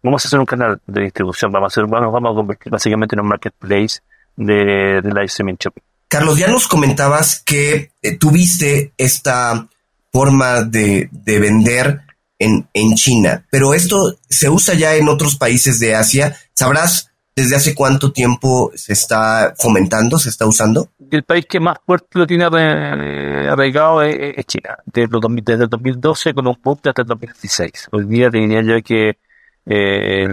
Vamos 0.03 0.25
a 0.25 0.27
hacer 0.27 0.39
un 0.39 0.45
canal 0.45 0.81
de 0.87 1.01
distribución, 1.01 1.51
vamos 1.51 1.67
a 1.67 1.71
hacer, 1.73 1.89
vamos, 1.89 2.11
vamos 2.11 2.31
a 2.31 2.35
convertir 2.35 2.71
básicamente 2.71 3.15
en 3.15 3.19
un 3.19 3.27
marketplace 3.27 3.99
de, 4.35 5.01
de 5.01 5.09
live 5.09 5.25
streaming 5.25 5.57
shopping. 5.59 5.83
Carlos, 6.07 6.39
ya 6.39 6.47
nos 6.47 6.67
comentabas 6.67 7.41
que 7.45 7.91
eh, 8.01 8.17
tuviste 8.17 8.93
esta 8.97 9.67
forma 10.11 10.63
de, 10.63 11.09
de 11.11 11.39
vender 11.39 12.01
en, 12.39 12.67
en 12.73 12.95
China, 12.95 13.45
pero 13.51 13.73
esto 13.73 14.17
se 14.27 14.49
usa 14.49 14.73
ya 14.73 14.95
en 14.95 15.07
otros 15.07 15.35
países 15.35 15.79
de 15.79 15.95
Asia. 15.95 16.35
¿Sabrás 16.53 17.10
desde 17.35 17.55
hace 17.55 17.73
cuánto 17.75 18.11
tiempo 18.11 18.71
se 18.75 18.93
está 18.93 19.53
fomentando, 19.57 20.17
se 20.19 20.29
está 20.29 20.45
usando? 20.45 20.89
El 21.09 21.23
país 21.23 21.45
que 21.47 21.59
más 21.59 21.77
fuerte 21.85 22.19
lo 22.19 22.27
tiene 22.27 22.45
arra- 22.45 23.51
arraigado 23.53 24.01
es, 24.03 24.45
China, 24.45 24.77
desde, 24.85 25.11
los 25.11 25.21
2000 25.21 25.43
desde 25.43 25.63
el 25.63 25.69
2012 25.69 26.33
con 26.33 26.47
un 26.47 26.55
punto 26.55 26.89
hasta 26.89 27.01
el 27.03 27.07
2016. 27.07 27.87
Hoy 27.91 28.05
día 28.05 28.29
te 28.29 28.37
diría 28.37 28.61
yo 28.61 28.81
que 28.83 29.17
eh, 29.65 30.27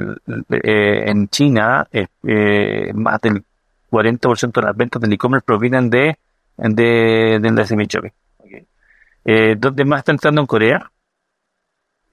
eh, 0.51 1.03
en 1.07 1.28
China 1.28 1.86
eh, 1.92 2.07
eh, 2.26 2.92
más 2.94 3.20
del 3.20 3.42
40% 3.90 4.53
de 4.53 4.62
las 4.66 4.76
ventas 4.76 5.01
del 5.01 5.12
e-commerce 5.12 5.44
provienen 5.44 5.90
de 5.90 6.18
de, 6.57 7.38
del 7.40 7.55
live 7.55 7.86
shopping. 7.86 8.11
Eh, 9.24 9.57
¿Dónde 9.59 9.84
más 9.84 10.01
está 10.01 10.12
entrando 10.12 10.40
en 10.40 10.46
Corea? 10.46 10.90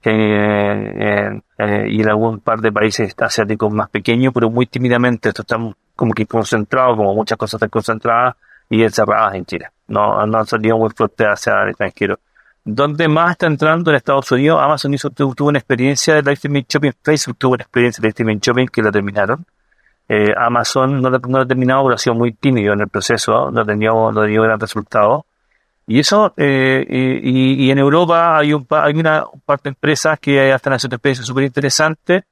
Eh, 0.08 1.40
eh, 1.58 1.86
y 1.88 2.00
en 2.00 2.08
algún 2.08 2.38
par 2.38 2.60
de 2.60 2.70
países 2.70 3.12
asiáticos 3.18 3.72
más 3.72 3.90
pequeños, 3.90 4.32
pero 4.32 4.48
muy 4.48 4.66
tímidamente. 4.66 5.30
Esto 5.30 5.42
está 5.42 5.56
como 5.96 6.12
que 6.14 6.26
concentrado, 6.26 6.96
como 6.96 7.12
muchas 7.12 7.36
cosas 7.36 7.54
están 7.54 7.70
concentradas 7.70 8.36
y 8.70 8.84
encerradas 8.84 9.34
en 9.34 9.44
China. 9.44 9.72
No, 9.88 10.24
no 10.24 10.38
han 10.38 10.46
salido 10.46 10.78
muy 10.78 10.90
fuerte 10.90 11.24
hacia 11.24 11.62
el 11.62 11.70
extranjero. 11.70 12.20
¿Dónde 12.64 13.08
más 13.08 13.32
está 13.32 13.46
entrando 13.46 13.90
en 13.90 13.96
Estados 13.96 14.30
Unidos? 14.30 14.60
Amazon 14.62 14.94
hizo, 14.94 15.10
tuvo 15.10 15.48
una 15.48 15.58
experiencia 15.58 16.14
de 16.14 16.22
live 16.22 16.34
streaming 16.34 16.62
shopping, 16.68 16.92
Facebook 17.02 17.36
tuvo 17.38 17.54
una 17.54 17.62
experiencia 17.62 18.00
de 18.00 18.06
live 18.06 18.10
streaming 18.10 18.38
shopping 18.38 18.66
que 18.66 18.82
la 18.82 18.92
terminaron. 18.92 19.44
Eh, 20.08 20.32
Amazon 20.36 21.00
no, 21.00 21.10
no 21.10 21.18
lo 21.18 21.40
ha 21.40 21.46
terminado, 21.46 21.82
pero 21.82 21.94
ha 21.96 21.98
sido 21.98 22.14
muy 22.14 22.32
tímido 22.32 22.72
en 22.72 22.80
el 22.80 22.88
proceso, 22.88 23.50
no 23.50 23.60
ha 23.60 23.64
no 23.64 24.20
ha 24.20 24.24
tenido 24.24 24.42
gran 24.42 24.60
resultado. 24.60 25.26
Y 25.86 26.00
eso, 26.00 26.34
eh, 26.36 26.84
y, 27.22 27.66
y, 27.66 27.70
en 27.70 27.78
Europa 27.78 28.38
hay, 28.38 28.52
un, 28.52 28.66
hay 28.70 28.94
una 28.94 29.24
parte 29.44 29.68
de 29.68 29.70
empresas 29.70 30.18
que 30.18 30.52
están 30.52 30.72
haciendo 30.72 30.96
experiencias 30.96 31.28
súper 31.28 31.44
interesantes, 31.44 32.24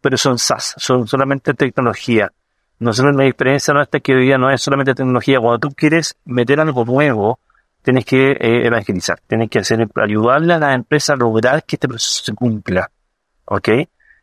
pero 0.00 0.16
son 0.16 0.38
SaaS, 0.38 0.74
son 0.78 1.08
solamente 1.08 1.54
tecnología. 1.54 2.30
Nosotros 2.78 3.16
la 3.16 3.26
experiencia 3.26 3.74
nuestra 3.74 3.98
es 3.98 4.02
que 4.04 4.14
hoy 4.14 4.26
día 4.26 4.38
no 4.38 4.48
es 4.48 4.62
solamente 4.62 4.94
tecnología. 4.94 5.40
Cuando 5.40 5.58
tú 5.58 5.74
quieres 5.74 6.16
meter 6.24 6.60
algo 6.60 6.84
nuevo, 6.84 7.40
tienes 7.82 8.04
que 8.04 8.30
eh, 8.30 8.66
evangelizar, 8.66 9.20
tienes 9.26 9.50
que 9.50 9.58
hacer, 9.58 9.88
ayudarle 9.96 10.54
a 10.54 10.58
la 10.58 10.74
empresa 10.74 11.14
a 11.14 11.16
lograr 11.16 11.64
que 11.64 11.76
este 11.76 11.88
proceso 11.88 12.24
se 12.24 12.32
cumpla. 12.32 12.90
¿Ok? 13.46 13.68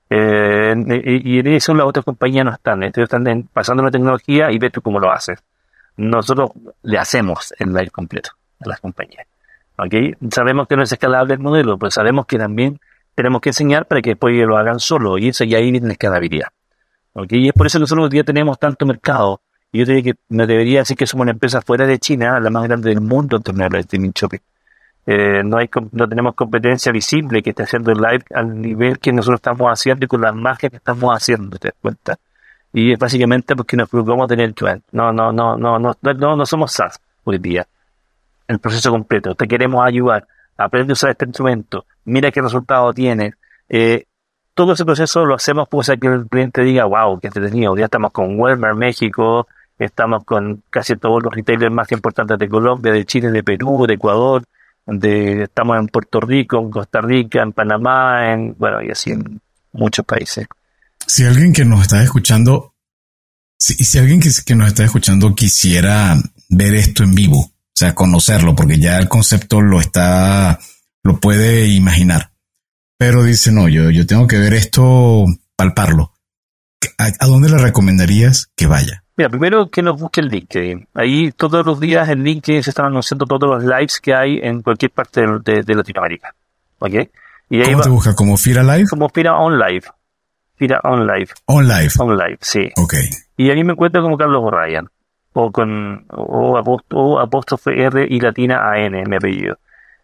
Eh, 0.10 0.76
y, 1.06 1.50
y 1.50 1.56
eso 1.56 1.74
las 1.74 1.88
otras 1.88 2.06
compañías 2.06 2.46
no 2.46 2.54
están. 2.54 2.84
Ellos 2.84 3.00
están 3.00 3.50
pasando 3.52 3.84
la 3.84 3.92
tecnología 3.92 4.50
y 4.50 4.58
ves 4.60 4.72
tú 4.72 4.82
cómo 4.82 5.00
lo 5.00 5.12
haces. 5.12 5.44
Nosotros 5.98 6.52
le 6.84 6.98
hacemos 6.98 7.54
el 7.60 7.74
live 7.74 7.90
completo 7.90 8.32
a 8.60 8.70
las 8.70 8.80
compañías. 8.80 9.28
¿Okay? 9.78 10.16
Sabemos 10.32 10.68
que 10.68 10.76
no 10.76 10.84
es 10.84 10.92
escalable 10.92 11.36
el 11.36 11.40
modelo, 11.40 11.78
pero 11.78 11.92
sabemos 11.92 12.26
que 12.26 12.38
también 12.38 12.80
tenemos 13.16 13.42
que 13.42 13.50
enseñar 13.50 13.86
para 13.86 14.02
que 14.02 14.12
después 14.12 14.36
lo 14.36 14.58
hagan 14.58 14.80
solo 14.80 15.18
y 15.18 15.30
eso 15.30 15.44
ya 15.44 15.58
ahí 15.58 15.72
viene 15.72 15.88
la 15.88 15.94
escalabilidad. 15.94 16.48
¿Okay? 17.14 17.46
Y 17.46 17.48
es 17.50 17.54
por 17.54 17.68
eso 17.68 17.78
que 17.78 17.82
nosotros 17.82 18.10
día 18.10 18.24
tenemos 18.24 18.60
tanto 18.60 18.86
mercado. 18.86 19.42
Y 19.72 19.80
yo 19.80 19.86
te 19.86 20.02
que 20.02 20.16
me 20.30 20.48
debería 20.48 20.80
decir 20.80 20.98
que 20.98 21.06
somos 21.06 21.24
una 21.24 21.32
empresa 21.32 21.62
fuera 21.62 21.86
de 21.86 22.00
China, 22.00 22.40
la 22.40 22.50
más 22.50 22.64
grande 22.64 22.90
del 22.90 23.02
mundo 23.02 23.38
en 23.38 23.44
torno 23.44 23.68
de 23.70 23.80
streaming 23.80 24.12
shopping. 24.16 24.40
Eh, 25.06 25.42
no, 25.44 25.58
hay, 25.58 25.70
no 25.92 26.10
tenemos 26.10 26.36
competencia 26.36 26.92
visible 26.92 27.42
que 27.42 27.52
esté 27.52 27.64
haciendo 27.64 27.94
live 27.94 28.26
al 28.34 28.62
nivel 28.62 29.00
que 29.00 29.14
nosotros 29.14 29.40
estamos 29.40 29.72
haciendo 29.72 30.06
y 30.06 30.08
con 30.08 30.22
las 30.22 30.36
marcas 30.36 30.70
que 30.70 30.78
estamos 30.78 31.16
haciendo, 31.16 31.58
¿te 31.58 31.70
das 31.70 31.78
cuenta? 31.82 32.18
Y 32.74 32.92
es 32.92 33.00
básicamente 33.00 33.56
porque 33.56 33.78
nos 33.78 33.90
preocupamos 33.90 34.28
tener 34.28 34.54
el 34.58 34.82
No, 34.92 35.14
no, 35.14 35.32
no, 35.32 35.58
no, 35.58 35.80
no, 35.80 35.96
no, 36.02 36.36
no 36.36 36.46
somos 36.46 36.74
SaaS 36.74 37.00
hoy 37.24 37.38
día 37.38 37.66
el 38.48 38.60
proceso 38.60 38.92
completo. 38.92 39.36
Te 39.36 39.48
queremos 39.48 39.86
ayudar. 39.86 40.28
Aprende 40.58 40.92
a 40.92 40.94
usar 40.94 41.12
este 41.12 41.26
instrumento. 41.26 41.86
Mira 42.06 42.32
qué 42.32 42.42
resultado 42.42 42.94
tiene. 42.94 43.34
Eh, 43.70 44.06
todo 44.54 44.74
ese 44.74 44.86
proceso 44.86 45.26
lo 45.26 45.36
hacemos 45.36 45.68
pues 45.70 45.92
que 46.02 46.08
el 46.08 46.28
cliente 46.28 46.64
diga, 46.64 46.86
wow, 46.86 47.20
qué 47.20 47.28
entretenido. 47.28 47.78
Ya 47.78 47.86
estamos 47.86 48.12
con 48.12 48.40
Walmart 48.40 48.76
México, 48.76 49.48
estamos 49.78 50.24
con 50.24 50.64
casi 50.70 50.96
todos 50.96 51.22
los 51.22 51.34
retailers 51.34 51.72
más 51.72 51.92
importantes 51.92 52.40
de 52.40 52.50
Colombia, 52.50 52.92
de 52.92 53.06
Chile, 53.06 53.30
de 53.30 53.44
Perú, 53.44 53.86
de 53.88 53.94
Ecuador, 53.94 54.44
de, 54.88 55.44
estamos 55.44 55.78
en 55.78 55.88
Puerto 55.88 56.20
Rico, 56.22 56.60
en 56.60 56.72
Costa 56.72 57.02
Rica, 57.02 57.44
en 57.44 57.52
Panamá, 57.52 58.34
en, 58.34 58.56
bueno, 58.58 58.82
y 58.82 58.90
así 58.90 59.12
en 59.12 59.40
muchos 59.74 60.06
países. 60.06 60.48
Si 61.06 61.24
alguien 61.24 61.54
que 61.54 61.66
nos 61.66 61.82
está 61.82 62.02
escuchando, 62.02 62.74
si, 63.60 63.76
si 63.76 64.00
alguien 64.00 64.20
que, 64.20 64.30
que 64.46 64.56
nos 64.56 64.68
está 64.68 64.84
escuchando 64.84 65.36
quisiera 65.36 66.16
ver 66.50 66.74
esto 66.74 67.04
en 67.04 67.14
vivo, 67.14 67.52
o 67.78 67.80
sea, 67.80 67.94
conocerlo, 67.94 68.56
porque 68.56 68.80
ya 68.80 68.98
el 68.98 69.08
concepto 69.08 69.62
lo 69.62 69.80
está, 69.80 70.58
lo 71.04 71.20
puede 71.20 71.68
imaginar. 71.68 72.32
Pero 72.98 73.22
dice, 73.22 73.52
no, 73.52 73.70
yo, 73.70 73.92
yo 73.92 74.08
tengo 74.08 74.26
que 74.26 74.40
ver 74.40 74.56
esto, 74.56 75.26
palparlo. 75.56 76.12
¿A, 76.98 77.28
dónde 77.28 77.50
le 77.50 77.60
recomendarías 77.60 78.48
que 78.56 78.66
vaya? 78.66 79.04
Mira, 79.16 79.30
primero 79.30 79.70
que 79.70 79.84
nos 79.84 80.00
busque 80.00 80.22
el 80.22 80.30
LinkedIn. 80.30 80.88
Ahí 80.96 81.32
todos 81.34 81.64
los 81.68 81.80
días 81.80 82.10
en 82.10 82.24
LinkedIn 82.24 82.64
se 82.64 82.72
están 82.72 82.88
anunciando 82.88 83.28
todos 83.28 83.48
los 83.48 83.64
lives 83.64 84.00
que 84.02 84.16
hay 84.16 84.40
en 84.42 84.64
cualquier 84.64 84.90
parte 84.90 85.22
de, 85.22 85.76
Latinoamérica. 85.76 86.34
¿Ok? 86.80 86.94
Y 87.52 87.62
¿Cómo 87.62 87.82
te 87.82 87.90
busca? 87.90 88.16
¿Como 88.16 88.38
Fira 88.38 88.64
Live? 88.64 88.88
Como 88.90 89.08
Fira 89.10 89.38
On 89.38 89.56
Live. 89.56 89.84
Fira 90.56 90.80
On 90.84 91.06
Live. 91.06 91.30
On 91.46 91.68
Live. 91.68 91.92
On 92.00 92.18
Live, 92.18 92.40
sí. 92.42 92.72
Ok. 92.76 92.96
Y 93.38 93.52
ahí 93.52 93.64
me 93.64 93.74
encuentro 93.74 94.02
como 94.02 94.18
Carlos 94.18 94.42
O'Ryan 94.44 94.90
o 95.40 95.52
con 95.52 96.06
o, 96.10 96.58
apóstrofe 97.20 97.84
R 97.84 98.08
y 98.10 98.20
latina 98.20 98.72
AN, 98.72 99.04
mi 99.08 99.16
apellido. 99.16 99.58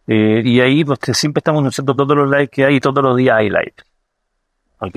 Eh, 0.06 0.42
y 0.44 0.60
ahí 0.62 0.84
pues 0.86 1.00
siempre 1.14 1.40
estamos 1.40 1.62
anunciando 1.62 1.96
todos 1.96 2.16
los 2.16 2.30
likes 2.30 2.50
que 2.50 2.66
hay 2.66 2.76
y 2.76 2.80
todos 2.80 3.04
los 3.04 3.18
días 3.18 3.38
hay 3.38 3.50
likes. 3.50 3.84
¿Ok? 4.80 4.96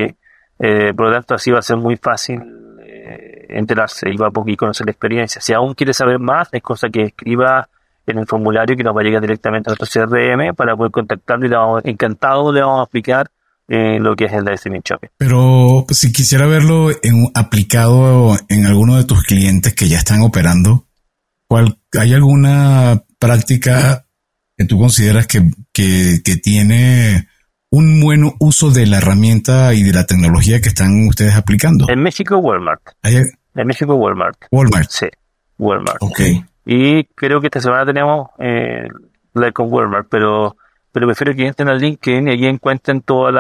Eh, 0.59 0.93
por 0.95 1.07
lo 1.07 1.13
tanto, 1.13 1.35
así 1.35 1.51
va 1.51 1.61
a 1.61 1.63
ser 1.63 1.79
muy 1.79 1.97
fácil 1.97 2.43
eh, 2.83 3.47
enterarse 3.49 4.11
y 4.11 4.17
va 4.17 4.27
a 4.27 4.31
y 4.47 4.57
conocer 4.57 4.87
la 4.87 4.93
experiencia. 4.93 5.41
Si 5.41 5.55
aún 5.55 5.75
quiere 5.75 5.95
saber 5.95 6.19
más, 6.19 6.49
es 6.53 6.63
cosa 6.63 6.91
que 6.91 7.03
escriba 7.03 7.69
en 8.07 8.19
el 8.19 8.27
formulario 8.27 8.77
que 8.77 8.85
nos 8.85 8.95
va 8.95 9.01
a 9.01 9.05
llegar 9.05 9.23
directamente 9.23 9.71
a 9.71 9.75
nuestro 9.75 10.07
CRM 10.07 10.55
para 10.55 10.77
poder 10.77 10.93
contactarlo 10.93 11.47
y 11.47 11.49
le 11.49 11.57
vamos, 11.57 11.85
encantado 11.85 12.53
le 12.53 12.61
vamos 12.61 12.81
a 12.81 12.83
explicar 12.83 13.31
en 13.69 14.03
lo 14.03 14.15
que 14.15 14.27
es 14.27 14.33
el 14.33 14.45
de 14.45 14.55
streaming 14.55 14.83
shopping. 14.85 15.09
Pero 15.17 15.85
pues, 15.87 15.99
si 15.99 16.13
quisiera 16.13 16.47
verlo 16.47 16.91
en, 16.91 17.31
aplicado 17.35 18.37
en 18.49 18.67
alguno 18.67 18.97
de 18.97 19.05
tus 19.05 19.23
clientes 19.23 19.75
que 19.75 19.89
ya 19.89 19.99
están 19.99 20.23
operando, 20.23 20.87
¿cuál, 21.47 21.79
¿hay 21.99 22.15
alguna 22.15 23.03
práctica 23.19 24.07
que 24.57 24.65
tú 24.65 24.79
consideras 24.79 25.27
que, 25.27 25.43
que, 25.73 26.21
que 26.25 26.37
tiene 26.37 27.29
un 27.71 28.01
buen 28.01 28.33
uso 28.39 28.71
de 28.71 28.87
la 28.87 28.99
herramienta 28.99 29.75
y 29.75 29.83
de 29.83 29.93
la 29.93 30.07
tecnología 30.07 30.61
que 30.61 30.69
están 30.69 31.07
ustedes 31.09 31.35
aplicando? 31.35 31.87
En 31.89 32.03
México, 32.03 32.39
Walmart. 32.39 32.83
En 33.03 33.67
México, 33.67 33.95
Walmart. 33.95 34.37
Walmart. 34.51 34.91
Sí, 34.91 35.07
Walmart. 35.59 35.99
Ok. 36.01 36.21
Y 36.65 37.05
creo 37.15 37.41
que 37.41 37.47
esta 37.47 37.61
semana 37.61 37.87
tenemos 37.87 38.29
eh, 38.39 38.89
con 39.53 39.73
Walmart, 39.73 40.09
pero 40.11 40.57
pero 40.97 41.09
prefiero 41.09 41.35
que 41.37 41.47
entren 41.47 41.69
al 41.69 41.79
LinkedIn 41.79 42.27
y 42.27 42.31
allí 42.31 42.47
encuentren 42.47 43.03
todas 43.03 43.35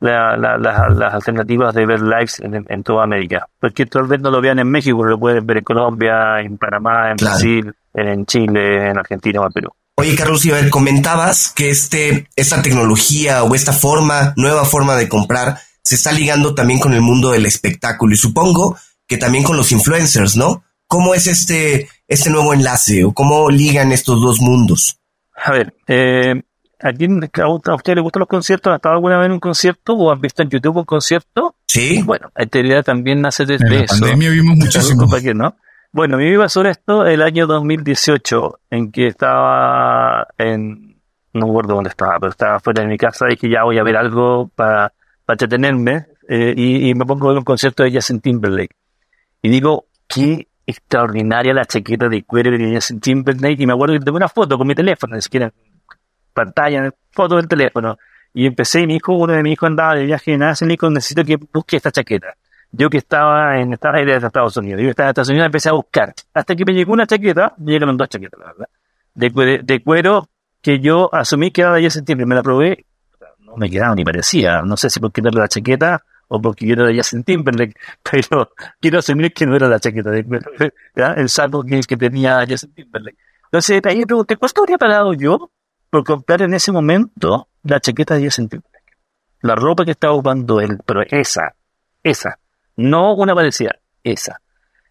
las 0.00 1.14
alternativas 1.14 1.72
de 1.72 1.86
ver 1.86 2.00
lives 2.00 2.40
en, 2.40 2.82
toda 2.82 3.04
América. 3.04 3.46
Porque 3.60 3.86
tal 3.86 4.08
vez 4.08 4.20
no 4.20 4.28
lo 4.28 4.40
vean 4.40 4.58
en 4.58 4.68
México, 4.68 5.04
lo 5.04 5.16
pueden 5.16 5.46
ver 5.46 5.58
en 5.58 5.62
Colombia, 5.62 6.40
en 6.40 6.58
Panamá, 6.58 7.12
en 7.12 7.16
Brasil, 7.16 7.72
en, 7.94 8.26
Chile, 8.26 8.90
en 8.90 8.98
Argentina 8.98 9.40
o 9.40 9.46
en 9.46 9.52
Perú. 9.52 9.70
Oye, 9.94 10.16
Carlos, 10.16 10.44
ver, 10.44 10.68
comentabas 10.68 11.52
que 11.54 11.70
este, 11.70 12.26
esta 12.34 12.60
tecnología 12.60 13.44
o 13.44 13.54
esta 13.54 13.72
forma, 13.72 14.34
nueva 14.36 14.64
forma 14.64 14.96
de 14.96 15.08
comprar, 15.08 15.58
se 15.80 15.94
está 15.94 16.10
ligando 16.10 16.56
también 16.56 16.80
con 16.80 16.92
el 16.92 17.02
mundo 17.02 17.30
del 17.30 17.46
espectáculo 17.46 18.14
y 18.14 18.16
supongo 18.16 18.76
que 19.06 19.16
también 19.16 19.44
con 19.44 19.56
los 19.56 19.70
influencers, 19.70 20.36
¿no? 20.36 20.64
¿Cómo 20.88 21.14
es 21.14 21.28
este, 21.28 21.88
este 22.08 22.30
nuevo 22.30 22.52
enlace 22.52 23.04
o 23.04 23.12
cómo 23.12 23.48
ligan 23.48 23.92
estos 23.92 24.20
dos 24.20 24.40
mundos? 24.40 24.98
A 25.36 25.52
ver, 25.52 25.74
eh, 25.86 26.42
¿A 26.80 26.92
quién 26.92 27.20
a 27.22 27.74
usted 27.74 27.94
le 27.94 28.00
gustan 28.00 28.20
los 28.20 28.28
conciertos? 28.28 28.72
¿Ha 28.72 28.76
estado 28.76 28.94
alguna 28.94 29.18
vez 29.18 29.26
en 29.26 29.32
un 29.32 29.40
concierto 29.40 29.94
o 29.94 30.10
han 30.10 30.20
visto 30.20 30.42
en 30.42 30.50
YouTube 30.50 30.76
un 30.78 30.84
concierto? 30.84 31.54
Sí. 31.66 32.02
Bueno, 32.04 32.30
esta 32.36 32.58
idea 32.58 32.82
también 32.82 33.20
nace 33.20 33.46
desde 33.46 33.66
en 33.66 33.80
la 33.80 33.86
pandemia 33.86 34.30
vimos 34.30 34.56
muchísimo. 34.56 35.06
¿no? 35.34 35.56
Bueno, 35.92 36.16
me 36.16 36.28
iba 36.28 36.48
sobre 36.48 36.70
esto 36.70 37.06
el 37.06 37.22
año 37.22 37.46
2018, 37.46 38.60
en 38.70 38.90
que 38.90 39.06
estaba 39.06 40.26
en, 40.38 40.96
no 41.32 41.46
recuerdo 41.46 41.74
dónde 41.74 41.90
estaba, 41.90 42.18
pero 42.18 42.30
estaba 42.30 42.58
fuera 42.58 42.82
de 42.82 42.88
mi 42.88 42.98
casa 42.98 43.26
y 43.30 43.36
que 43.36 43.48
ya 43.48 43.62
voy 43.62 43.78
a 43.78 43.84
ver 43.84 43.96
algo 43.96 44.50
para, 44.56 44.92
para 45.24 45.34
entretenerme 45.34 46.06
eh, 46.28 46.54
y, 46.56 46.94
me 46.94 47.04
pongo 47.04 47.26
a 47.26 47.28
ver 47.30 47.38
un 47.38 47.44
concierto 47.44 47.84
de 47.84 47.92
Justin 47.92 48.20
Timberlake. 48.20 48.74
Y 49.40 49.50
digo, 49.50 49.86
qué 50.08 50.48
extraordinaria 50.66 51.54
la 51.54 51.64
chaqueta 51.64 52.08
de 52.08 52.24
cuero 52.24 52.50
de 52.50 52.74
Justin 52.74 53.00
Timberlake 53.00 53.62
y 53.62 53.66
me 53.66 53.74
acuerdo 53.74 53.94
que 53.94 54.04
tengo 54.04 54.16
una 54.16 54.28
foto 54.28 54.58
con 54.58 54.66
mi 54.66 54.74
teléfono, 54.74 55.14
ni 55.14 55.22
siquiera 55.22 55.52
pantalla, 56.34 56.92
foto 57.12 57.36
del 57.36 57.48
teléfono. 57.48 57.96
Y 58.34 58.46
empecé 58.46 58.86
mi 58.86 58.96
hijo, 58.96 59.14
uno 59.14 59.32
de 59.32 59.42
mis 59.42 59.52
hijos 59.52 59.68
andaba 59.68 59.94
de 59.94 60.04
viaje 60.04 60.32
en 60.34 60.42
Asia, 60.42 60.66
y 60.68 60.76
necesito 60.90 61.24
que 61.24 61.36
busque 61.36 61.76
esta 61.76 61.92
chaqueta. 61.92 62.34
Yo 62.72 62.90
que 62.90 62.98
estaba 62.98 63.60
en, 63.60 63.72
estaba 63.72 63.98
de 63.98 64.16
Estados 64.16 64.56
Unidos, 64.56 64.82
yo 64.82 64.90
estaba 64.90 65.06
en 65.06 65.10
Estados 65.10 65.28
Unidos 65.28 65.46
empecé 65.46 65.68
a 65.68 65.72
buscar. 65.72 66.12
Hasta 66.34 66.56
que 66.56 66.64
me 66.64 66.74
llegó 66.74 66.92
una 66.92 67.06
chaqueta, 67.06 67.54
me 67.58 67.72
llegaron 67.72 67.96
dos 67.96 68.08
chaquetas, 68.08 68.40
la 68.40 68.46
verdad. 68.46 68.68
De, 69.14 69.80
cuero 69.80 70.28
que 70.60 70.80
yo 70.80 71.08
asumí 71.14 71.52
que 71.52 71.60
era 71.60 71.74
de 71.74 71.84
Justin 71.84 72.04
Timberlake, 72.04 72.28
me 72.28 72.34
la 72.34 72.42
probé, 72.42 72.86
no 73.38 73.56
me 73.56 73.70
quedaba 73.70 73.94
ni 73.94 74.04
parecía. 74.04 74.62
No 74.62 74.76
sé 74.76 74.90
si 74.90 74.98
por 74.98 75.12
quitarle 75.12 75.40
la 75.40 75.46
chaqueta 75.46 76.02
o 76.26 76.42
porque 76.42 76.66
yo 76.66 76.74
era 76.74 76.86
de 76.86 76.96
Justin 76.96 77.22
Timberlake, 77.22 77.76
pero 78.10 78.50
quiero 78.80 78.98
asumir 78.98 79.32
que 79.32 79.46
no 79.46 79.54
era 79.54 79.68
la 79.68 79.78
chaqueta 79.78 80.10
de 80.10 80.24
cuero, 80.24 80.50
el 81.16 81.28
saco 81.28 81.62
que, 81.62 81.80
que 81.82 81.96
tenía 81.96 82.44
Justin 82.48 82.74
Timberlake. 82.74 83.18
Entonces, 83.44 83.80
ahí 83.84 83.98
me 83.98 84.06
pregunté, 84.06 84.36
¿cuánto 84.36 84.62
habría 84.62 84.78
pagado 84.78 85.14
yo 85.14 85.52
por 85.94 86.02
comprar 86.02 86.42
en 86.42 86.54
ese 86.54 86.72
momento 86.72 87.46
la 87.62 87.78
chaqueta 87.78 88.14
de 88.14 88.22
10 88.22 88.34
centímetros. 88.34 88.82
La 89.42 89.54
ropa 89.54 89.84
que 89.84 89.92
estaba 89.92 90.12
ocupando 90.12 90.60
él, 90.60 90.80
pero 90.84 91.02
esa, 91.08 91.54
esa, 92.02 92.36
no 92.74 93.14
una 93.14 93.32
parecida, 93.32 93.78
esa. 94.02 94.40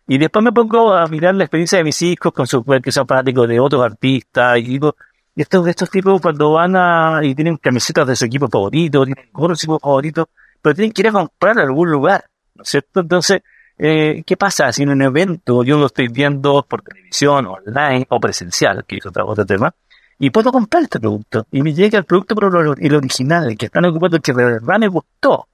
Y 0.07 0.17
después 0.17 0.45
me 0.45 0.53
pongo 0.53 0.93
a 0.93 1.05
mirar 1.07 1.35
la 1.35 1.43
experiencia 1.43 1.77
de 1.77 1.83
mis 1.83 2.01
hijos 2.03 2.31
con 2.31 2.47
sus 2.47 2.63
que 2.81 2.93
son 2.93 3.05
fanáticos 3.05 3.49
de 3.49 3.59
otros 3.59 3.83
artistas 3.83 4.59
y 4.59 4.61
digo, 4.61 4.95
estos, 5.35 5.67
estos 5.67 5.89
tipos 5.89 6.21
cuando 6.21 6.53
van 6.53 6.73
a, 6.77 7.19
y 7.21 7.35
tienen 7.35 7.57
camisetas 7.57 8.07
de 8.07 8.15
su 8.15 8.23
equipo 8.23 8.47
favorito, 8.47 9.03
tienen 9.03 9.29
gorros 9.33 9.59
de 9.59 9.67
favorito, 9.67 10.29
pero 10.61 10.73
tienen 10.73 10.93
que 10.93 11.01
ir 11.01 11.09
a 11.09 11.11
comprar 11.11 11.59
a 11.59 11.63
algún 11.63 11.91
lugar, 11.91 12.23
¿no 12.55 12.63
es 12.63 12.69
cierto? 12.69 13.01
Entonces, 13.01 13.41
eh, 13.77 14.23
¿qué 14.25 14.37
pasa 14.37 14.71
si 14.71 14.83
en 14.83 14.89
un 14.91 15.01
evento 15.01 15.65
yo 15.65 15.77
lo 15.77 15.87
estoy 15.87 16.07
viendo 16.07 16.65
por 16.65 16.81
televisión, 16.81 17.45
online 17.45 18.07
o 18.07 18.21
presencial, 18.21 18.85
que 18.87 18.99
es 18.99 19.05
otro, 19.05 19.27
otro 19.27 19.45
tema, 19.45 19.75
y 20.19 20.29
puedo 20.29 20.51
comprar 20.51 20.83
este 20.83 20.99
producto, 20.99 21.45
y 21.51 21.61
me 21.61 21.73
llega 21.73 21.97
el 21.99 22.05
producto 22.05 22.35
pero 22.35 22.73
el 22.73 22.95
original, 22.95 23.49
el 23.49 23.57
que 23.57 23.65
están 23.65 23.85
ocupando, 23.85 24.17
el 24.17 24.23
que 24.23 24.33
de 24.33 24.45
verdad 24.45 24.79
me 24.79 24.87
gustó. 24.87 25.47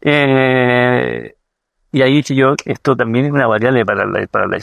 Eh, 0.00 1.34
y 1.92 2.02
ahí 2.02 2.16
dije 2.16 2.34
yo, 2.34 2.54
esto 2.64 2.96
también 2.96 3.26
es 3.26 3.32
una 3.32 3.46
variable 3.46 3.84
para 3.86 4.04
la, 4.04 4.26
para 4.26 4.46
la 4.46 4.58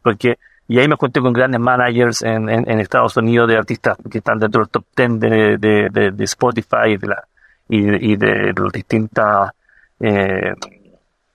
porque, 0.00 0.38
y 0.68 0.78
ahí 0.78 0.86
me 0.86 0.96
conté 0.96 1.20
con 1.20 1.32
grandes 1.32 1.60
managers 1.60 2.22
en, 2.22 2.48
en, 2.48 2.78
Estados 2.78 3.16
Unidos 3.16 3.48
de 3.48 3.56
artistas 3.56 3.98
que 4.08 4.18
están 4.18 4.38
dentro 4.38 4.60
del 4.60 4.70
top 4.70 4.84
10 4.96 5.20
de, 5.20 5.58
de, 5.58 6.10
de, 6.12 6.24
Spotify 6.24 6.90
y 6.90 6.96
de, 6.96 7.06
la, 7.08 7.24
y, 7.68 8.16
de, 8.16 8.52
las 8.56 8.72
distintas 8.72 9.50
eh, 9.98 10.54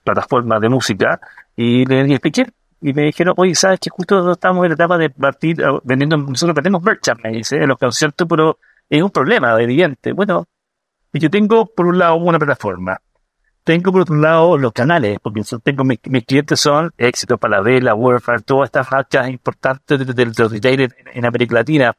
plataformas 0.02 0.60
de 0.60 0.68
música, 0.70 1.20
y 1.54 1.84
les 1.84 2.10
expliqué, 2.10 2.46
y 2.80 2.92
me 2.92 3.02
dijeron, 3.02 3.34
oye, 3.36 3.54
¿sabes 3.54 3.80
que 3.80 3.90
justo 3.90 4.32
estamos 4.32 4.64
en 4.64 4.70
la 4.70 4.74
etapa 4.74 4.98
de 4.98 5.10
partir 5.10 5.64
ah, 5.64 5.78
vendiendo, 5.84 6.16
nosotros 6.16 6.54
vendemos 6.54 6.82
merchant, 6.82 7.20
me 7.22 7.30
dice, 7.30 7.56
en 7.56 7.68
los 7.68 7.78
conciertos, 7.78 8.26
pero 8.28 8.58
es 8.88 9.02
un 9.02 9.10
problema 9.10 9.60
evidente. 9.60 10.12
Bueno, 10.12 10.46
yo 11.12 11.30
tengo 11.30 11.66
por 11.66 11.86
un 11.86 11.98
lado 11.98 12.16
una 12.16 12.38
plataforma, 12.38 13.00
tengo 13.64 13.90
por 13.90 14.02
otro 14.02 14.16
lado 14.16 14.58
los 14.58 14.72
canales, 14.72 15.18
porque 15.22 15.42
tengo 15.64 15.84
mis, 15.84 15.98
clientes 16.24 16.60
son 16.60 16.92
Éxito, 16.98 17.38
Paladela, 17.38 17.94
Warfare, 17.94 18.42
todas 18.42 18.68
estas 18.68 18.90
marcas 18.90 19.28
importantes 19.28 20.06
de, 20.06 20.26
los 20.26 20.52
retailers 20.52 20.94
en, 21.12 21.24
América 21.24 21.54
Latina. 21.54 21.96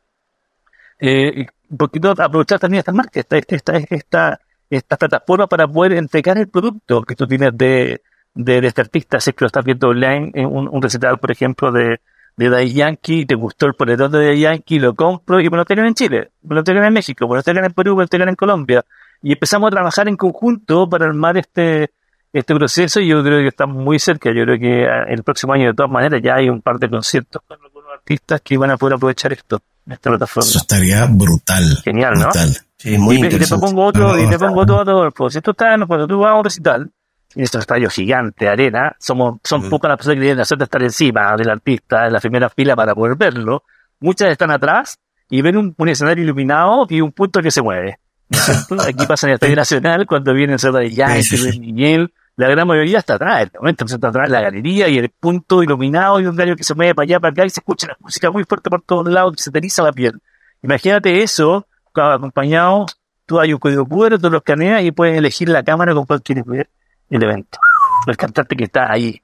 Eh, 0.99 1.45
porque 1.78 1.99
no 1.99 2.11
aprovechar 2.11 2.59
también 2.59 2.80
estas 2.80 2.95
marcas, 2.95 3.25
esta, 3.30 3.38
esta, 3.38 3.78
esta, 3.78 4.39
esta 4.69 4.97
plataforma 4.97 5.47
para 5.47 5.67
poder 5.67 5.93
entregar 5.93 6.38
el 6.38 6.47
producto 6.47 7.03
que 7.03 7.15
tú 7.15 7.28
tienes 7.28 7.51
de, 7.57 8.01
de, 8.38 8.59
este 8.65 8.81
artista, 8.81 9.19
si 9.19 9.31
es 9.31 9.35
que 9.35 9.43
lo 9.43 9.47
estás 9.47 9.65
viendo 9.65 9.89
online, 9.89 10.31
en 10.33 10.45
un, 10.45 10.67
un 10.67 10.81
recital, 10.81 11.17
por 11.17 11.31
ejemplo, 11.31 11.71
de, 11.71 11.99
de 12.38 12.49
Day 12.49 12.71
Yankee, 12.71 13.25
te 13.25 13.35
gustó 13.35 13.65
el 13.65 13.73
ponedor 13.73 14.09
de 14.09 14.25
Day 14.25 14.39
Yankee, 14.39 14.79
lo 14.79 14.95
compro 14.95 15.39
y 15.39 15.49
me 15.49 15.57
lo 15.57 15.65
tienen 15.65 15.85
en 15.85 15.93
Chile, 15.93 16.31
me 16.43 16.55
lo 16.55 16.63
tienen 16.63 16.83
en 16.83 16.93
México, 16.93 17.27
me 17.27 17.35
lo 17.35 17.43
tienen 17.43 17.65
en 17.65 17.73
Perú, 17.73 17.95
me 17.95 18.03
lo 18.03 18.07
tienen 18.07 18.29
en 18.29 18.35
Colombia 18.35 18.85
y 19.21 19.33
empezamos 19.33 19.67
a 19.67 19.71
trabajar 19.71 20.07
en 20.07 20.15
conjunto 20.15 20.88
para 20.88 21.05
armar 21.05 21.38
este, 21.38 21.91
este 22.31 22.55
proceso 22.55 22.99
y 22.99 23.07
yo 23.07 23.23
creo 23.23 23.39
que 23.39 23.47
estamos 23.47 23.75
muy 23.77 23.99
cerca. 23.99 24.31
Yo 24.33 24.43
creo 24.43 24.59
que 24.59 24.85
ah, 24.85 25.03
el 25.07 25.23
próximo 25.23 25.53
año, 25.53 25.67
de 25.67 25.73
todas 25.73 25.91
maneras, 25.91 26.21
ya 26.23 26.35
hay 26.35 26.49
un 26.49 26.61
par 26.61 26.77
de 26.77 26.89
conciertos 26.89 27.41
con 27.47 27.57
algunos 27.63 27.91
artistas 27.93 28.41
que 28.41 28.57
van 28.57 28.71
a 28.71 28.77
poder 28.77 28.95
aprovechar 28.95 29.33
esto, 29.33 29.59
esta 29.89 30.09
plataforma. 30.09 30.47
Eso 30.47 30.59
estaría 30.59 31.05
brutal. 31.05 31.79
Genial, 31.83 32.13
¿no? 32.17 32.29
Sí, 32.77 32.97
muy 32.97 33.15
y, 33.17 33.25
y 33.25 33.29
te 33.29 33.47
pongo 33.47 33.85
otro, 33.85 34.19
y 34.19 34.29
te 34.29 34.38
pongo 34.38 34.61
otro, 34.61 35.11
pues 35.11 35.35
esto 35.35 35.51
está, 35.51 35.75
cuando 35.88 36.07
tú 36.07 36.19
vas 36.19 36.31
a 36.31 36.35
un 36.35 36.43
recital, 36.43 36.91
en 37.36 37.43
estos 37.43 37.61
estadios 37.61 37.93
gigantes, 37.93 38.47
arena, 38.47 38.95
somos, 38.99 39.39
son 39.43 39.69
pocas 39.69 39.89
las 39.89 39.97
personas 39.97 40.15
que 40.15 40.21
tienen 40.21 40.38
la 40.38 40.45
suerte 40.45 40.61
de 40.61 40.65
estar 40.65 40.84
encima 40.84 41.36
del 41.36 41.49
artista 41.49 42.07
en 42.07 42.13
la 42.13 42.19
primera 42.19 42.49
fila 42.49 42.75
para 42.75 42.95
poder 42.95 43.15
verlo. 43.15 43.63
Muchas 43.99 44.30
están 44.30 44.51
atrás 44.51 44.99
y 45.30 45.41
ven 45.41 45.57
un, 45.57 45.75
un 45.78 45.89
escenario 45.89 46.23
iluminado 46.23 46.88
y 46.89 47.01
un 47.01 47.11
punto 47.11 47.41
que 47.41 47.51
se 47.51 47.61
mueve. 47.61 47.99
Aquí 48.88 49.05
pasa 49.05 49.28
en 49.28 49.32
el 49.32 49.34
Estadio 49.36 49.55
Nacional 49.55 50.05
cuando 50.05 50.34
viene 50.34 50.55
el 50.61 50.73
de 50.73 50.91
ya, 50.91 51.21
sí, 51.21 51.59
Miguel, 51.59 52.13
la 52.36 52.49
gran 52.49 52.67
mayoría 52.67 52.99
está 52.99 53.15
atrás, 53.15 53.43
el 53.43 53.51
momento 53.59 53.86
está 53.86 54.07
atrás 54.07 54.30
la 54.30 54.41
galería 54.41 54.88
y 54.89 54.97
el 54.97 55.09
punto 55.09 55.63
iluminado 55.63 56.19
y 56.19 56.25
un 56.25 56.36
gallo 56.36 56.55
que 56.55 56.63
se 56.63 56.75
mueve 56.75 56.93
para 56.93 57.03
allá, 57.03 57.19
para 57.19 57.32
acá 57.32 57.45
y 57.45 57.49
se 57.49 57.61
escucha 57.61 57.88
la 57.88 57.97
música 57.99 58.30
muy 58.32 58.43
fuerte 58.43 58.69
por 58.69 58.82
todos 58.82 59.07
lados 59.07 59.36
que 59.36 59.43
se 59.43 59.51
te 59.51 59.61
la 59.82 59.91
piel. 59.91 60.21
Imagínate 60.61 61.23
eso, 61.23 61.67
acompañado, 61.93 62.86
tú 63.25 63.39
hay 63.39 63.53
un 63.53 63.59
código 63.59 63.86
QR, 63.86 64.19
tú 64.19 64.30
lo 64.30 64.38
escaneas 64.38 64.84
y 64.84 64.91
puedes 64.91 65.17
elegir 65.17 65.49
la 65.49 65.63
cámara 65.63 65.93
con 65.93 66.05
cual 66.05 66.21
quieres 66.21 66.45
ver 66.45 66.69
el 67.09 67.23
evento. 67.23 67.59
El 68.05 68.17
cantante 68.17 68.55
que 68.55 68.65
está 68.65 68.91
ahí. 68.91 69.21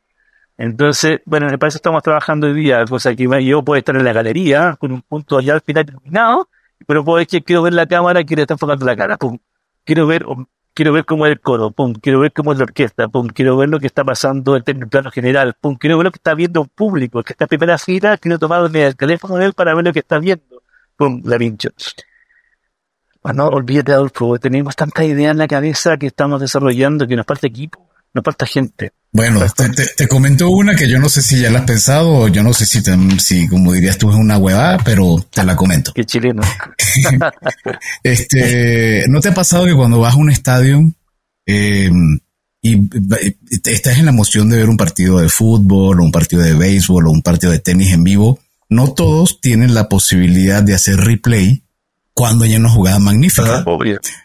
Entonces, 0.57 1.21
bueno, 1.25 1.47
para 1.57 1.67
eso 1.67 1.77
estamos 1.77 2.03
trabajando 2.03 2.47
hoy 2.47 2.53
día, 2.53 2.85
cosa 2.85 3.15
que 3.15 3.23
yo 3.43 3.63
puedo 3.63 3.77
estar 3.77 3.95
en 3.95 4.03
la 4.03 4.13
galería 4.13 4.75
con 4.79 4.91
un 4.91 5.01
punto 5.01 5.37
allá 5.37 5.53
al 5.55 5.61
final 5.61 5.85
iluminado 5.87 6.47
pero 6.87 7.03
pues 7.03 7.27
que 7.27 7.41
quiero 7.41 7.63
ver 7.63 7.73
la 7.73 7.85
cámara, 7.85 8.23
quiero 8.23 8.41
estar 8.43 8.55
enfocando 8.55 8.85
la 8.85 8.95
cara, 8.95 9.17
pum. 9.17 9.37
Quiero 9.83 10.07
ver, 10.07 10.25
quiero 10.73 10.93
ver 10.93 11.05
cómo 11.05 11.25
es 11.25 11.31
el 11.33 11.39
coro, 11.39 11.71
pum. 11.71 11.93
Quiero 11.93 12.19
ver 12.19 12.31
cómo 12.33 12.51
es 12.51 12.57
la 12.57 12.65
orquesta, 12.65 13.07
pum. 13.07 13.27
Quiero 13.27 13.57
ver 13.57 13.69
lo 13.69 13.79
que 13.79 13.87
está 13.87 14.03
pasando 14.03 14.55
en 14.55 14.63
el 14.65 14.87
plano 14.87 15.11
general, 15.11 15.55
pum. 15.59 15.75
Quiero 15.75 15.97
ver 15.97 16.05
lo 16.05 16.11
que 16.11 16.17
está 16.17 16.33
viendo 16.33 16.61
un 16.61 16.69
público, 16.69 17.19
el 17.19 17.25
que 17.25 17.33
está 17.33 17.47
primera 17.47 17.77
fila, 17.77 18.17
quiero 18.17 18.39
tomar 18.39 18.69
el 18.75 18.95
teléfono 18.95 19.35
de 19.37 19.45
él 19.45 19.53
para 19.53 19.73
ver 19.75 19.85
lo 19.85 19.93
que 19.93 19.99
está 19.99 20.19
viendo, 20.19 20.63
pum, 20.97 21.21
la 21.25 21.37
pincho. 21.37 21.69
Bueno, 23.23 23.47
olvídate, 23.47 23.93
Adolfo, 23.93 24.37
tenemos 24.37 24.75
tantas 24.75 25.05
ideas 25.05 25.31
en 25.31 25.37
la 25.37 25.47
cabeza 25.47 25.97
que 25.97 26.07
estamos 26.07 26.41
desarrollando 26.41 27.07
que 27.07 27.15
nos 27.15 27.25
falta 27.25 27.47
equipo, 27.47 27.89
nos 28.13 28.23
falta 28.23 28.45
gente. 28.45 28.91
Bueno, 29.13 29.39
te, 29.95 30.07
comento 30.07 30.49
una 30.49 30.75
que 30.75 30.89
yo 30.89 30.99
no 30.99 31.07
sé 31.07 31.21
si 31.21 31.39
ya 31.39 31.51
la 31.51 31.59
has 31.59 31.65
pensado 31.65 32.27
yo 32.29 32.41
no 32.41 32.51
sé 32.51 32.65
si, 32.65 32.81
si 33.19 33.47
como 33.47 33.71
dirías 33.71 33.97
tú, 33.97 34.09
es 34.09 34.17
una 34.17 34.37
huevada, 34.37 34.79
pero 34.83 35.23
te 35.29 35.43
la 35.43 35.55
comento. 35.55 35.93
Qué 35.93 36.03
chileno. 36.03 36.41
este, 38.03 39.05
¿No 39.07 39.21
te 39.21 39.29
ha 39.29 39.33
pasado 39.33 39.65
que 39.65 39.75
cuando 39.75 39.99
vas 39.99 40.15
a 40.15 40.17
un 40.17 40.29
estadio 40.29 40.81
em, 41.45 42.19
y 42.61 42.89
estás 43.69 43.99
en 43.99 44.05
la 44.05 44.11
emoción 44.11 44.49
de 44.49 44.57
ver 44.57 44.69
un 44.69 44.77
partido 44.77 45.19
de 45.19 45.29
fútbol 45.29 46.01
o 46.01 46.03
un 46.03 46.11
partido 46.11 46.41
de 46.41 46.55
béisbol 46.55 47.07
o 47.07 47.11
un 47.11 47.21
partido 47.21 47.51
de 47.51 47.59
tenis 47.59 47.93
en 47.93 48.03
vivo, 48.03 48.39
no 48.67 48.93
todos 48.93 49.39
tienen 49.39 49.75
la 49.75 49.87
posibilidad 49.87 50.61
de 50.61 50.73
hacer 50.73 50.97
replay 50.97 51.63
cuando 52.13 52.45
hay 52.45 52.55
una 52.55 52.69
jugada 52.69 52.99
magnífica. 52.99 53.63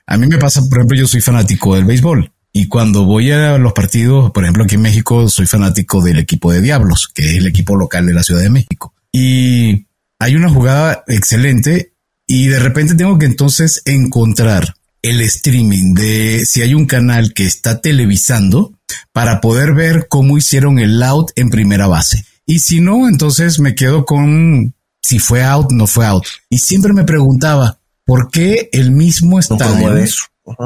a 0.06 0.16
mí 0.16 0.26
me 0.26 0.38
pasa, 0.38 0.62
por 0.68 0.78
ejemplo, 0.78 0.96
yo 0.96 1.06
soy 1.06 1.20
fanático 1.20 1.74
del 1.74 1.84
béisbol 1.84 2.30
y 2.52 2.66
cuando 2.66 3.04
voy 3.04 3.30
a 3.30 3.58
los 3.58 3.72
partidos, 3.72 4.30
por 4.32 4.44
ejemplo, 4.44 4.64
aquí 4.64 4.76
en 4.76 4.82
México, 4.82 5.28
soy 5.28 5.46
fanático 5.46 6.02
del 6.02 6.18
equipo 6.18 6.52
de 6.52 6.60
Diablos, 6.60 7.08
que 7.12 7.22
es 7.22 7.38
el 7.38 7.46
equipo 7.46 7.76
local 7.76 8.06
de 8.06 8.14
la 8.14 8.22
Ciudad 8.22 8.42
de 8.42 8.50
México. 8.50 8.94
Y 9.12 9.86
hay 10.18 10.34
una 10.34 10.50
jugada 10.50 11.04
excelente 11.06 11.92
y 12.26 12.48
de 12.48 12.58
repente 12.58 12.94
tengo 12.94 13.18
que 13.18 13.26
entonces 13.26 13.82
encontrar 13.84 14.74
el 15.02 15.20
streaming 15.20 15.94
de 15.94 16.44
si 16.44 16.62
hay 16.62 16.74
un 16.74 16.86
canal 16.86 17.32
que 17.32 17.46
está 17.46 17.80
televisando 17.80 18.72
para 19.12 19.40
poder 19.40 19.74
ver 19.74 20.08
cómo 20.08 20.36
hicieron 20.36 20.78
el 20.78 21.02
out 21.02 21.30
en 21.36 21.50
primera 21.50 21.86
base. 21.86 22.24
Y 22.44 22.58
si 22.58 22.80
no, 22.80 23.08
entonces 23.08 23.60
me 23.60 23.74
quedo 23.74 24.04
con 24.04 24.74
si 25.02 25.18
fue 25.18 25.44
out, 25.44 25.70
no 25.70 25.86
fue 25.86 26.06
out. 26.06 26.24
Y 26.50 26.58
siempre 26.58 26.92
me 26.92 27.04
preguntaba, 27.04 27.77
¿por 28.08 28.30
qué 28.30 28.70
el 28.72 28.90
mismo 28.90 29.38
estadio 29.38 29.94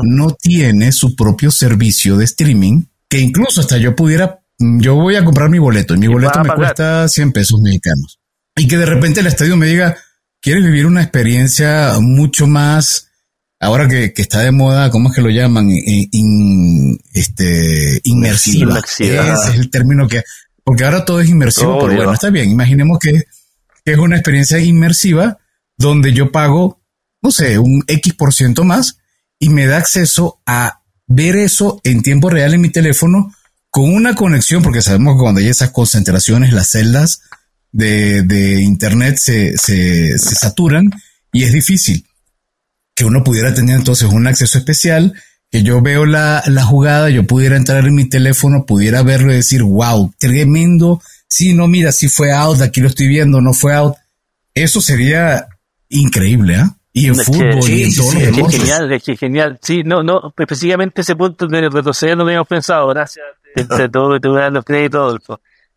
no 0.05 0.31
tiene 0.41 0.93
su 0.93 1.17
propio 1.17 1.51
servicio 1.51 2.17
de 2.17 2.25
streaming, 2.25 2.85
que 3.09 3.19
incluso 3.19 3.61
hasta 3.61 3.79
yo 3.79 3.97
pudiera, 3.97 4.45
yo 4.59 4.95
voy 4.95 5.17
a 5.17 5.25
comprar 5.25 5.51
mi 5.51 5.59
boleto 5.59 5.97
y 5.97 5.99
mi 5.99 6.07
boleto 6.07 6.41
me 6.45 6.55
cuesta 6.55 7.09
100 7.09 7.33
pesos 7.33 7.61
mexicanos. 7.61 8.21
Y 8.55 8.69
que 8.69 8.77
de 8.77 8.87
repente 8.87 9.19
el 9.19 9.27
estadio 9.27 9.57
me 9.57 9.67
diga, 9.67 9.97
¿quieres 10.41 10.63
vivir 10.65 10.87
una 10.87 11.03
experiencia 11.03 11.95
mucho 12.01 12.47
más, 12.47 13.09
ahora 13.59 13.89
que, 13.89 14.13
está 14.15 14.39
de 14.43 14.53
moda, 14.53 14.91
¿cómo 14.91 15.09
es 15.09 15.17
que 15.17 15.23
lo 15.23 15.31
llaman? 15.31 15.69
este, 17.13 18.01
inmersiva. 18.05 18.79
Ese 18.79 19.51
es 19.51 19.59
el 19.59 19.69
término 19.69 20.07
que, 20.07 20.23
porque 20.63 20.85
ahora 20.85 21.05
todo 21.05 21.21
es 21.21 21.29
inmersivo, 21.29 21.81
pero 21.81 21.97
bueno, 21.97 22.13
está 22.13 22.31
bien. 22.31 22.51
Imaginemos 22.51 23.01
que, 23.01 23.25
que 23.85 23.93
es 23.95 23.99
una 23.99 24.15
experiencia 24.15 24.61
inmersiva 24.61 25.39
donde 25.77 26.13
yo 26.13 26.31
pago, 26.31 26.82
no 27.23 27.31
sé, 27.31 27.59
un 27.59 27.85
X 27.87 28.15
por 28.15 28.35
ciento 28.35 28.65
más 28.65 28.99
y 29.39 29.49
me 29.49 29.67
da 29.67 29.79
acceso 29.79 30.41
a 30.47 30.81
ver 31.07 31.37
eso 31.37 31.81
en 31.85 32.03
tiempo 32.03 32.31
real 32.31 32.55
en 32.55 32.61
mi 32.61 32.71
teléfono 32.71 33.35
con 33.71 33.93
una 33.93 34.15
conexión, 34.15 34.63
porque 34.63 34.83
sabemos 34.83 35.15
que 35.15 35.21
cuando 35.23 35.41
hay 35.41 35.49
esas 35.49 35.71
concentraciones, 35.71 36.53
las 36.53 36.71
celdas 36.71 37.23
de, 37.73 38.61
internet 38.61 39.17
se, 39.17 39.57
se, 39.57 40.19
saturan 40.19 40.91
y 41.33 41.45
es 41.45 41.53
difícil 41.53 42.05
que 42.95 43.07
uno 43.07 43.25
pudiera 43.25 43.55
tener 43.55 43.77
entonces 43.77 44.11
un 44.11 44.27
acceso 44.27 44.59
especial, 44.59 45.15
que 45.51 45.63
yo 45.63 45.81
veo 45.81 46.05
la, 46.05 46.43
la 46.47 46.65
jugada, 46.65 47.09
yo 47.09 47.27
pudiera 47.27 47.57
entrar 47.57 47.87
en 47.87 47.95
mi 47.95 48.09
teléfono, 48.09 48.67
pudiera 48.67 49.03
verlo 49.03 49.33
y 49.33 49.37
decir, 49.37 49.63
wow, 49.63 50.13
tremendo. 50.19 51.01
Sí, 51.29 51.55
no, 51.55 51.67
mira, 51.67 51.93
si 51.93 52.09
fue 52.09 52.33
out, 52.33 52.61
aquí 52.61 52.81
lo 52.81 52.89
estoy 52.89 53.09
viendo, 53.09 53.41
no 53.41 53.55
fue 53.55 53.75
out. 53.75 53.95
Eso 54.55 54.83
sería 54.83 55.47
increíble, 55.89 56.57
¿ah? 56.57 56.77
Y 56.93 57.09
en 57.09 57.17
fútbol 57.17 57.69
y 57.69 57.85
en 57.85 57.95
todos 57.95 58.15
los 58.15 58.53
Es 58.53 58.59
genial, 58.59 58.93
es 58.93 59.19
genial. 59.19 59.59
Sí, 59.63 59.83
no, 59.83 60.03
no, 60.03 60.33
específicamente 60.37 61.01
ese 61.01 61.17
punto 61.17 61.47
de 61.47 61.69
retroceder 61.69 62.17
no 62.17 62.25
lo 62.25 62.29
habíamos 62.29 62.49
pensado. 62.49 62.89
Gracias 62.89 63.25
de, 63.55 63.89
todo, 63.89 64.19
te 64.21 64.29
voy 64.29 64.39
a 64.39 64.43
dar 64.43 64.53
los 64.53 64.65
créditos, 64.65 65.19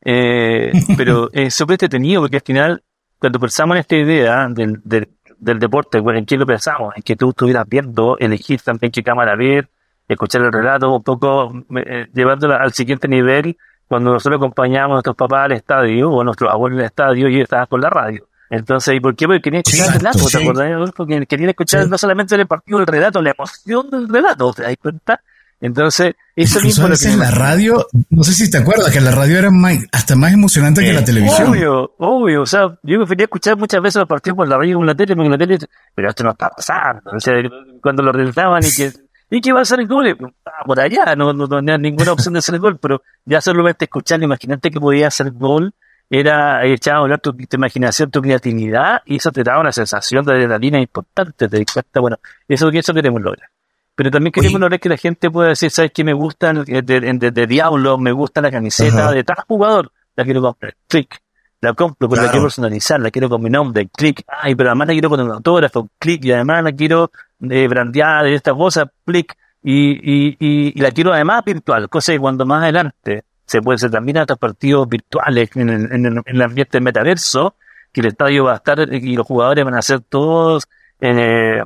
Eh, 0.02 0.72
pero 0.98 1.30
es 1.32 1.54
súper 1.54 1.76
entretenido 1.76 2.22
porque 2.22 2.38
al 2.38 2.44
final, 2.44 2.84
cuando 3.20 3.40
pensamos 3.40 3.76
en 3.76 3.82
esta 3.82 3.96
idea 3.96 4.48
del, 4.50 4.82
del, 4.84 5.10
del 5.38 5.60
deporte, 5.60 6.00
bueno, 6.00 6.20
¿en 6.20 6.26
qué 6.26 6.38
lo 6.38 6.46
pensamos? 6.46 6.94
En 6.96 7.04
que 7.04 7.16
tú 7.16 7.30
estuvieras 7.30 7.66
viendo, 7.68 8.18
elegir 8.20 8.62
también 8.62 8.92
qué 8.92 9.02
cámara 9.02 9.36
ver, 9.36 9.70
escuchar 10.08 10.42
el 10.42 10.52
relato, 10.52 10.94
un 10.94 11.04
poco 11.04 11.52
eh, 11.78 12.08
llevándolo 12.14 12.56
al 12.56 12.74
siguiente 12.74 13.08
nivel, 13.08 13.58
cuando 13.88 14.12
nosotros 14.14 14.38
acompañábamos 14.38 14.94
a 14.94 14.96
nuestros 14.96 15.16
papás 15.16 15.46
al 15.46 15.52
estadio 15.54 16.12
o 16.12 16.22
a 16.22 16.24
nuestros 16.24 16.52
abuelos 16.52 16.80
al 16.80 16.86
estadio 16.86 17.28
y 17.30 17.36
ellos 17.36 17.44
estaban 17.44 17.68
con 17.68 17.82
la 17.82 17.90
radio. 17.90 18.28
Entonces, 18.50 18.96
¿y 18.96 19.00
por 19.00 19.16
qué? 19.16 19.26
Porque 19.26 19.42
querían 19.42 19.64
escuchar 19.66 19.88
el 19.88 20.00
relato, 20.00 20.26
¿te 20.26 20.38
acordás? 20.38 20.92
Porque 20.96 21.26
querían 21.26 21.50
escuchar 21.50 21.88
no 21.88 21.98
solamente 21.98 22.36
el 22.36 22.48
partido, 22.48 22.80
el 22.80 22.88
relato, 22.88 23.22
la 23.22 23.32
emoción 23.32 23.90
del 23.90 24.08
relato, 24.08 24.54
¿te 24.54 24.64
das 24.64 24.76
cuenta? 24.80 25.22
Entonces, 25.62 26.16
eso 26.36 26.62
mismo 26.62 26.88
lo 26.88 26.96
que 26.96 27.08
en 27.08 27.18
la 27.18 27.32
radio, 27.32 27.88
no 28.10 28.24
sé 28.24 28.34
si 28.34 28.52
te 28.52 28.58
acuerdas 28.58 28.92
que 28.92 29.00
la 29.00 29.12
radio 29.12 29.40
era 29.40 29.50
más, 29.50 29.78
hasta 29.92 30.16
más 30.16 30.34
emocionante 30.34 30.82
que 30.82 30.94
la 30.94 31.04
televisión. 31.04 31.50
Obvio, 31.50 31.96
obvio, 31.98 32.42
o 32.42 32.46
sea, 32.46 32.78
yo 32.84 32.98
prefería 32.98 33.24
escuchar 33.24 33.58
muchas 33.58 33.82
veces 33.82 34.00
los 34.00 34.08
partidos 34.08 34.36
por 34.36 34.48
la 34.48 34.58
radio 34.58 34.78
con 34.78 34.86
la 34.86 34.94
tele, 34.94 35.16
con 35.16 35.32
la 35.32 35.38
tele, 35.38 35.58
pero 35.96 36.10
esto 36.10 36.24
no 36.24 36.32
está 36.32 36.50
pasando. 36.50 37.02
O 37.16 37.20
sea, 37.20 37.34
cuando 37.82 38.04
lo 38.04 38.12
realizaban 38.12 38.64
y 38.64 38.76
que 38.76 38.92
¿Y 39.30 39.42
qué 39.42 39.52
va 39.52 39.60
a 39.60 39.62
hacer 39.64 39.80
el 39.80 39.88
gol? 39.88 40.16
Por 40.66 40.80
allá, 40.80 41.16
no, 41.16 41.34
no, 41.34 41.48
tenía 41.48 41.78
ninguna 41.78 42.14
opción 42.14 42.34
de 42.34 42.40
hacer 42.40 42.56
el 42.56 42.62
gol, 42.62 42.78
pero 42.78 43.02
ya 43.26 43.42
solamente 43.42 43.86
escuchar, 43.86 44.22
imagínate 44.22 44.70
que 44.70 44.80
podía 44.80 45.08
hacer 45.08 45.32
gol, 45.32 45.74
era 46.10 46.66
echar 46.66 46.98
a 46.98 47.00
volar 47.00 47.20
tu, 47.20 47.36
imaginación, 47.52 48.12
tu 48.12 48.22
creatividad, 48.22 49.02
y 49.06 49.18
eso 49.18 49.32
te 49.32 49.44
daba 49.44 49.60
una 49.62 49.72
sensación 49.72 50.26
de 50.26 50.34
adrenalina 50.34 50.80
importante, 50.80 51.48
te 51.48 51.66
cuenta, 51.66 52.00
bueno, 52.00 52.18
eso, 52.48 52.70
eso 52.70 52.94
queremos 52.94 53.22
lograr. 53.22 53.50
Pero 53.96 54.12
también 54.12 54.32
queremos 54.32 54.60
lograr 54.60 54.80
que 54.80 54.90
la 54.90 54.98
gente 54.98 55.32
pueda 55.32 55.50
decir, 55.50 55.72
¿sabes 55.72 55.92
qué 55.92 56.04
me 56.04 56.14
gusta 56.14 56.54
de, 56.54 56.82
de, 56.82 57.48
Diablo? 57.48 57.98
Me 57.98 58.12
gusta 58.12 58.42
la 58.42 58.52
camiseta 58.52 59.12
de 59.12 59.24
tal 59.24 59.38
jugador, 59.48 59.92
la 60.16 60.24
quiero 60.26 60.42
comprar, 60.42 60.76
clic. 60.88 61.20
La 61.62 61.74
compro, 61.74 62.10
pero 62.10 62.22
la 62.22 62.30
quiero 62.30 62.44
personalizar, 62.44 63.00
la 63.00 63.10
quiero 63.10 63.30
con 63.30 63.42
mi 63.42 63.50
nombre, 63.50 63.88
clic. 63.88 64.24
Ay, 64.28 64.54
pero 64.54 64.70
además 64.70 64.90
la 64.90 64.94
quiero 64.94 65.10
con 65.10 65.22
un 65.22 65.32
autógrafo, 65.32 65.90
clic. 65.98 66.24
Y 66.26 66.34
además 66.34 66.64
la 66.64 66.74
quiero 66.74 67.12
de 67.40 67.68
brandeada 67.68 68.24
de 68.24 68.36
esta 68.36 68.54
cosa, 68.54 68.92
clic, 69.06 69.36
y, 69.64 69.94
y, 69.94 70.38
y, 70.40 70.80
la 70.80 70.92
quiero 70.92 71.12
además 71.12 71.44
virtual, 71.44 71.90
cosa 71.90 72.12
que 72.12 72.20
cuando 72.20 72.46
más 72.46 72.62
adelante 72.62 73.24
se 73.46 73.62
puede 73.62 73.76
hacer 73.76 73.92
también 73.92 74.18
a 74.18 74.22
estos 74.22 74.38
partidos 74.38 74.88
virtuales 74.88 75.50
en 75.56 75.70
el, 75.70 75.92
en 75.92 76.24
el, 76.26 76.42
ambiente 76.42 76.80
metaverso, 76.82 77.56
que 77.92 78.02
el 78.02 78.08
estadio 78.08 78.46
va 78.46 78.54
a 78.54 78.56
estar 78.58 78.80
y 78.94 79.16
los 79.16 79.26
jugadores 79.26 79.64
van 79.64 79.76
a 79.76 79.82
ser 79.82 80.02
todos 80.02 80.68
eh, 81.00 81.62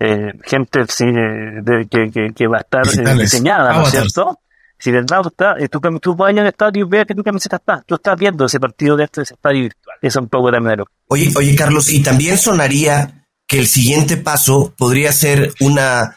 eh, 0.00 0.32
gente 0.44 0.80
de, 0.80 1.86
que, 1.90 2.32
que, 2.34 2.46
va 2.46 2.58
a 2.58 2.60
estar 2.60 2.82
eh, 2.86 3.20
diseñada, 3.20 3.72
¿no 3.72 3.82
es 3.82 3.90
cierto? 3.90 4.40
Si 4.78 4.90
el 4.90 5.06
lado 5.10 5.28
está, 5.28 5.56
tú, 5.68 5.80
tú 5.98 6.14
vas 6.14 6.30
al 6.30 6.46
estadio 6.46 6.86
y 6.86 6.88
veas 6.88 7.04
que 7.04 7.14
tu 7.14 7.24
camiseta 7.24 7.56
está, 7.56 7.82
tú 7.84 7.96
estás 7.96 8.16
viendo 8.16 8.44
ese 8.44 8.60
partido 8.60 8.96
de 8.96 9.04
este 9.04 9.22
ese 9.22 9.34
estadio 9.34 9.62
virtual. 9.62 9.96
Eso 10.00 10.18
es 10.20 10.22
un 10.22 10.28
poco 10.28 10.52
de 10.52 10.84
Oye, 11.08 11.32
oye, 11.36 11.56
Carlos, 11.56 11.90
y 11.90 12.00
también 12.00 12.38
sonaría 12.38 13.26
que 13.48 13.58
el 13.58 13.66
siguiente 13.66 14.16
paso 14.18 14.72
podría 14.76 15.10
ser 15.10 15.52
una 15.60 16.16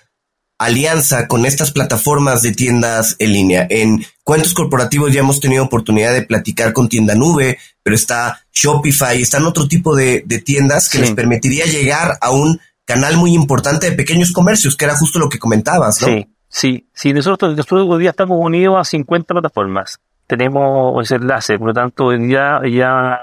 alianza 0.62 1.28
con 1.28 1.47
estas 1.47 1.72
plataformas 1.72 2.43
de 2.43 2.51
tiendas 2.51 3.16
en 3.18 3.34
línea. 3.34 3.66
En 3.68 4.05
cuentos 4.24 4.53
corporativos 4.53 5.12
ya 5.12 5.22
hemos 5.22 5.39
tenido 5.39 5.64
oportunidad 5.64 6.14
de 6.14 6.22
platicar 6.22 6.72
con 6.72 6.88
tienda 6.88 7.16
nube, 7.16 7.57
pero 7.82 7.95
está 7.95 8.41
Shopify, 8.53 9.20
están 9.20 9.47
otro 9.47 9.68
tipo 9.68 9.95
de, 9.95 10.22
tiendas 10.45 10.88
que 10.88 10.99
les 10.99 11.12
permitiría 11.12 11.66
llegar 11.66 12.20
a 12.22 12.30
un 12.30 12.59
canal 12.86 13.18
muy 13.18 13.34
importante 13.34 13.89
de 13.89 13.95
pequeños 13.95 14.32
comercios, 14.32 14.78
que 14.78 14.86
era 14.86 14.95
justo 14.95 15.18
lo 15.18 15.30
que 15.30 15.39
comentabas, 15.39 15.99
¿no? 16.01 16.07
Sí, 16.07 16.28
sí, 16.47 16.88
sí. 16.93 17.12
Nosotros, 17.12 17.57
nosotros 17.57 17.88
hoy 17.89 18.01
día 18.01 18.12
estamos 18.12 18.38
unidos 18.39 18.78
a 18.80 18.84
50 18.84 19.34
plataformas. 19.34 19.99
Tenemos 20.28 21.03
ese 21.03 21.16
enlace, 21.16 21.57
por 21.57 21.70
lo 21.70 21.74
tanto, 21.74 22.14
ya, 22.14 22.62
ya 22.72 23.20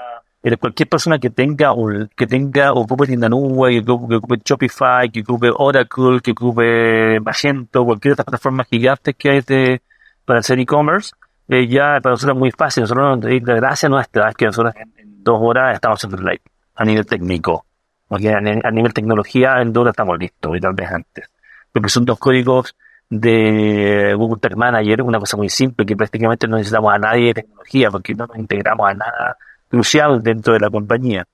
cualquier 0.59 0.87
persona 0.87 1.19
que 1.19 1.29
tenga 1.29 1.73
que 2.15 2.27
tenga 2.27 2.71
ocupe 2.71 3.07
tienda 3.07 3.27
nube, 3.27 3.83
que 3.83 3.91
ocupe, 3.91 4.37
Shopify, 4.43 5.09
que 5.09 5.21
ocupe 5.21 5.49
Oracle, 5.53 6.21
que 6.21 6.31
ocupe 6.31 7.19
Magento, 7.19 7.83
cualquier 7.83 8.11
de 8.11 8.13
estas 8.13 8.25
plataformas 8.25 8.67
gigantes 8.67 9.15
que 9.17 9.29
hay 9.29 9.41
de, 9.41 9.81
para 10.23 10.39
hacer 10.39 10.59
e-commerce, 10.59 11.11
eh, 11.49 11.67
ya 11.67 11.99
para 12.01 12.13
nosotros 12.13 12.35
es 12.35 12.39
muy 12.39 12.51
fácil. 12.51 12.83
Nosotros, 12.83 13.19
la 13.23 13.55
gracia 13.55 13.89
nuestra 13.89 14.29
es 14.29 14.35
que 14.35 14.45
nosotros 14.45 14.75
en, 14.75 15.23
dos 15.23 15.39
horas 15.41 15.75
estamos 15.75 16.03
en 16.05 16.11
live 16.11 16.41
a 16.75 16.85
nivel 16.85 17.05
técnico. 17.05 17.65
Porque 18.07 18.29
a, 18.31 18.39
nivel 18.39 18.93
tecnología 18.93 19.61
en 19.61 19.73
dos 19.73 19.81
horas 19.81 19.93
estamos 19.93 20.17
listos 20.17 20.55
y 20.55 20.59
tal 20.59 20.73
vez 20.73 20.89
antes. 20.89 21.29
Porque 21.71 21.89
son 21.89 22.05
dos 22.05 22.17
códigos 22.17 22.75
de 23.09 24.13
Google 24.15 24.39
Tag 24.39 24.55
Manager, 24.55 25.01
una 25.01 25.19
cosa 25.19 25.35
muy 25.35 25.49
simple, 25.49 25.85
que 25.85 25.95
prácticamente 25.95 26.47
no 26.47 26.57
necesitamos 26.57 26.93
a 26.93 26.97
nadie 26.97 27.27
de 27.27 27.33
tecnología, 27.35 27.91
porque 27.91 28.15
no 28.15 28.25
nos 28.25 28.37
integramos 28.37 28.89
a 28.89 28.93
nada 28.93 29.37
crucial 29.69 30.21
dentro 30.21 30.53
de 30.53 30.59
la 30.59 30.69
compañía. 30.69 31.27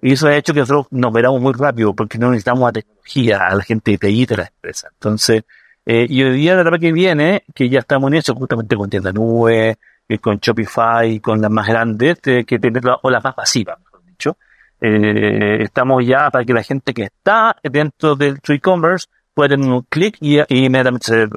Y 0.00 0.12
eso 0.12 0.26
ha 0.26 0.36
hecho 0.36 0.52
que 0.52 0.60
nosotros 0.60 0.86
nos 0.90 1.12
veramos 1.12 1.40
muy 1.40 1.52
rápido 1.52 1.94
porque 1.94 2.18
no 2.18 2.30
necesitamos 2.30 2.64
la 2.68 2.72
tecnología, 2.72 3.46
a 3.46 3.54
la 3.54 3.62
gente 3.62 3.92
de 3.92 3.98
TI 3.98 4.26
de 4.26 4.36
la 4.36 4.44
empresa. 4.44 4.88
Entonces, 4.92 5.44
eh, 5.86 6.06
y 6.08 6.22
hoy 6.22 6.36
día, 6.36 6.54
la 6.54 6.62
verdad 6.62 6.80
que 6.80 6.92
viene, 6.92 7.44
que 7.54 7.68
ya 7.68 7.80
estamos 7.80 8.08
en 8.08 8.18
eso, 8.18 8.34
justamente 8.34 8.76
con 8.76 8.90
tienda 8.90 9.12
nube, 9.12 9.78
eh, 10.08 10.18
con 10.18 10.38
Shopify, 10.38 11.20
con 11.20 11.40
las 11.40 11.50
más 11.50 11.66
grandes, 11.66 12.18
que 12.20 12.44
tener 12.44 12.82
o 13.02 13.10
las 13.10 13.22
más 13.22 13.34
pasivas, 13.34 13.78
mejor 13.78 14.04
dicho. 14.04 14.36
Eh, 14.80 15.62
estamos 15.62 16.04
ya 16.04 16.30
para 16.30 16.44
que 16.44 16.52
la 16.52 16.62
gente 16.62 16.92
que 16.92 17.04
está 17.04 17.56
dentro 17.62 18.16
del 18.16 18.38
e-commerce 18.46 19.06
pueda 19.32 19.56
dar 19.56 19.66
un 19.66 19.82
clic 19.88 20.16
y, 20.20 20.40
inmediatamente 20.48 21.06
se 21.06 21.28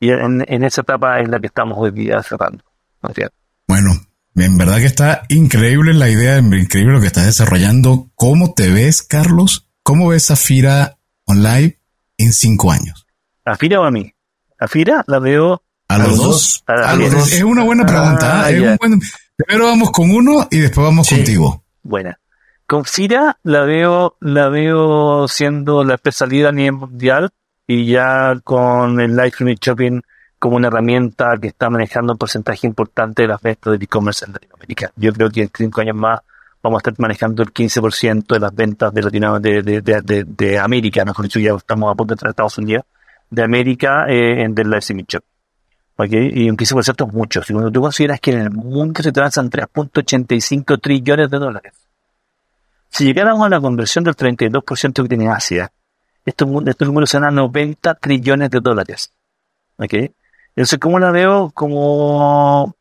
Y 0.00 0.10
en, 0.10 0.44
en, 0.46 0.64
esa 0.64 0.82
etapa 0.82 1.20
es 1.20 1.28
la 1.28 1.40
que 1.40 1.46
estamos 1.46 1.78
hoy 1.78 1.90
día 1.92 2.22
cerrando. 2.22 2.62
Bueno, 3.00 3.30
en 4.44 4.58
verdad 4.58 4.76
que 4.76 4.86
está 4.86 5.22
increíble 5.28 5.94
la 5.94 6.08
idea, 6.08 6.38
increíble 6.38 6.92
lo 6.92 7.00
que 7.00 7.06
estás 7.06 7.26
desarrollando. 7.26 8.10
¿Cómo 8.14 8.54
te 8.54 8.70
ves, 8.70 9.02
Carlos? 9.02 9.68
¿Cómo 9.82 10.08
ves 10.08 10.30
a 10.30 10.36
Fira 10.36 10.98
Online 11.24 11.78
en 12.18 12.32
cinco 12.32 12.70
años? 12.70 13.06
¿A 13.44 13.56
Fira 13.56 13.80
o 13.80 13.84
a 13.84 13.90
mí? 13.90 14.12
¿A 14.58 14.68
Fira 14.68 15.04
la 15.06 15.18
veo 15.18 15.62
a, 15.88 15.98
los, 15.98 16.16
dos. 16.16 16.64
Es 17.32 17.42
una 17.42 17.62
buena 17.62 17.86
pregunta. 17.86 18.44
Ah, 18.44 18.50
¿eh? 18.50 18.76
Primero 19.36 19.66
vamos 19.66 19.90
con 19.92 20.10
uno 20.10 20.48
y 20.50 20.58
después 20.58 20.84
vamos 20.84 21.08
contigo. 21.08 21.64
Buena. 21.82 22.18
Con 22.66 22.84
Fira 22.84 23.38
la 23.44 23.60
veo, 23.60 24.16
la 24.20 24.48
veo 24.48 25.28
siendo 25.28 25.84
la 25.84 25.94
especialidad 25.94 26.48
a 26.48 26.52
nivel 26.52 26.72
mundial 26.72 27.30
y 27.66 27.86
ya 27.86 28.40
con 28.42 29.00
el 29.00 29.16
live 29.16 29.56
shopping 29.60 30.00
como 30.38 30.56
una 30.56 30.68
herramienta 30.68 31.36
que 31.40 31.48
está 31.48 31.70
manejando 31.70 32.12
un 32.12 32.18
porcentaje 32.18 32.66
importante 32.66 33.22
de 33.22 33.28
las 33.28 33.40
ventas 33.40 33.78
de 33.78 33.84
e-commerce 33.84 34.24
en 34.24 34.32
Latinoamérica. 34.32 34.92
Yo 34.96 35.12
creo 35.12 35.30
que 35.30 35.42
en 35.42 35.50
cinco 35.54 35.80
años 35.80 35.96
más 35.96 36.20
vamos 36.62 36.78
a 36.78 36.80
estar 36.80 36.94
manejando 36.98 37.42
el 37.42 37.52
15% 37.52 38.26
de 38.26 38.40
las 38.40 38.54
ventas 38.54 38.92
de 38.92 39.02
Latinoamérica, 39.02 39.62
de, 39.62 40.02
de, 40.02 40.24
de, 40.24 40.58
América, 40.58 41.04
mejor 41.04 41.24
dicho, 41.26 41.38
ya 41.38 41.54
estamos 41.54 41.90
a 41.90 41.94
punto 41.94 42.12
de 42.12 42.14
entrar 42.14 42.28
a 42.28 42.30
Estados 42.30 42.58
Unidos, 42.58 42.84
de 43.30 43.42
América 43.42 44.06
eh, 44.08 44.42
en 44.42 44.54
del 44.54 44.68
live 44.68 44.78
streaming 44.78 45.04
shop. 45.08 45.22
¿Okay? 45.98 46.30
Y 46.34 46.50
un 46.50 46.56
15% 46.56 47.08
es 47.08 47.14
mucho. 47.14 47.42
Si 47.42 47.54
cuando 47.54 47.70
tú 47.70 47.80
consideras 47.80 48.20
que 48.20 48.32
en 48.32 48.40
el 48.40 48.50
mundo 48.50 49.02
se 49.02 49.12
transan 49.12 49.48
3.85 49.48 50.80
trillones 50.80 51.30
de 51.30 51.38
dólares, 51.38 51.72
si 52.90 53.04
llegáramos 53.04 53.46
a 53.46 53.48
la 53.48 53.60
conversión 53.60 54.04
del 54.04 54.14
32% 54.14 55.02
que 55.02 55.08
tiene 55.08 55.28
Asia, 55.28 55.72
estos, 56.24 56.48
estos 56.66 56.88
números 56.88 57.08
serán 57.08 57.34
90 57.34 57.94
trillones 57.94 58.50
de 58.50 58.60
dólares. 58.60 59.12
¿Okay? 59.78 60.12
Entonces, 60.56 60.78
¿cómo 60.78 60.98
la 60.98 61.10
veo? 61.10 61.50
Como 61.54 62.74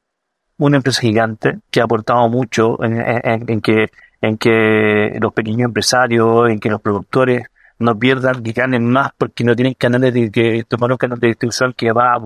una 0.57 0.77
empresa 0.77 1.01
gigante 1.01 1.59
que 1.69 1.81
ha 1.81 1.83
aportado 1.83 2.29
mucho 2.29 2.81
en, 2.81 3.61
que, 3.61 3.91
en 4.21 4.37
que 4.37 5.17
los 5.19 5.33
pequeños 5.33 5.65
empresarios, 5.65 6.49
en 6.49 6.59
que 6.59 6.69
los 6.69 6.81
productores 6.81 7.47
no 7.77 7.99
pierdan, 7.99 8.41
que 8.41 8.53
ganen 8.53 8.89
más 8.89 9.11
porque 9.17 9.43
no 9.43 9.55
tienen 9.57 9.73
canales 9.73 10.13
de 10.13 10.31
que 10.31 10.63
tomaron 10.65 10.97
canales 10.97 11.19
de 11.19 11.27
distribución 11.27 11.73
que 11.73 11.91
va, 11.91 12.17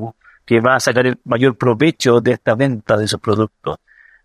que 0.45 0.61
va 0.61 0.75
a 0.75 0.79
sacar 0.79 1.07
el 1.07 1.19
mayor 1.25 1.57
provecho 1.57 2.21
de 2.21 2.33
esta 2.33 2.53
venta 2.53 2.95
de 2.95 3.05
esos 3.05 3.19
productos. 3.19 3.77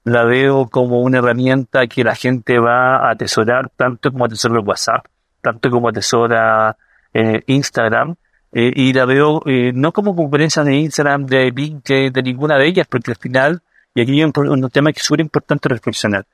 La 0.04 0.24
veo 0.24 0.68
como 0.68 1.00
una 1.00 1.18
herramienta 1.18 1.86
que 1.86 2.04
la 2.04 2.14
gente 2.14 2.58
va 2.58 2.96
a 2.96 3.12
atesorar 3.12 3.70
tanto 3.74 4.12
como 4.12 4.26
atesora 4.26 4.60
WhatsApp, 4.60 5.06
tanto 5.40 5.70
como 5.70 5.88
atesora 5.88 6.76
eh, 7.14 7.42
Instagram, 7.46 8.14
eh, 8.56 8.72
y 8.72 8.92
la 8.92 9.04
veo 9.04 9.42
eh, 9.46 9.72
no 9.74 9.92
como 9.92 10.14
conferencia 10.14 10.62
de 10.62 10.76
Instagram, 10.76 11.26
de 11.26 11.50
LinkedIn, 11.50 12.12
de 12.12 12.22
ninguna 12.22 12.56
de 12.56 12.68
ellas, 12.68 12.86
porque 12.88 13.10
al 13.10 13.16
final, 13.16 13.62
y 13.94 14.00
aquí 14.00 14.12
hay 14.12 14.22
un, 14.22 14.70
tema 14.70 14.92
que 14.92 15.00
es 15.00 15.04
súper 15.04 15.20
importante 15.20 15.68
reflexionar, 15.68 16.24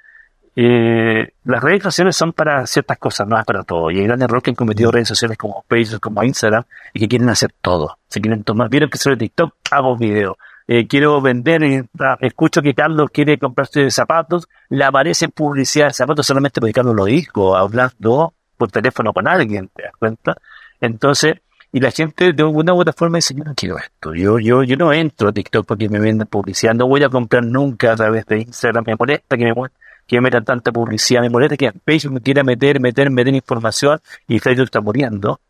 eh, 0.55 1.33
las 1.45 1.63
redes 1.63 1.83
sociales 1.83 2.15
son 2.15 2.35
para 2.35 2.67
ciertas 2.67 2.99
cosas, 2.99 3.27
no 3.27 3.39
es 3.39 3.45
para 3.47 3.63
todo. 3.63 3.91
Y 3.91 4.01
hay 4.01 4.05
grandes 4.05 4.29
error 4.29 4.43
que 4.43 4.51
han 4.51 4.55
cometido 4.55 4.91
redes 4.91 5.09
sociales 5.09 5.39
como 5.39 5.65
Facebook, 5.67 6.01
como 6.01 6.23
Instagram, 6.23 6.65
y 6.93 7.01
que 7.01 7.09
quieren 7.09 7.31
hacer 7.31 7.55
todo. 7.63 7.97
Se 8.09 8.21
quieren 8.21 8.45
tomar, 8.45 8.69
vieron 8.69 8.91
que 8.91 8.99
soy 8.99 9.17
TikTok, 9.17 9.55
hago 9.71 9.97
video. 9.97 10.37
Eh, 10.69 10.87
quiero 10.87 11.23
vender, 11.23 11.87
ah, 12.01 12.19
escucho 12.21 12.61
que 12.61 12.75
Carlos 12.75 13.09
quiere 13.11 13.39
comprarse 13.39 13.91
zapatos, 13.91 14.47
le 14.69 14.85
aparece 14.85 15.31
publicidad 15.31 15.87
de 15.87 15.95
zapatos 15.95 16.27
solamente 16.27 16.61
porque 16.61 16.75
Carlos 16.75 16.95
lo 16.95 17.07
dijo, 17.07 17.57
hablando 17.57 18.35
por 18.59 18.71
teléfono 18.71 19.15
con 19.15 19.27
alguien, 19.27 19.71
¿te 19.75 19.85
das 19.85 19.93
cuenta? 19.99 20.37
Entonces, 20.81 21.41
y 21.73 21.81
la 21.81 21.91
gente 21.91 22.33
de 22.33 22.43
alguna 22.43 22.75
u 22.75 22.81
otra 22.81 22.93
forma 22.93 23.19
dice, 23.19 23.35
yo 23.35 23.45
no 23.45 23.55
quiero 23.55 23.79
esto, 23.79 24.15
yo, 24.15 24.39
yo, 24.39 24.63
yo 24.65 24.77
no 24.77 24.93
entro 24.93 25.29
a 25.29 25.33
TikTok 25.33 25.67
porque 25.67 25.89
me 25.89 26.01
vendan 26.01 26.27
publicidad, 26.27 26.75
no 26.75 26.87
voy 26.87 27.03
a 27.05 27.09
comprar 27.09 27.45
nunca 27.45 27.93
a 27.93 27.97
través 27.97 28.27
de 28.27 28.41
Instagram, 28.41 28.85
me 28.87 28.97
molesta 28.97 29.37
que 29.37 29.45
me, 29.45 29.53
que 30.07 30.17
me 30.17 30.23
metan 30.23 30.45
tanta 30.45 30.73
publicidad, 30.73 31.23
me 31.23 31.31
molesta 31.31 31.57
que 31.57 31.73
Facebook 31.85 32.15
me 32.15 32.21
quiera 32.21 32.43
meter, 32.43 32.81
meter, 32.81 33.11
meter 33.11 33.35
información 33.35 34.01
y 34.27 34.41
Facebook 34.41 34.65
está 34.65 34.81
muriendo. 34.81 35.41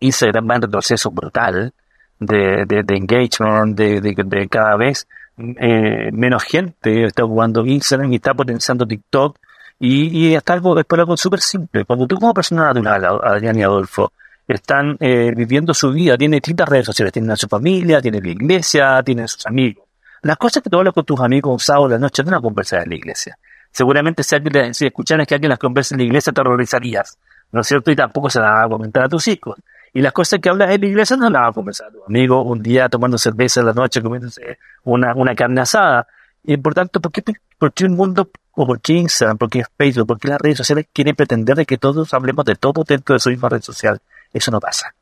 Instagram 0.00 0.50
va 0.50 0.56
en 0.56 0.62
retroceso 0.62 1.12
brutal 1.12 1.72
de, 2.18 2.64
de, 2.66 2.82
de 2.82 2.96
engagement, 2.96 3.76
de, 3.76 4.00
de, 4.00 4.14
de, 4.16 4.48
cada 4.48 4.76
vez 4.76 5.06
eh, 5.38 6.10
menos 6.12 6.42
gente 6.42 7.04
está 7.04 7.24
ocupando 7.24 7.64
Instagram 7.64 8.12
y 8.12 8.16
está 8.16 8.34
potenciando 8.34 8.86
TikTok. 8.86 9.38
Y, 9.78 10.26
y 10.26 10.34
está 10.34 10.52
algo, 10.52 10.78
es 10.78 10.84
por 10.84 11.00
algo 11.00 11.16
súper 11.16 11.40
simple. 11.40 11.84
Cuando 11.84 12.06
tú 12.06 12.16
como 12.16 12.34
persona 12.34 12.72
natural, 12.72 13.20
Adrián 13.22 13.58
y 13.58 13.62
Adolfo, 13.62 14.12
están 14.56 14.96
eh, 15.00 15.32
viviendo 15.36 15.74
su 15.74 15.92
vida, 15.92 16.16
tienen 16.16 16.38
distintas 16.38 16.68
redes 16.68 16.86
sociales, 16.86 17.12
tienen 17.12 17.30
a 17.30 17.36
su 17.36 17.48
familia, 17.48 18.00
tienen 18.00 18.22
la 18.22 18.30
iglesia, 18.30 19.02
tienen 19.02 19.24
a 19.24 19.28
sus 19.28 19.46
amigos. 19.46 19.84
Las 20.22 20.36
cosas 20.36 20.62
que 20.62 20.70
tú 20.70 20.78
hablas 20.78 20.94
con 20.94 21.04
tus 21.04 21.20
amigos 21.20 21.52
un 21.52 21.58
sábado 21.58 21.86
en 21.86 21.92
la 21.92 21.98
noche 21.98 22.22
no 22.22 22.28
una 22.28 22.40
conversar 22.40 22.82
en 22.82 22.90
la 22.90 22.94
iglesia. 22.94 23.36
Seguramente 23.72 24.22
si, 24.22 24.34
alguien, 24.34 24.74
si 24.74 24.86
escucharas 24.86 25.26
que 25.26 25.34
alguien 25.34 25.50
las 25.50 25.58
conversa 25.58 25.94
en 25.94 26.00
la 26.00 26.04
iglesia 26.04 26.32
te 26.32 26.40
horrorizarías, 26.40 27.18
¿no 27.50 27.60
es 27.62 27.66
cierto? 27.66 27.90
Y 27.90 27.96
tampoco 27.96 28.30
se 28.30 28.38
las 28.38 28.50
va 28.50 28.64
a 28.64 28.68
comentar 28.68 29.04
a 29.04 29.08
tus 29.08 29.26
hijos. 29.28 29.58
Y 29.94 30.00
las 30.00 30.12
cosas 30.12 30.40
que 30.40 30.48
hablas 30.48 30.70
en 30.70 30.80
la 30.80 30.86
iglesia 30.86 31.16
no 31.16 31.28
las 31.28 31.42
va 31.42 31.46
a 31.48 31.52
conversar 31.52 31.88
a 31.88 31.90
tu 31.90 32.04
amigo 32.04 32.42
un 32.42 32.62
día 32.62 32.88
tomando 32.88 33.18
cerveza 33.18 33.60
en 33.60 33.66
la 33.66 33.72
noche, 33.72 34.00
comiéndose 34.00 34.58
una, 34.84 35.14
una 35.14 35.34
carne 35.34 35.60
asada. 35.60 36.06
Y 36.44 36.56
por 36.56 36.74
tanto, 36.74 37.00
¿por 37.00 37.12
qué, 37.12 37.22
por 37.58 37.72
mundo, 37.90 38.30
o 38.52 38.66
por 38.66 38.80
Instagram, 38.86 39.38
por 39.38 39.50
qué 39.50 39.64
Facebook, 39.76 40.06
por 40.06 40.18
qué 40.18 40.28
las 40.28 40.40
redes 40.40 40.58
sociales 40.58 40.86
quieren 40.92 41.14
pretender 41.14 41.56
de 41.56 41.66
que 41.66 41.78
todos 41.78 42.12
hablemos 42.14 42.44
de 42.44 42.54
todo 42.54 42.84
dentro 42.84 43.14
de 43.14 43.20
su 43.20 43.30
misma 43.30 43.48
red 43.48 43.62
social? 43.62 44.00
Eso 44.32 44.50
no 44.50 44.60
pasa. 44.60 44.94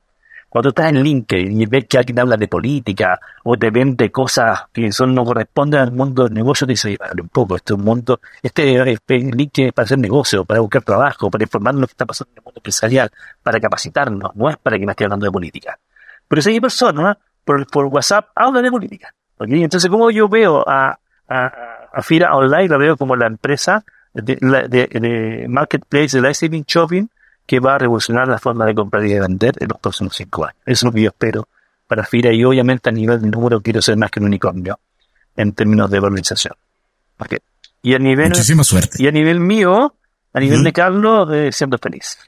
Cuando 0.48 0.70
estás 0.70 0.90
en 0.90 1.00
LinkedIn 1.00 1.60
y 1.60 1.66
ves 1.66 1.84
que 1.88 1.96
alguien 1.96 2.18
habla 2.18 2.36
de 2.36 2.48
política 2.48 3.20
o 3.44 3.56
te 3.56 3.70
vende 3.70 4.10
cosas 4.10 4.64
que 4.72 4.90
son, 4.90 5.14
no 5.14 5.24
corresponden 5.24 5.80
al 5.80 5.92
mundo 5.92 6.24
del 6.24 6.34
negocio, 6.34 6.66
te 6.66 6.72
dice, 6.72 6.96
vale, 6.98 7.22
un 7.22 7.28
poco, 7.28 7.54
este 7.54 7.72
es 7.72 7.78
un 7.78 7.84
mundo, 7.84 8.20
este, 8.42 8.84
LinkedIn 9.06 9.68
es 9.68 9.72
para 9.72 9.84
hacer 9.84 9.98
negocio, 9.98 10.44
para 10.44 10.58
buscar 10.58 10.82
trabajo, 10.82 11.30
para 11.30 11.44
informarnos 11.44 11.82
lo 11.82 11.86
que 11.86 11.92
está 11.92 12.04
pasando 12.04 12.32
en 12.32 12.38
el 12.38 12.44
mundo 12.44 12.58
empresarial, 12.58 13.12
para 13.44 13.60
capacitarnos, 13.60 14.34
no 14.34 14.50
es 14.50 14.56
para 14.56 14.76
que 14.76 14.86
me 14.86 14.90
esté 14.90 15.04
hablando 15.04 15.24
de 15.24 15.30
política. 15.30 15.78
Pero 16.26 16.42
si 16.42 16.50
hay 16.50 16.60
personas 16.60 17.16
por, 17.44 17.64
por 17.68 17.86
WhatsApp 17.86 18.30
hablan 18.34 18.64
de 18.64 18.70
política. 18.72 19.14
Entonces, 19.38 19.88
como 19.88 20.10
yo 20.10 20.28
veo 20.28 20.68
a, 20.68 20.98
a, 21.28 21.46
a 21.92 22.02
Fira 22.02 22.34
Online, 22.34 22.68
la 22.68 22.76
veo 22.76 22.96
como 22.96 23.14
la 23.14 23.26
empresa 23.26 23.84
de, 24.12 24.36
de, 24.68 24.86
de 24.88 25.46
Marketplace 25.48 26.16
de 26.16 26.22
Live 26.22 26.34
Saving 26.34 26.64
Shopping, 26.66 27.06
que 27.50 27.58
va 27.58 27.74
a 27.74 27.78
revolucionar 27.78 28.28
la 28.28 28.38
forma 28.38 28.64
de 28.64 28.76
comprar 28.76 29.04
y 29.04 29.08
de 29.08 29.18
vender 29.18 29.56
en 29.58 29.66
los 29.66 29.80
próximos 29.80 30.14
cinco 30.14 30.44
años. 30.44 30.62
Eso 30.64 30.72
es 30.72 30.82
lo 30.84 30.92
que 30.92 31.02
yo 31.02 31.08
espero 31.08 31.48
para 31.88 32.04
FIRA 32.04 32.32
y 32.32 32.44
obviamente 32.44 32.90
a 32.90 32.92
nivel 32.92 33.20
de 33.20 33.28
número 33.28 33.60
quiero 33.60 33.82
ser 33.82 33.96
más 33.96 34.08
que 34.12 34.20
un 34.20 34.26
unicornio 34.26 34.78
en 35.34 35.52
términos 35.52 35.90
de 35.90 35.98
valorización. 35.98 36.54
Y 37.82 37.94
a 37.94 37.98
nivel, 37.98 38.28
Muchísima 38.28 38.62
suerte. 38.62 39.02
Y 39.02 39.08
a 39.08 39.10
nivel 39.10 39.40
mío, 39.40 39.96
a 40.32 40.38
nivel 40.38 40.62
de 40.62 40.72
Carlos, 40.72 41.28
eh, 41.32 41.50
siendo 41.50 41.76
feliz. 41.78 42.18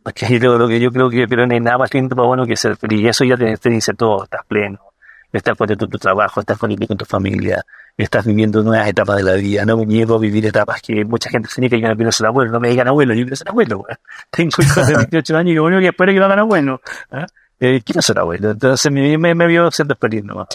Porque 0.00 0.38
lo, 0.38 0.56
lo 0.56 0.68
que 0.68 0.78
yo 0.78 0.92
creo 0.92 1.10
que 1.10 1.26
pero 1.26 1.44
no 1.44 1.52
hay 1.52 1.60
nada 1.60 1.78
más 1.78 1.92
lindo 1.92 2.14
para 2.14 2.28
bueno 2.28 2.46
que 2.46 2.54
ser 2.54 2.76
feliz. 2.76 3.00
Y 3.00 3.08
eso 3.08 3.24
ya 3.24 3.36
te, 3.36 3.56
te 3.56 3.68
dice 3.68 3.94
todo, 3.94 4.22
estás 4.22 4.46
pleno, 4.46 4.89
estás 5.32 5.56
contento 5.56 5.84
en 5.84 5.90
tu 5.90 5.98
trabajo, 5.98 6.40
estás 6.40 6.58
feliz 6.58 6.78
con 6.86 6.96
tu 6.96 7.04
familia, 7.04 7.64
estás 7.96 8.24
viviendo 8.24 8.62
nuevas 8.62 8.88
etapas 8.88 9.16
de 9.16 9.22
la 9.22 9.34
vida. 9.34 9.64
No 9.64 9.76
me 9.76 9.86
niego 9.86 10.16
a 10.16 10.18
vivir 10.18 10.46
etapas 10.46 10.82
que 10.82 11.04
mucha 11.04 11.30
gente 11.30 11.48
se 11.48 11.60
niega 11.60 11.78
yo 11.78 11.88
no 11.88 11.96
quiero 11.96 12.12
ser 12.12 12.26
abuelo. 12.26 12.52
No 12.52 12.60
me 12.60 12.70
digan 12.70 12.88
abuelo, 12.88 13.14
yo 13.14 13.22
quiero 13.22 13.36
ser 13.36 13.48
abuelo. 13.48 13.84
Tengo 14.30 14.50
hijos 14.58 14.86
de 14.86 14.96
28 15.10 15.36
años 15.36 15.52
y 15.52 15.54
lo 15.54 15.64
único 15.64 15.80
que 15.80 15.88
espero 15.88 16.10
es 16.10 16.16
que 16.16 16.20
lo 16.20 16.26
hagan 16.26 16.38
abuelo. 16.40 16.80
¿eh? 17.12 17.26
Eh, 17.60 17.82
quiero 17.84 18.02
ser 18.02 18.18
abuelo. 18.18 18.50
Entonces 18.50 18.90
me, 18.90 19.18
me, 19.18 19.34
me 19.34 19.46
vio 19.46 19.70
siendo 19.70 19.94
feliz 19.96 20.24
nomás. 20.24 20.48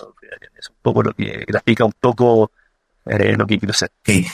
Es 0.58 0.70
un 0.70 0.76
poco 0.82 1.04
lo 1.04 1.14
que 1.14 1.46
grafica 1.48 1.86
un 1.86 1.94
poco 2.00 2.52
eh, 3.06 3.36
lo 3.38 3.46
que 3.46 3.60
quiero 3.60 3.74
ser. 3.74 3.92
Okay. 4.02 4.26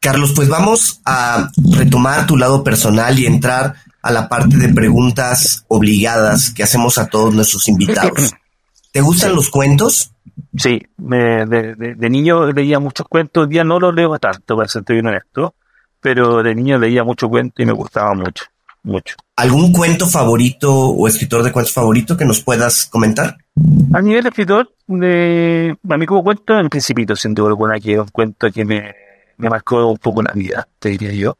Carlos, 0.00 0.32
pues 0.34 0.48
vamos 0.48 1.00
a 1.04 1.50
retomar 1.76 2.26
tu 2.26 2.36
lado 2.36 2.62
personal 2.62 3.18
y 3.18 3.26
entrar 3.26 3.74
a 4.00 4.12
la 4.12 4.28
parte 4.28 4.56
de 4.56 4.68
preguntas 4.68 5.64
obligadas 5.68 6.50
que 6.54 6.62
hacemos 6.62 6.98
a 6.98 7.08
todos 7.08 7.34
nuestros 7.34 7.68
invitados. 7.68 8.32
¿Te 8.92 9.00
gustan 9.00 9.30
sí. 9.30 9.36
los 9.36 9.50
cuentos? 9.50 10.12
Sí, 10.56 10.80
me, 10.96 11.46
de, 11.46 11.74
de, 11.74 11.94
de, 11.94 12.10
niño 12.10 12.52
leía 12.52 12.78
muchos 12.78 13.06
cuentos, 13.08 13.44
hoy 13.44 13.50
día 13.50 13.64
no 13.64 13.78
los 13.78 13.94
leo 13.94 14.18
tanto, 14.18 14.56
para 14.56 14.68
ser 14.68 14.82
bien 14.86 15.06
honesto, 15.06 15.54
pero 16.00 16.42
de 16.42 16.54
niño 16.54 16.78
leía 16.78 17.04
muchos 17.04 17.28
cuentos 17.28 17.62
y 17.62 17.66
me 17.66 17.72
gustaba 17.72 18.14
mucho, 18.14 18.44
mucho. 18.82 19.16
¿Algún 19.36 19.72
cuento 19.72 20.06
favorito 20.06 20.72
o 20.72 21.06
escritor 21.06 21.42
de 21.42 21.52
cuentos 21.52 21.74
favorito 21.74 22.16
que 22.16 22.24
nos 22.24 22.40
puedas 22.40 22.86
comentar? 22.86 23.36
A 23.92 24.00
nivel 24.00 24.22
de 24.22 24.28
escritor, 24.28 24.72
de, 24.86 25.76
a 25.88 25.96
mí 25.96 26.06
como 26.06 26.22
cuento, 26.22 26.58
en 26.58 26.68
Principito, 26.68 27.14
sin 27.16 27.34
duda 27.34 27.48
alguna, 27.48 27.78
que 27.78 27.94
es 27.94 27.98
un 27.98 28.08
cuento 28.08 28.50
que 28.50 28.64
me, 28.64 28.94
me 29.36 29.50
marcó 29.50 29.86
un 29.86 29.98
poco 29.98 30.22
la 30.22 30.32
vida, 30.32 30.68
te 30.78 30.90
diría 30.90 31.12
yo 31.12 31.36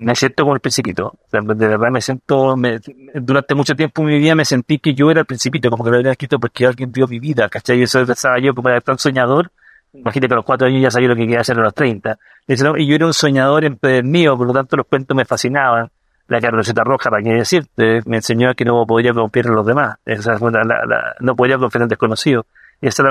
me 0.00 0.14
siento 0.14 0.44
como 0.44 0.54
el 0.54 0.60
principito. 0.60 1.14
De 1.30 1.68
verdad 1.68 1.90
me 1.90 2.00
siento, 2.00 2.56
me, 2.56 2.80
durante 3.14 3.54
mucho 3.54 3.76
tiempo 3.76 4.00
en 4.02 4.08
mi 4.08 4.18
vida 4.18 4.34
me 4.34 4.44
sentí 4.44 4.78
que 4.78 4.94
yo 4.94 5.10
era 5.10 5.20
el 5.20 5.26
principito, 5.26 5.70
como 5.70 5.84
que 5.84 5.90
lo 5.90 5.98
había 5.98 6.12
escrito 6.12 6.40
porque 6.40 6.66
alguien 6.66 6.90
vio 6.90 7.06
mi 7.06 7.18
vida, 7.18 7.48
¿cachai? 7.48 7.78
Y 7.78 7.82
eso 7.82 8.04
pensaba 8.06 8.38
yo 8.38 8.54
como 8.54 8.70
era 8.70 8.80
tan 8.80 8.98
soñador. 8.98 9.52
Imagínate 9.92 10.28
que 10.28 10.34
a 10.34 10.36
los 10.36 10.44
cuatro 10.44 10.68
años 10.68 10.82
ya 10.82 10.90
sabía 10.90 11.08
lo 11.08 11.16
que 11.16 11.22
quería 11.22 11.40
hacer 11.40 11.58
a 11.58 11.62
los 11.62 11.74
treinta. 11.74 12.18
Y 12.46 12.56
yo 12.56 12.94
era 12.94 13.06
un 13.06 13.12
soñador 13.12 13.64
empedernido, 13.64 14.36
por 14.38 14.46
lo 14.46 14.52
tanto 14.54 14.76
los 14.76 14.86
cuentos 14.86 15.14
me 15.16 15.24
fascinaban. 15.24 15.90
La 16.28 16.40
carroceta 16.40 16.82
roja, 16.84 17.10
para 17.10 17.22
qué 17.22 17.34
decirte, 17.34 18.00
me 18.06 18.18
enseñó 18.18 18.54
que 18.54 18.64
no 18.64 18.86
podía 18.86 19.12
confiar 19.12 19.46
en 19.46 19.54
los 19.54 19.66
demás. 19.66 19.96
Esa 20.06 20.38
la, 20.38 20.64
la, 20.64 21.16
no 21.18 21.34
podía 21.34 21.58
confiar 21.58 21.82
en 21.82 21.88
desconocidos. 21.88 22.46
Y 22.80 22.86
esa, 22.86 23.02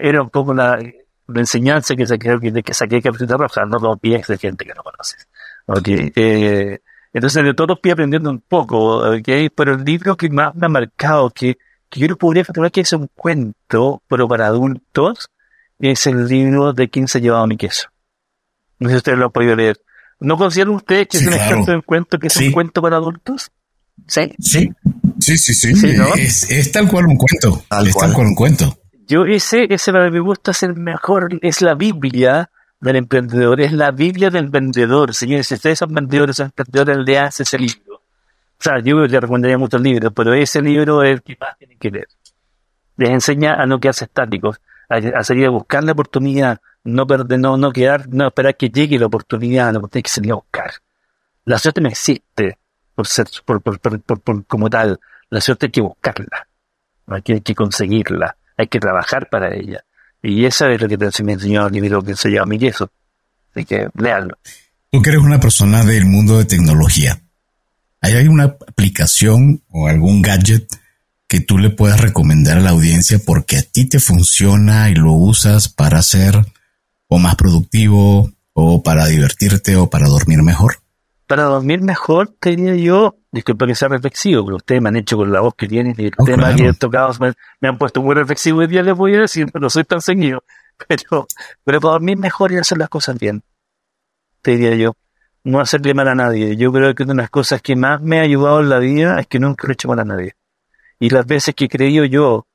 era 0.00 0.22
un 0.22 0.30
poco 0.30 0.54
la, 0.54 0.78
la 1.26 1.40
enseñanza 1.40 1.94
que 1.94 2.06
saqué, 2.06 2.38
que, 2.40 2.62
que 2.62 2.74
saqué 2.74 2.96
de 2.96 3.02
carroceta 3.02 3.36
roja, 3.36 3.64
no 3.66 3.78
confies 3.78 4.28
de 4.28 4.38
gente 4.38 4.64
que 4.64 4.74
no 4.74 4.82
conoces. 4.82 5.28
Okay. 5.68 6.10
Eh, 6.16 6.80
entonces 7.12 7.44
de 7.44 7.52
todos 7.52 7.78
fui 7.82 7.90
aprendiendo 7.90 8.30
un 8.30 8.40
poco, 8.40 9.06
okay, 9.10 9.50
pero 9.50 9.74
el 9.74 9.84
libro 9.84 10.16
que 10.16 10.30
más 10.30 10.54
me 10.54 10.66
ha 10.66 10.68
marcado, 10.70 11.28
que, 11.28 11.58
que 11.90 12.00
yo 12.00 12.08
no 12.08 12.16
podría 12.16 12.42
afirmar 12.42 12.72
que 12.72 12.80
es 12.80 12.92
un 12.94 13.08
cuento, 13.14 14.02
pero 14.08 14.26
para 14.26 14.46
adultos, 14.46 15.30
es 15.78 16.06
el 16.06 16.26
libro 16.26 16.72
de 16.72 16.88
quién 16.88 17.06
se 17.06 17.18
ha 17.18 17.20
llevado 17.20 17.46
mi 17.46 17.58
queso. 17.58 17.88
No 18.78 18.88
sé 18.88 18.94
si 18.94 18.96
ustedes 18.98 19.18
lo 19.18 19.26
han 19.26 19.32
podido 19.32 19.54
leer. 19.56 19.78
¿No 20.20 20.38
consideran 20.38 20.74
ustedes 20.74 21.08
que 21.08 21.18
sí, 21.18 21.24
es 21.24 21.28
un 21.28 21.34
claro. 21.34 21.50
ejemplo 21.50 21.72
de 21.72 21.76
un 21.76 21.82
cuento 21.82 22.18
que 22.18 22.26
es 22.28 22.32
sí. 22.32 22.46
un 22.46 22.52
cuento 22.52 22.80
para 22.80 22.96
adultos? 22.96 23.50
Sí. 24.06 24.32
Sí, 24.38 24.70
sí, 25.20 25.36
sí. 25.36 25.54
sí. 25.54 25.74
sí 25.74 25.96
¿no? 25.96 26.14
es, 26.14 26.50
es, 26.50 26.72
tal 26.72 26.88
cual 26.88 27.06
un 27.06 27.16
cuento. 27.16 27.62
Tal 27.68 27.86
es 27.86 27.92
cual. 27.92 28.06
tal 28.06 28.14
cual 28.14 28.26
un 28.28 28.34
cuento. 28.34 28.78
Yo 29.06 29.26
ese, 29.26 29.66
ese 29.68 29.92
para 29.92 30.10
mi 30.10 30.18
gusto 30.18 30.50
es 30.50 30.62
el 30.62 30.74
mejor, 30.74 31.38
es 31.42 31.60
la 31.60 31.74
Biblia 31.74 32.50
del 32.80 32.96
emprendedor, 32.96 33.60
es 33.60 33.72
la 33.72 33.90
Biblia 33.90 34.30
del 34.30 34.48
vendedor. 34.48 35.14
Señores, 35.14 35.46
si 35.48 35.54
ustedes 35.54 35.78
son 35.78 35.92
vendedores, 35.92 36.36
son 36.36 36.46
emprendedores, 36.46 36.98
lean 36.98 37.26
ese 37.26 37.58
libro. 37.58 37.96
O 37.96 38.60
sea, 38.60 38.80
yo 38.80 38.98
les 39.06 39.20
recomendaría 39.20 39.58
muchos 39.58 39.80
libros, 39.80 40.12
pero 40.14 40.34
ese 40.34 40.60
libro 40.62 41.02
es 41.02 41.12
el 41.12 41.22
que 41.22 41.36
más 41.40 41.56
tienen 41.58 41.78
que 41.78 41.90
leer. 41.90 42.08
Les 42.96 43.10
enseña 43.10 43.54
a 43.54 43.66
no 43.66 43.78
quedarse 43.78 44.04
estáticos, 44.04 44.60
a, 44.88 44.96
a 44.96 45.22
salir 45.22 45.46
a 45.46 45.50
buscar 45.50 45.84
la 45.84 45.92
oportunidad, 45.92 46.60
no 46.84 47.06
perder, 47.06 47.38
no, 47.38 47.56
no 47.56 47.72
quedar, 47.72 48.08
no 48.08 48.26
esperar 48.26 48.56
que 48.56 48.68
llegue 48.70 48.98
la 48.98 49.06
oportunidad, 49.06 49.72
no 49.72 49.86
tiene 49.88 50.02
que 50.02 50.10
salir 50.10 50.32
a 50.32 50.36
buscar. 50.36 50.72
La 51.44 51.58
suerte 51.58 51.80
no 51.80 51.88
existe 51.88 52.58
por 52.94 53.06
ser, 53.06 53.26
por, 53.44 53.62
por, 53.62 53.78
por, 53.78 54.20
por 54.20 54.44
como 54.46 54.68
tal. 54.68 54.98
La 55.30 55.40
suerte 55.40 55.66
hay 55.66 55.72
que 55.72 55.80
buscarla. 55.80 56.48
Hay 57.06 57.22
que, 57.22 57.32
hay 57.34 57.40
que 57.40 57.54
conseguirla. 57.54 58.36
Hay 58.56 58.66
que 58.66 58.80
trabajar 58.80 59.28
para 59.28 59.54
ella. 59.54 59.84
Y 60.22 60.44
esa 60.44 60.70
es 60.70 60.80
lo 60.80 60.88
que 60.88 60.96
me 61.22 61.32
enseñó 61.32 61.66
el 61.66 61.72
libro 61.72 62.02
que 62.02 62.16
se 62.16 62.30
llama 62.30 62.56
Yeso. 62.56 62.90
Así 63.54 63.64
que 63.64 63.88
léanlo. 63.94 64.38
Tú 64.90 65.02
que 65.02 65.10
eres 65.10 65.22
una 65.22 65.40
persona 65.40 65.84
del 65.84 66.06
mundo 66.06 66.38
de 66.38 66.44
tecnología, 66.44 67.20
¿hay 68.00 68.14
alguna 68.14 68.44
aplicación 68.44 69.62
o 69.68 69.86
algún 69.86 70.22
gadget 70.22 70.66
que 71.26 71.40
tú 71.40 71.58
le 71.58 71.70
puedas 71.70 72.00
recomendar 72.00 72.58
a 72.58 72.62
la 72.62 72.70
audiencia 72.70 73.18
porque 73.24 73.58
a 73.58 73.62
ti 73.62 73.84
te 73.84 74.00
funciona 74.00 74.88
y 74.88 74.94
lo 74.94 75.12
usas 75.12 75.68
para 75.68 76.02
ser 76.02 76.46
o 77.06 77.18
más 77.18 77.36
productivo 77.36 78.32
o 78.54 78.82
para 78.82 79.06
divertirte 79.06 79.76
o 79.76 79.90
para 79.90 80.08
dormir 80.08 80.42
mejor? 80.42 80.80
Para 81.28 81.42
dormir 81.44 81.82
mejor, 81.82 82.34
te 82.40 82.56
diría 82.56 82.74
yo, 82.74 83.18
disculpa 83.30 83.66
que 83.66 83.74
sea 83.74 83.88
reflexivo, 83.88 84.46
pero 84.46 84.56
ustedes 84.56 84.80
me 84.80 84.88
han 84.88 84.96
hecho 84.96 85.18
con 85.18 85.30
la 85.30 85.40
voz 85.40 85.54
que 85.54 85.68
tienen 85.68 85.94
y 85.96 86.06
el 86.06 86.14
oh, 86.16 86.24
tema 86.24 86.44
claro. 86.44 86.56
que 86.56 86.68
he 86.68 86.72
tocado 86.72 87.12
me, 87.20 87.34
me, 87.60 87.68
han 87.68 87.76
puesto 87.76 88.02
muy 88.02 88.14
reflexivo 88.14 88.62
y 88.62 88.66
día 88.66 88.82
les 88.82 88.96
voy 88.96 89.14
a 89.14 89.20
decir, 89.20 89.46
pero 89.52 89.62
no 89.64 89.70
soy 89.70 89.84
tan 89.84 90.00
seguido. 90.00 90.42
Pero, 90.86 91.26
pero 91.64 91.80
para 91.80 91.92
dormir 91.92 92.16
mejor 92.16 92.52
y 92.52 92.56
hacer 92.56 92.78
las 92.78 92.88
cosas 92.88 93.18
bien, 93.18 93.42
te 94.42 94.52
diría 94.52 94.74
yo. 94.76 94.94
No 95.44 95.60
hacerle 95.60 95.92
mal 95.92 96.08
a 96.08 96.14
nadie. 96.14 96.56
Yo 96.56 96.72
creo 96.72 96.94
que 96.94 97.02
una 97.02 97.14
de 97.14 97.22
las 97.22 97.30
cosas 97.30 97.60
que 97.62 97.76
más 97.76 98.00
me 98.00 98.20
ha 98.20 98.22
ayudado 98.22 98.60
en 98.60 98.68
la 98.68 98.78
vida 98.78 99.20
es 99.20 99.26
que 99.26 99.38
nunca 99.38 99.66
le 99.66 99.72
he 99.72 99.74
hecho 99.74 99.88
mal 99.88 99.98
a 99.98 100.04
nadie. 100.04 100.34
Y 100.98 101.10
las 101.10 101.26
veces 101.26 101.54
que 101.54 101.66
he 101.66 101.68
creído 101.68 102.04
yo 102.04 102.46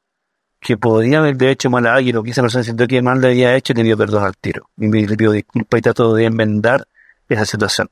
que 0.60 0.78
podría 0.78 1.20
haberle 1.20 1.52
hecho 1.52 1.70
mal 1.70 1.86
a 1.86 1.96
alguien 1.96 2.16
o 2.16 2.24
que 2.24 2.32
esa 2.32 2.42
persona 2.42 2.64
sintió 2.64 2.88
que 2.88 3.02
mal 3.02 3.20
le 3.20 3.28
había 3.28 3.56
hecho, 3.56 3.74
le 3.74 3.84
pido 3.84 3.98
perdón 3.98 4.24
al 4.24 4.38
tiro. 4.38 4.70
Y 4.78 4.88
me 4.88 5.06
le 5.06 5.16
pido 5.16 5.32
disculpas 5.32 5.78
y 5.78 5.82
trato 5.82 6.14
de 6.14 6.26
enmendar 6.26 6.88
esa 7.30 7.46
situación. 7.46 7.90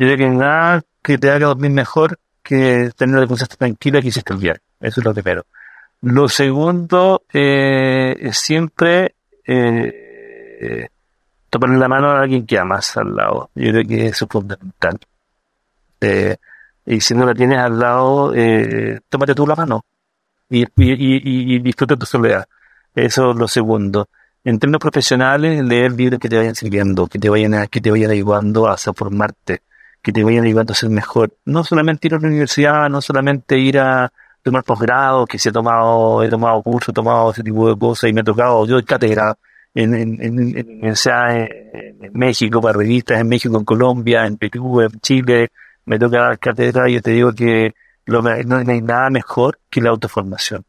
Yo 0.00 0.06
creo 0.06 0.16
que 0.16 0.30
nada 0.30 0.82
que 1.02 1.18
te 1.18 1.30
haga 1.30 1.48
dormir 1.48 1.72
mejor 1.72 2.18
que 2.42 2.90
tener 2.96 3.20
la 3.20 3.26
conciencia 3.26 3.58
tranquila 3.58 4.00
que 4.00 4.08
hiciste 4.08 4.32
el 4.32 4.38
viaje. 4.38 4.60
Eso 4.80 5.00
es 5.02 5.04
lo 5.04 5.12
primero. 5.12 5.44
Lo 6.00 6.26
segundo, 6.26 7.24
eh, 7.30 8.30
siempre 8.32 9.14
eh, 9.46 10.88
tomarle 11.50 11.76
la 11.76 11.86
mano 11.88 12.10
a 12.10 12.22
alguien 12.22 12.46
que 12.46 12.58
amas 12.58 12.96
al 12.96 13.14
lado. 13.14 13.50
Yo 13.54 13.72
creo 13.72 13.86
que 13.86 14.06
eso 14.06 14.24
es 14.24 14.30
fundamental. 14.30 14.98
Eh, 16.00 16.36
y 16.86 17.00
si 17.02 17.12
no 17.14 17.26
la 17.26 17.34
tienes 17.34 17.58
al 17.58 17.78
lado, 17.78 18.32
eh, 18.34 19.00
tómate 19.06 19.34
tú 19.34 19.46
la 19.46 19.54
mano 19.54 19.84
y, 20.48 20.62
y, 20.62 21.56
y 21.56 21.58
disfruta 21.58 21.94
tu 21.94 22.06
soledad. 22.06 22.48
Eso 22.94 23.32
es 23.32 23.36
lo 23.36 23.46
segundo. 23.46 24.08
en 24.44 24.58
términos 24.58 24.80
profesionales, 24.80 25.62
leer 25.62 25.92
libros 25.92 26.18
que 26.18 26.30
te 26.30 26.38
vayan 26.38 26.54
sirviendo, 26.54 27.06
que 27.06 27.18
te 27.18 27.28
vayan, 27.28 27.66
que 27.68 27.82
te 27.82 27.90
vayan 27.90 28.10
ayudando 28.10 28.66
a 28.66 28.78
formarte, 28.78 29.60
que 30.02 30.12
te 30.12 30.24
vayan 30.24 30.44
ayudando 30.44 30.72
a 30.72 30.76
ser 30.76 30.90
mejor. 30.90 31.36
No 31.44 31.64
solamente 31.64 32.08
ir 32.08 32.14
a 32.14 32.18
la 32.18 32.28
universidad, 32.28 32.88
no 32.90 33.00
solamente 33.00 33.58
ir 33.58 33.78
a 33.78 34.12
tomar 34.42 34.64
posgrado, 34.64 35.26
que 35.26 35.38
se 35.38 35.50
he 35.50 35.52
tomado, 35.52 36.22
he 36.22 36.28
tomado 36.28 36.62
cursos, 36.62 36.90
he 36.90 36.92
tomado 36.92 37.30
ese 37.32 37.42
tipo 37.42 37.68
de 37.68 37.78
cosas 37.78 38.10
y 38.10 38.12
me 38.12 38.22
ha 38.22 38.24
tocado, 38.24 38.66
yo 38.66 38.82
cátedra 38.84 39.36
en, 39.74 39.94
en, 39.94 40.22
en, 40.22 40.56
en, 40.56 40.84
en, 40.84 42.12
México, 42.14 42.60
para 42.60 42.78
revistas 42.78 43.20
en 43.20 43.28
México, 43.28 43.56
en 43.58 43.64
Colombia, 43.64 44.26
en 44.26 44.36
Perú, 44.36 44.80
en 44.80 45.00
Chile, 45.00 45.48
me 45.84 45.98
toca 45.98 46.18
dar 46.18 46.38
cátedra 46.38 46.88
y 46.88 46.94
yo 46.94 47.02
te 47.02 47.10
digo 47.12 47.32
que 47.34 47.74
no 48.06 48.26
hay 48.26 48.44
nada 48.82 49.10
mejor 49.10 49.60
que 49.70 49.80
la 49.80 49.90
autoformación 49.90 50.64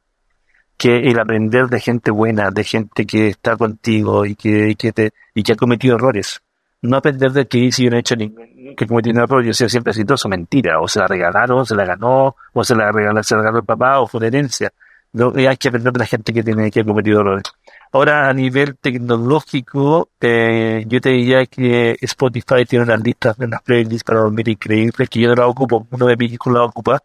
que 0.82 1.12
el 1.12 1.20
aprender 1.20 1.68
de 1.68 1.80
gente 1.80 2.10
buena, 2.10 2.50
de 2.50 2.64
gente 2.64 3.06
que 3.06 3.28
está 3.28 3.56
contigo 3.56 4.26
y 4.26 4.34
que, 4.34 4.70
y 4.70 4.76
que, 4.76 4.92
te, 4.92 5.12
y 5.36 5.44
que 5.44 5.54
ha 5.54 5.56
cometido 5.56 5.96
errores. 5.96 6.42
No 6.82 6.98
aprender 6.98 7.32
de 7.32 7.48
que 7.48 7.70
no 7.90 7.96
he 7.96 8.00
hecho 8.00 8.16
ningún, 8.16 8.76
que 8.76 8.88
cometí 8.88 9.12
un 9.12 9.20
error, 9.20 9.44
yo 9.44 9.54
soy 9.54 9.70
siempre 9.70 9.92
exitoso, 9.92 10.28
mentira. 10.28 10.80
O 10.82 10.88
se 10.88 11.00
la 11.00 11.08
regalaron, 11.08 11.66
se 11.66 11.76
la 11.76 11.86
ganó, 11.86 12.36
o 12.54 12.64
se 12.64 12.76
la 12.76 12.92
regaló, 12.92 13.22
se 13.24 13.36
la 13.36 13.42
regaló 13.42 13.60
el 13.60 13.66
papá, 13.66 14.00
o 14.00 14.08
fue 14.08 14.20
una 14.20 14.28
herencia. 14.28 14.72
No, 15.14 15.34
hay 15.36 15.58
que 15.58 15.68
aprender 15.68 15.92
de 15.92 16.00
la 16.00 16.06
gente 16.06 16.34
que 16.34 16.42
tiene 16.42 16.72
que 16.72 16.80
ha 16.80 16.84
cometido 16.86 17.20
errores. 17.20 17.44
Ahora, 17.92 18.30
a 18.30 18.34
nivel 18.34 18.78
tecnológico, 18.78 20.10
eh, 20.22 20.86
yo 20.88 21.02
te 21.02 21.10
diría 21.10 21.46
que 21.46 21.98
Spotify 22.02 22.66
tiene 22.68 22.86
unas 22.86 23.02
listas, 23.04 23.38
unas 23.38 23.62
playlists 23.62 24.06
para 24.06 24.22
dormir 24.22 24.48
increíbles, 24.48 25.10
que 25.10 25.20
yo 25.20 25.30
no 25.30 25.36
la 25.36 25.48
ocupo, 25.48 25.86
uno 25.92 26.06
de 26.06 26.16
mis 26.16 26.32
hijos 26.32 26.54
la 26.54 26.64
ocupa. 26.64 27.04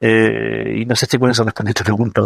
Eh, 0.00 0.78
y 0.78 0.84
no 0.84 0.96
sé 0.96 1.06
si 1.06 1.18
con 1.18 1.30
eso 1.30 1.44
responde 1.44 1.70
esta 1.70 1.84
pregunta, 1.84 2.20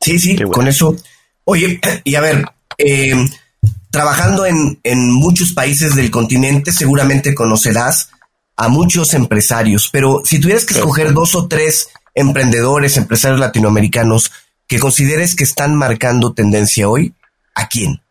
Sí, 0.00 0.18
sí, 0.18 0.36
con 0.44 0.66
eso. 0.66 0.96
Oye, 1.44 1.78
y 2.04 2.14
a 2.14 2.20
ver, 2.20 2.44
eh, 2.78 3.14
trabajando 3.90 4.46
en, 4.46 4.80
en 4.82 5.12
muchos 5.12 5.52
países 5.52 5.94
del 5.94 6.10
continente, 6.10 6.72
seguramente 6.72 7.34
conocerás 7.34 8.10
a 8.56 8.68
muchos 8.68 9.14
empresarios, 9.14 9.88
pero 9.90 10.22
si 10.24 10.40
tuvieras 10.40 10.66
que 10.66 10.74
escoger 10.74 11.12
dos 11.12 11.34
o 11.34 11.48
tres 11.48 11.88
emprendedores, 12.14 12.96
empresarios 12.96 13.40
latinoamericanos 13.40 14.32
que 14.66 14.78
consideres 14.78 15.34
que 15.34 15.44
están 15.44 15.74
marcando 15.74 16.34
tendencia 16.34 16.88
hoy, 16.88 17.14
¿a 17.54 17.68
quién? 17.68 18.02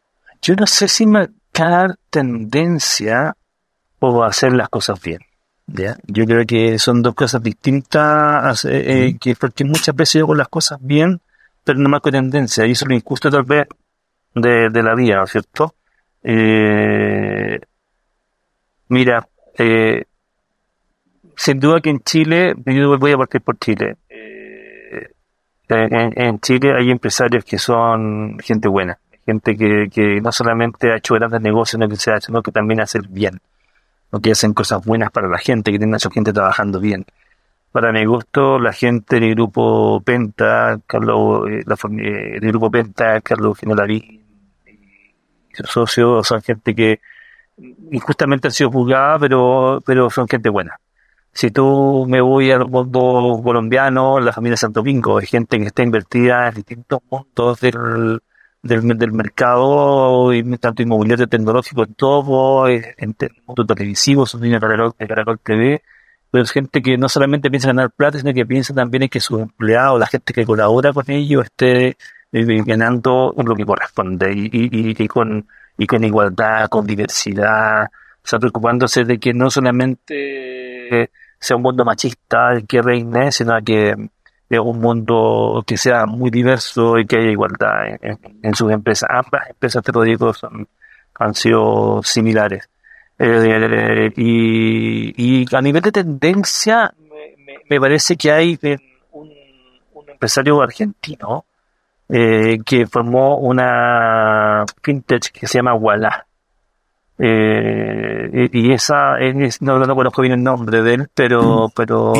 Yo 0.41 0.55
no 0.55 0.65
sé 0.65 0.87
si 0.87 1.05
marcar 1.05 1.97
tendencia 2.09 3.35
o 3.99 4.23
hacer 4.23 4.53
las 4.53 4.69
cosas 4.69 4.99
bien. 5.01 5.19
¿ya? 5.67 5.97
Yo 6.07 6.25
creo 6.25 6.45
que 6.45 6.79
son 6.79 7.03
dos 7.03 7.13
cosas 7.13 7.43
distintas, 7.43 8.65
eh, 8.65 9.07
eh, 9.07 9.17
que 9.19 9.35
porque 9.35 9.63
muchas 9.63 9.95
veces 9.95 10.13
yo 10.15 10.21
hago 10.21 10.35
las 10.35 10.47
cosas 10.47 10.79
bien 10.81 11.21
pero 11.69 11.77
no 11.77 11.89
marco 11.89 12.09
tendencia, 12.09 12.65
y 12.65 12.71
eso 12.71 12.85
es 12.85 12.89
lo 12.89 12.95
injusto 12.95 13.29
tal 13.29 13.43
vez 13.43 13.67
de, 14.33 14.69
de 14.69 14.83
la 14.83 14.95
vida, 14.95 15.17
¿no 15.17 15.23
es 15.23 15.31
cierto? 15.31 15.75
Eh, 16.23 17.59
mira, 18.89 19.27
eh, 19.57 20.05
sin 21.35 21.59
duda 21.59 21.81
que 21.81 21.89
en 21.89 21.99
Chile, 22.01 22.53
yo 22.65 22.97
voy 22.97 23.11
a 23.11 23.17
partir 23.17 23.41
por 23.41 23.57
Chile. 23.57 23.97
Eh, 24.09 25.07
en, 25.69 26.39
Chile 26.39 26.73
hay 26.77 26.91
empresarios 26.91 27.45
que 27.45 27.57
son 27.57 28.39
gente 28.39 28.67
buena, 28.67 28.97
gente 29.25 29.55
que, 29.55 29.87
que 29.93 30.19
no 30.21 30.31
solamente 30.31 30.91
ha 30.91 30.97
hecho 30.97 31.13
grandes 31.15 31.41
negocios, 31.41 31.81
sino 32.21 32.41
que 32.41 32.51
también 32.51 32.81
hace 32.81 32.99
bien, 33.07 33.39
¿no? 34.11 34.19
que 34.19 34.31
hacen 34.31 34.53
cosas 34.53 34.83
buenas 34.83 35.11
para 35.11 35.27
la 35.27 35.37
gente, 35.37 35.71
que 35.71 35.77
tienen 35.77 35.95
a 35.95 35.99
su 35.99 36.09
gente 36.09 36.33
trabajando 36.33 36.79
bien 36.79 37.05
para 37.71 37.91
mi 37.91 38.05
gusto, 38.05 38.59
la 38.59 38.73
gente 38.73 39.19
del 39.19 39.35
grupo 39.35 40.01
Penta, 40.01 40.79
Carlos, 40.87 41.47
eh, 41.49 41.63
la 41.65 41.75
eh, 42.01 42.39
del 42.39 42.49
grupo 42.49 42.71
Penta, 42.71 43.21
Carlos 43.21 43.57
Genolarí 43.59 44.21
y 44.65 45.55
sus 45.55 45.69
socios 45.69 46.27
son 46.27 46.41
gente 46.41 46.73
que 46.73 46.99
injustamente 47.91 48.47
han 48.47 48.51
sido 48.53 48.71
juzgada, 48.71 49.19
pero, 49.19 49.81
pero 49.85 50.09
son 50.09 50.27
gente 50.27 50.49
buena. 50.49 50.79
Si 51.31 51.51
tú 51.51 52.05
me 52.07 52.21
voy 52.21 52.51
al 52.51 52.67
mundo 52.67 53.39
colombiano, 53.43 54.19
la 54.19 54.33
familia 54.33 54.57
Santo 54.57 54.79
Domingo, 54.81 55.19
es 55.19 55.29
gente 55.29 55.59
que 55.59 55.65
está 55.65 55.83
invertida 55.83 56.47
en 56.49 56.55
distintos 56.55 57.01
puntos 57.07 57.59
del, 57.61 58.21
del, 58.63 58.97
del 58.97 59.11
mercado, 59.11 60.31
tanto 60.59 60.81
inmobiliario, 60.81 61.27
tecnológico, 61.27 61.83
en 61.83 61.93
todo, 61.93 62.67
en, 62.67 62.83
en 62.97 63.15
el 63.19 63.31
mundo 63.45 63.65
televisivo, 63.65 64.25
son 64.25 64.41
de 64.41 64.49
de 64.49 65.07
Caracol 65.07 65.39
TV, 65.39 65.83
pero 66.31 66.43
es 66.43 66.51
gente 66.51 66.81
que 66.81 66.97
no 66.97 67.09
solamente 67.09 67.49
piensa 67.49 67.69
en 67.69 67.77
ganar 67.77 67.91
plata, 67.91 68.19
sino 68.19 68.33
que 68.33 68.45
piensa 68.45 68.73
también 68.73 69.03
en 69.03 69.09
que 69.09 69.19
sus 69.19 69.41
empleados, 69.41 69.99
la 69.99 70.07
gente 70.07 70.33
que 70.33 70.45
colabora 70.45 70.93
con 70.93 71.09
ellos, 71.09 71.45
esté 71.45 71.97
eh, 72.31 72.63
ganando 72.65 73.33
lo 73.35 73.55
que 73.55 73.65
corresponde 73.65 74.31
y, 74.33 75.07
con, 75.07 75.47
y 75.77 75.87
con 75.87 76.03
igualdad, 76.03 76.67
con 76.69 76.85
diversidad, 76.85 77.85
o 77.85 78.27
sea, 78.27 78.39
preocupándose 78.39 79.05
de 79.05 79.19
que 79.19 79.33
no 79.33 79.49
solamente 79.49 81.09
sea 81.39 81.55
un 81.55 81.63
mundo 81.63 81.85
machista 81.85 82.53
el 82.53 82.67
que 82.67 82.81
reine, 82.81 83.31
sino 83.31 83.57
que 83.63 83.95
sea 84.49 84.61
un 84.61 84.79
mundo 84.79 85.63
que 85.65 85.77
sea 85.77 86.05
muy 86.05 86.31
diverso 86.31 86.97
y 86.97 87.05
que 87.05 87.17
haya 87.17 87.31
igualdad 87.31 87.97
en, 88.01 88.55
sus 88.55 88.71
empresas. 88.71 89.09
Ambas 89.11 89.49
empresas, 89.49 89.83
te 89.83 89.91
lo 89.91 90.01
digo, 90.01 90.33
son, 90.33 90.67
han 91.15 91.33
sido 91.35 92.01
similares. 92.03 92.69
Eh, 93.21 94.11
y, 94.15 95.45
a 95.53 95.61
nivel 95.61 95.81
de 95.81 95.91
tendencia, 95.91 96.93
me, 97.69 97.79
parece 97.79 98.15
que 98.15 98.31
hay 98.31 98.57
un, 99.11 99.29
empresario 100.07 100.61
argentino 100.61 101.45
eh, 102.07 102.59
que 102.65 102.87
formó 102.87 103.37
una 103.37 104.63
fintech 104.81 105.31
que 105.31 105.47
se 105.47 105.57
llama 105.57 105.73
Walla. 105.73 106.25
Eh, 107.21 108.49
y 108.53 108.71
esa, 108.71 109.19
es, 109.19 109.61
no, 109.61 109.77
no 109.77 109.95
conozco 109.95 110.21
bien 110.21 110.35
el 110.35 110.43
nombre 110.43 110.81
de 110.81 110.93
él, 110.93 111.09
pero... 111.13 111.67
Mm. 111.67 111.71
pero 111.75 112.13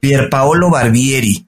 Pier 0.00 0.30
Paolo 0.30 0.70
Barbieri 0.70 1.47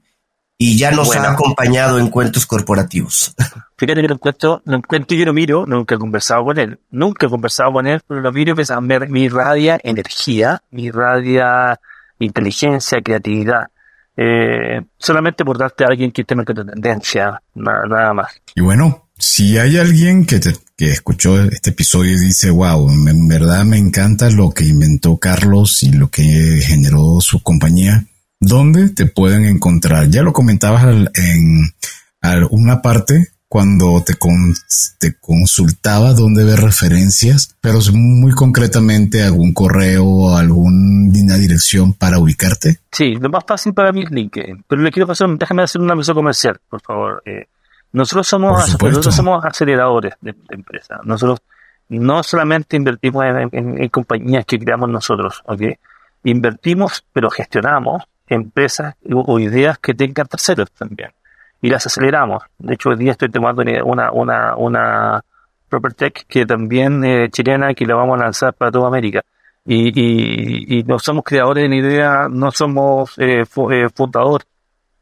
y 0.62 0.76
ya 0.76 0.90
nos 0.90 1.16
ha 1.16 1.32
acompañado 1.32 1.98
en 1.98 2.11
cuentos 2.11 2.44
corporativos. 2.44 3.34
Fíjate 3.78 4.02
que 4.02 4.08
lo 4.08 4.14
encuentro, 4.14 4.62
lo 4.66 4.76
encuentro 4.76 5.16
y 5.16 5.20
yo 5.20 5.24
lo 5.24 5.32
miro, 5.32 5.64
nunca 5.66 5.94
he 5.94 5.98
conversado 5.98 6.44
con 6.44 6.58
él, 6.58 6.78
nunca 6.90 7.26
he 7.26 7.30
conversado 7.30 7.72
con 7.72 7.86
él, 7.86 8.02
pero 8.06 8.20
lo 8.20 8.30
miro 8.30 8.52
y 8.52 8.56
pensaba, 8.56 8.82
mi 8.82 9.28
radia 9.30 9.80
energía, 9.82 10.62
mi 10.70 10.90
radia 10.90 11.80
inteligencia, 12.18 13.00
creatividad. 13.00 13.68
Eh, 14.14 14.82
solamente 14.98 15.46
por 15.46 15.56
darte 15.56 15.84
a 15.84 15.86
alguien 15.86 16.12
que 16.12 16.20
esté 16.20 16.34
marcando 16.34 16.66
tendencia, 16.66 17.40
nada, 17.54 17.86
nada, 17.88 18.12
más. 18.12 18.28
Y 18.54 18.61
bueno, 18.61 19.08
si 19.16 19.56
hay 19.56 19.78
alguien 19.78 20.26
que, 20.26 20.40
que 20.76 20.90
escuchó 20.90 21.42
este 21.42 21.70
episodio 21.70 22.12
y 22.12 22.20
dice, 22.20 22.50
wow, 22.50 22.86
en 22.90 23.28
verdad 23.28 23.64
me 23.64 23.78
encanta 23.78 24.28
lo 24.28 24.50
que 24.50 24.66
inventó 24.66 25.16
Carlos 25.16 25.82
y 25.84 25.92
lo 25.92 26.11
que 26.11 26.61
generó 26.62 27.18
su 27.22 27.42
compañía, 27.42 28.04
¿Dónde 28.41 28.88
te 28.88 29.07
pueden 29.07 29.45
encontrar? 29.45 30.09
Ya 30.09 30.22
lo 30.22 30.32
comentabas 30.32 30.82
en 30.84 31.74
una 32.51 32.82
parte 32.82 33.28
cuando 33.51 34.01
te, 34.05 34.14
te 35.01 35.18
consultaba 35.18 36.14
dónde 36.14 36.45
ver 36.45 36.61
referencias, 36.61 37.57
pero 37.61 37.80
muy 37.93 38.30
concretamente 38.30 39.24
algún 39.24 39.53
correo 39.53 40.05
o 40.07 40.36
alguna 40.36 41.34
dirección 41.36 41.93
para 41.93 42.20
ubicarte. 42.20 42.78
Sí, 42.93 43.16
lo 43.16 43.28
más 43.28 43.43
fácil 43.45 43.74
para 43.74 43.91
mí 43.91 44.05
es 44.05 44.11
LinkedIn, 44.12 44.64
pero 44.68 44.80
le 44.82 44.93
quiero 44.93 45.09
pasar, 45.09 45.28
déjame 45.36 45.64
hacer 45.64 45.80
una 45.80 45.97
mesa 45.97 46.14
comercial, 46.14 46.61
por 46.68 46.80
favor. 46.80 47.22
Eh, 47.26 47.49
nosotros 47.93 48.28
somos, 48.28 48.80
nosotros 48.80 49.14
somos 49.16 49.45
aceleradores 49.45 50.14
de, 50.20 50.32
empresas. 50.51 51.01
Nosotros 51.05 51.43
no 51.88 52.22
solamente 52.22 52.76
invertimos 52.76 53.24
en, 53.51 53.88
compañías 53.88 54.45
que 54.47 54.61
creamos 54.61 54.88
nosotros, 54.91 55.43
¿ok? 55.47 55.62
Invertimos, 56.22 57.05
pero 57.12 57.30
gestionamos 57.30 58.05
empresas 58.31 58.95
o 59.12 59.39
ideas 59.39 59.78
que 59.78 59.93
tengan 59.93 60.26
terceros 60.26 60.70
también. 60.70 61.11
Y 61.61 61.68
las 61.68 61.85
aceleramos. 61.85 62.43
De 62.59 62.74
hecho, 62.74 62.89
hoy 62.89 62.97
día 62.97 63.12
estoy 63.12 63.28
tomando 63.28 63.62
una, 63.85 64.12
una, 64.12 64.57
una 64.57 65.24
ProperTech 65.68 66.26
que 66.26 66.47
también 66.47 67.05
eh, 67.05 67.28
chilena 67.31 67.74
que 67.74 67.85
la 67.85 67.97
vamos 67.97 68.18
a 68.18 68.24
lanzar 68.24 68.55
para 68.55 68.70
toda 68.70 68.89
América. 68.89 69.22
Y, 69.66 69.89
y, 69.89 70.78
y 70.78 70.83
no 70.85 70.99
somos 70.99 71.22
creadores 71.22 71.62
de 71.62 71.66
una 71.66 71.76
idea, 71.76 72.28
no 72.31 72.51
somos 72.51 73.18
eh, 73.18 73.43
eh, 73.43 73.89
fundadores, 73.95 74.47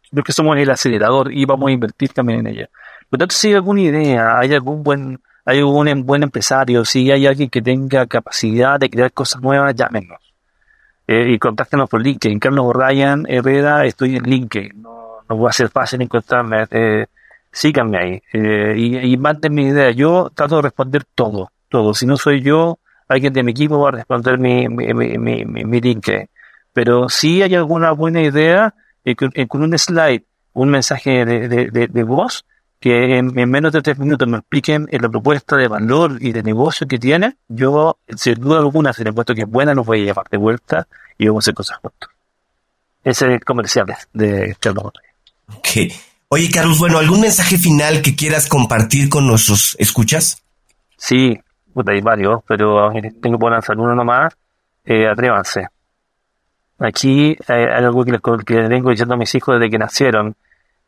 sino 0.03 0.23
que 0.23 0.33
somos 0.33 0.57
el 0.57 0.69
acelerador 0.71 1.33
y 1.33 1.45
vamos 1.45 1.69
a 1.69 1.73
invertir 1.73 2.13
también 2.13 2.41
en 2.41 2.49
ella. 2.49 2.69
Por 3.09 3.21
tanto, 3.21 3.35
si 3.35 3.49
hay 3.49 3.55
alguna 3.55 3.83
idea, 3.83 4.39
hay 4.39 4.53
algún 4.53 4.83
buen, 4.83 5.21
hay 5.45 5.59
algún 5.59 6.05
buen 6.05 6.25
empresario, 6.25 6.85
si 6.85 7.11
hay 7.11 7.27
alguien 7.27 7.51
que 7.51 7.63
tenga 7.63 8.07
capacidad 8.07 8.81
de 8.81 8.91
crear 8.91 9.13
cosas 9.13 9.41
nuevas, 9.41 9.75
llámenos 9.77 10.28
eh, 11.09 11.33
y 11.33 11.39
contáctenos 11.39 11.89
por 11.89 12.03
LinkedIn. 12.03 12.39
Carlos 12.39 12.71
Ryan 12.75 13.25
Herrera, 13.27 13.87
estoy 13.87 14.17
en 14.17 14.25
LinkedIn. 14.25 14.83
No, 14.83 15.23
no 15.27 15.41
va 15.41 15.49
a 15.49 15.53
ser 15.55 15.71
fácil 15.71 16.03
encontrarme. 16.03 16.67
Eh, 16.71 17.07
síganme 17.51 17.99
ahí 17.99 18.23
eh, 18.35 18.75
y, 18.77 18.99
y 18.99 19.17
mándenme 19.17 19.63
ideas. 19.63 19.97
Yo 19.97 20.31
trato 20.35 20.57
de 20.57 20.63
responder 20.63 21.05
todo, 21.15 21.51
todo. 21.71 21.95
Si 21.95 22.05
no 22.05 22.19
soy 22.19 22.43
yo, 22.43 22.79
alguien 23.09 23.33
de 23.33 23.43
mi 23.43 23.53
equipo 23.53 23.81
va 23.81 23.89
a 23.89 23.93
responder 23.93 24.39
mi, 24.39 24.69
mi, 24.69 24.93
mi, 24.93 25.45
mi, 25.47 25.81
LinkedIn. 25.81 26.29
Pero 26.75 27.09
si 27.09 27.43
hay 27.43 27.55
alguna 27.55 27.93
buena 27.93 28.21
idea, 28.21 28.75
eh, 29.05 29.17
con, 29.17 29.63
un 29.63 29.79
slide, 29.79 30.25
un 30.53 30.69
mensaje 30.69 31.25
de, 31.25 31.49
de, 31.49 31.89
de, 31.89 32.03
voz, 32.03 32.45
que 32.81 33.19
en, 33.19 33.33
menos 33.51 33.73
de 33.73 33.83
tres 33.83 33.99
minutos 33.99 34.29
me 34.29 34.39
expliquen 34.39 34.89
la 34.91 35.09
propuesta 35.09 35.57
de 35.57 35.69
valor 35.69 36.19
y 36.21 36.33
de 36.33 36.43
negocio 36.43 36.87
que 36.87 36.99
tiene, 36.99 37.37
yo, 37.49 37.99
sin 38.17 38.35
duda 38.35 38.59
alguna, 38.59 38.93
si 38.93 39.05
le 39.05 39.13
puesto 39.13 39.35
que 39.35 39.43
es 39.43 39.49
buena, 39.49 39.75
los 39.75 39.87
voy 39.87 40.03
a 40.03 40.05
llevar 40.05 40.29
de 40.31 40.37
vuelta 40.37 40.87
y 41.17 41.27
vamos 41.27 41.43
a 41.43 41.45
hacer 41.45 41.55
cosas 41.55 41.79
juntos. 41.79 42.11
Ese 43.03 43.27
es 43.27 43.33
el 43.33 43.45
comercial 43.45 43.87
de 44.13 44.57
Carlos 44.61 44.93
Ok. 45.57 45.69
Oye, 46.31 46.51
Carlos, 46.51 46.79
bueno, 46.79 46.99
¿algún 46.99 47.23
mensaje 47.23 47.57
final 47.57 48.03
que 48.03 48.15
quieras 48.15 48.49
compartir 48.49 49.09
con 49.09 49.27
nuestros 49.27 49.77
escuchas? 49.79 50.43
Sí, 50.97 51.41
hay 51.87 52.01
varios, 52.03 52.43
pero 52.47 52.93
tengo 53.23 53.39
que 53.39 53.51
lanzar 53.51 53.79
uno 53.79 53.95
nomás. 53.95 54.37
Eh, 54.85 55.07
atrévanse. 55.09 55.69
Aquí 56.79 57.37
hay 57.47 57.65
algo 57.65 58.05
que 58.05 58.13
les, 58.13 58.21
que 58.45 58.55
vengo 58.69 58.91
diciendo 58.91 59.15
a 59.15 59.17
mis 59.17 59.35
hijos 59.35 59.59
desde 59.59 59.71
que 59.71 59.79
nacieron. 59.79 60.37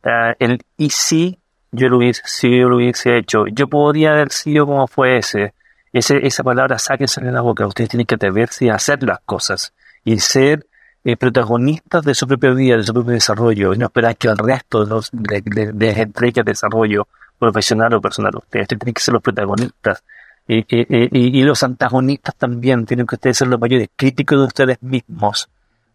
Uh, 0.04 0.34
el 0.38 0.62
y 0.76 0.90
si 0.90 1.38
yo 1.72 1.88
lo 1.88 1.98
hubiese, 1.98 2.22
si 2.24 2.58
yo 2.58 2.68
lo 2.68 2.76
hubiese 2.76 3.16
hecho, 3.16 3.46
yo 3.46 3.68
podría 3.68 4.12
haber 4.12 4.32
sido 4.32 4.66
como 4.66 4.86
fue 4.86 5.18
ese. 5.18 5.54
esa 5.92 6.42
palabra 6.42 6.78
sáquense 6.78 7.20
de 7.20 7.32
la 7.32 7.40
boca. 7.40 7.66
Ustedes 7.66 7.90
tienen 7.90 8.06
que 8.06 8.16
atreverse 8.16 8.70
a 8.70 8.74
hacer 8.74 9.02
las 9.02 9.20
cosas 9.20 9.72
y 10.04 10.18
ser 10.18 10.66
eh, 11.04 11.16
protagonistas 11.16 12.04
de 12.04 12.14
su 12.14 12.26
propia 12.26 12.50
vida, 12.50 12.76
de 12.76 12.84
su 12.84 12.92
propio 12.92 13.12
desarrollo, 13.12 13.74
y 13.74 13.78
no 13.78 13.86
esperar 13.86 14.16
que 14.16 14.28
el 14.28 14.38
resto 14.38 14.84
de 14.84 14.90
los 14.90 15.10
de, 15.12 15.42
de, 15.42 15.72
de 15.72 16.42
desarrollo 16.44 17.06
profesional 17.38 17.94
o 17.94 18.00
personal, 18.00 18.36
ustedes 18.36 18.68
tienen 18.68 18.94
que 18.94 19.00
ser 19.00 19.14
los 19.14 19.22
protagonistas. 19.22 20.04
Y, 20.46 20.64
y, 20.68 21.42
los 21.44 21.62
antagonistas 21.62 22.34
también 22.34 22.84
tienen 22.84 23.06
que 23.06 23.14
ustedes 23.14 23.38
ser 23.38 23.46
los 23.48 23.60
mayores 23.60 23.88
críticos 23.94 24.38
de 24.38 24.44
ustedes 24.46 24.82
mismos, 24.82 25.48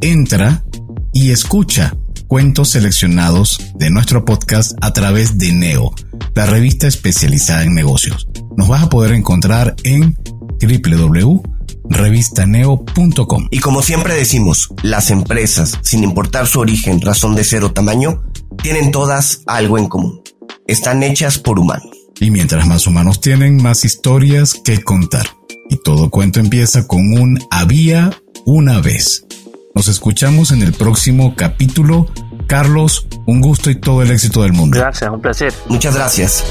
Entra 0.00 0.64
y 1.12 1.32
escucha 1.32 1.96
cuentos 2.28 2.68
seleccionados 2.70 3.58
de 3.74 3.90
nuestro 3.90 4.24
podcast 4.24 4.78
a 4.80 4.92
través 4.92 5.38
de 5.38 5.50
Neo, 5.52 5.92
la 6.34 6.46
revista 6.46 6.86
especializada 6.86 7.64
en 7.64 7.74
negocios. 7.74 8.28
Nos 8.56 8.68
vas 8.68 8.84
a 8.84 8.88
poder 8.88 9.10
encontrar 9.12 9.74
en 9.82 10.16
www.revistaneo.com. 10.60 13.48
Y 13.50 13.58
como 13.58 13.82
siempre 13.82 14.14
decimos, 14.14 14.68
las 14.82 15.10
empresas, 15.10 15.80
sin 15.82 16.04
importar 16.04 16.46
su 16.46 16.60
origen, 16.60 17.00
razón 17.00 17.34
de 17.34 17.42
ser 17.44 17.64
o 17.64 17.72
tamaño, 17.72 18.22
tienen 18.62 18.92
todas 18.92 19.40
algo 19.46 19.78
en 19.78 19.88
común. 19.88 20.22
Están 20.66 21.02
hechas 21.02 21.38
por 21.38 21.58
humanos. 21.58 21.95
Y 22.18 22.30
mientras 22.30 22.66
más 22.66 22.86
humanos 22.86 23.20
tienen, 23.20 23.62
más 23.62 23.84
historias 23.84 24.54
que 24.54 24.82
contar. 24.82 25.26
Y 25.68 25.76
todo 25.76 26.10
cuento 26.10 26.40
empieza 26.40 26.86
con 26.86 27.12
un 27.12 27.38
había 27.50 28.10
una 28.46 28.80
vez. 28.80 29.26
Nos 29.74 29.88
escuchamos 29.88 30.50
en 30.50 30.62
el 30.62 30.72
próximo 30.72 31.34
capítulo. 31.36 32.08
Carlos, 32.46 33.06
un 33.26 33.40
gusto 33.42 33.70
y 33.70 33.74
todo 33.74 34.02
el 34.02 34.10
éxito 34.10 34.42
del 34.42 34.54
mundo. 34.54 34.78
Gracias, 34.78 35.10
un 35.10 35.20
placer. 35.20 35.52
Muchas 35.68 35.94
gracias. 35.94 36.44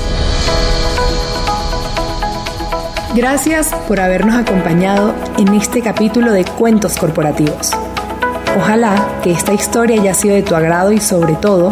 Gracias 3.15 3.73
por 3.87 4.01
habernos 4.01 4.35
acompañado 4.35 5.15
en 5.39 5.53
este 5.55 5.81
capítulo 5.81 6.31
de 6.31 6.43
Cuentos 6.43 6.97
Corporativos. 6.97 7.71
Ojalá 8.57 9.19
que 9.23 9.31
esta 9.31 9.53
historia 9.53 9.99
haya 9.99 10.13
sido 10.13 10.35
de 10.35 10.43
tu 10.43 10.53
agrado 10.53 10.91
y 10.91 10.99
sobre 10.99 11.35
todo 11.35 11.71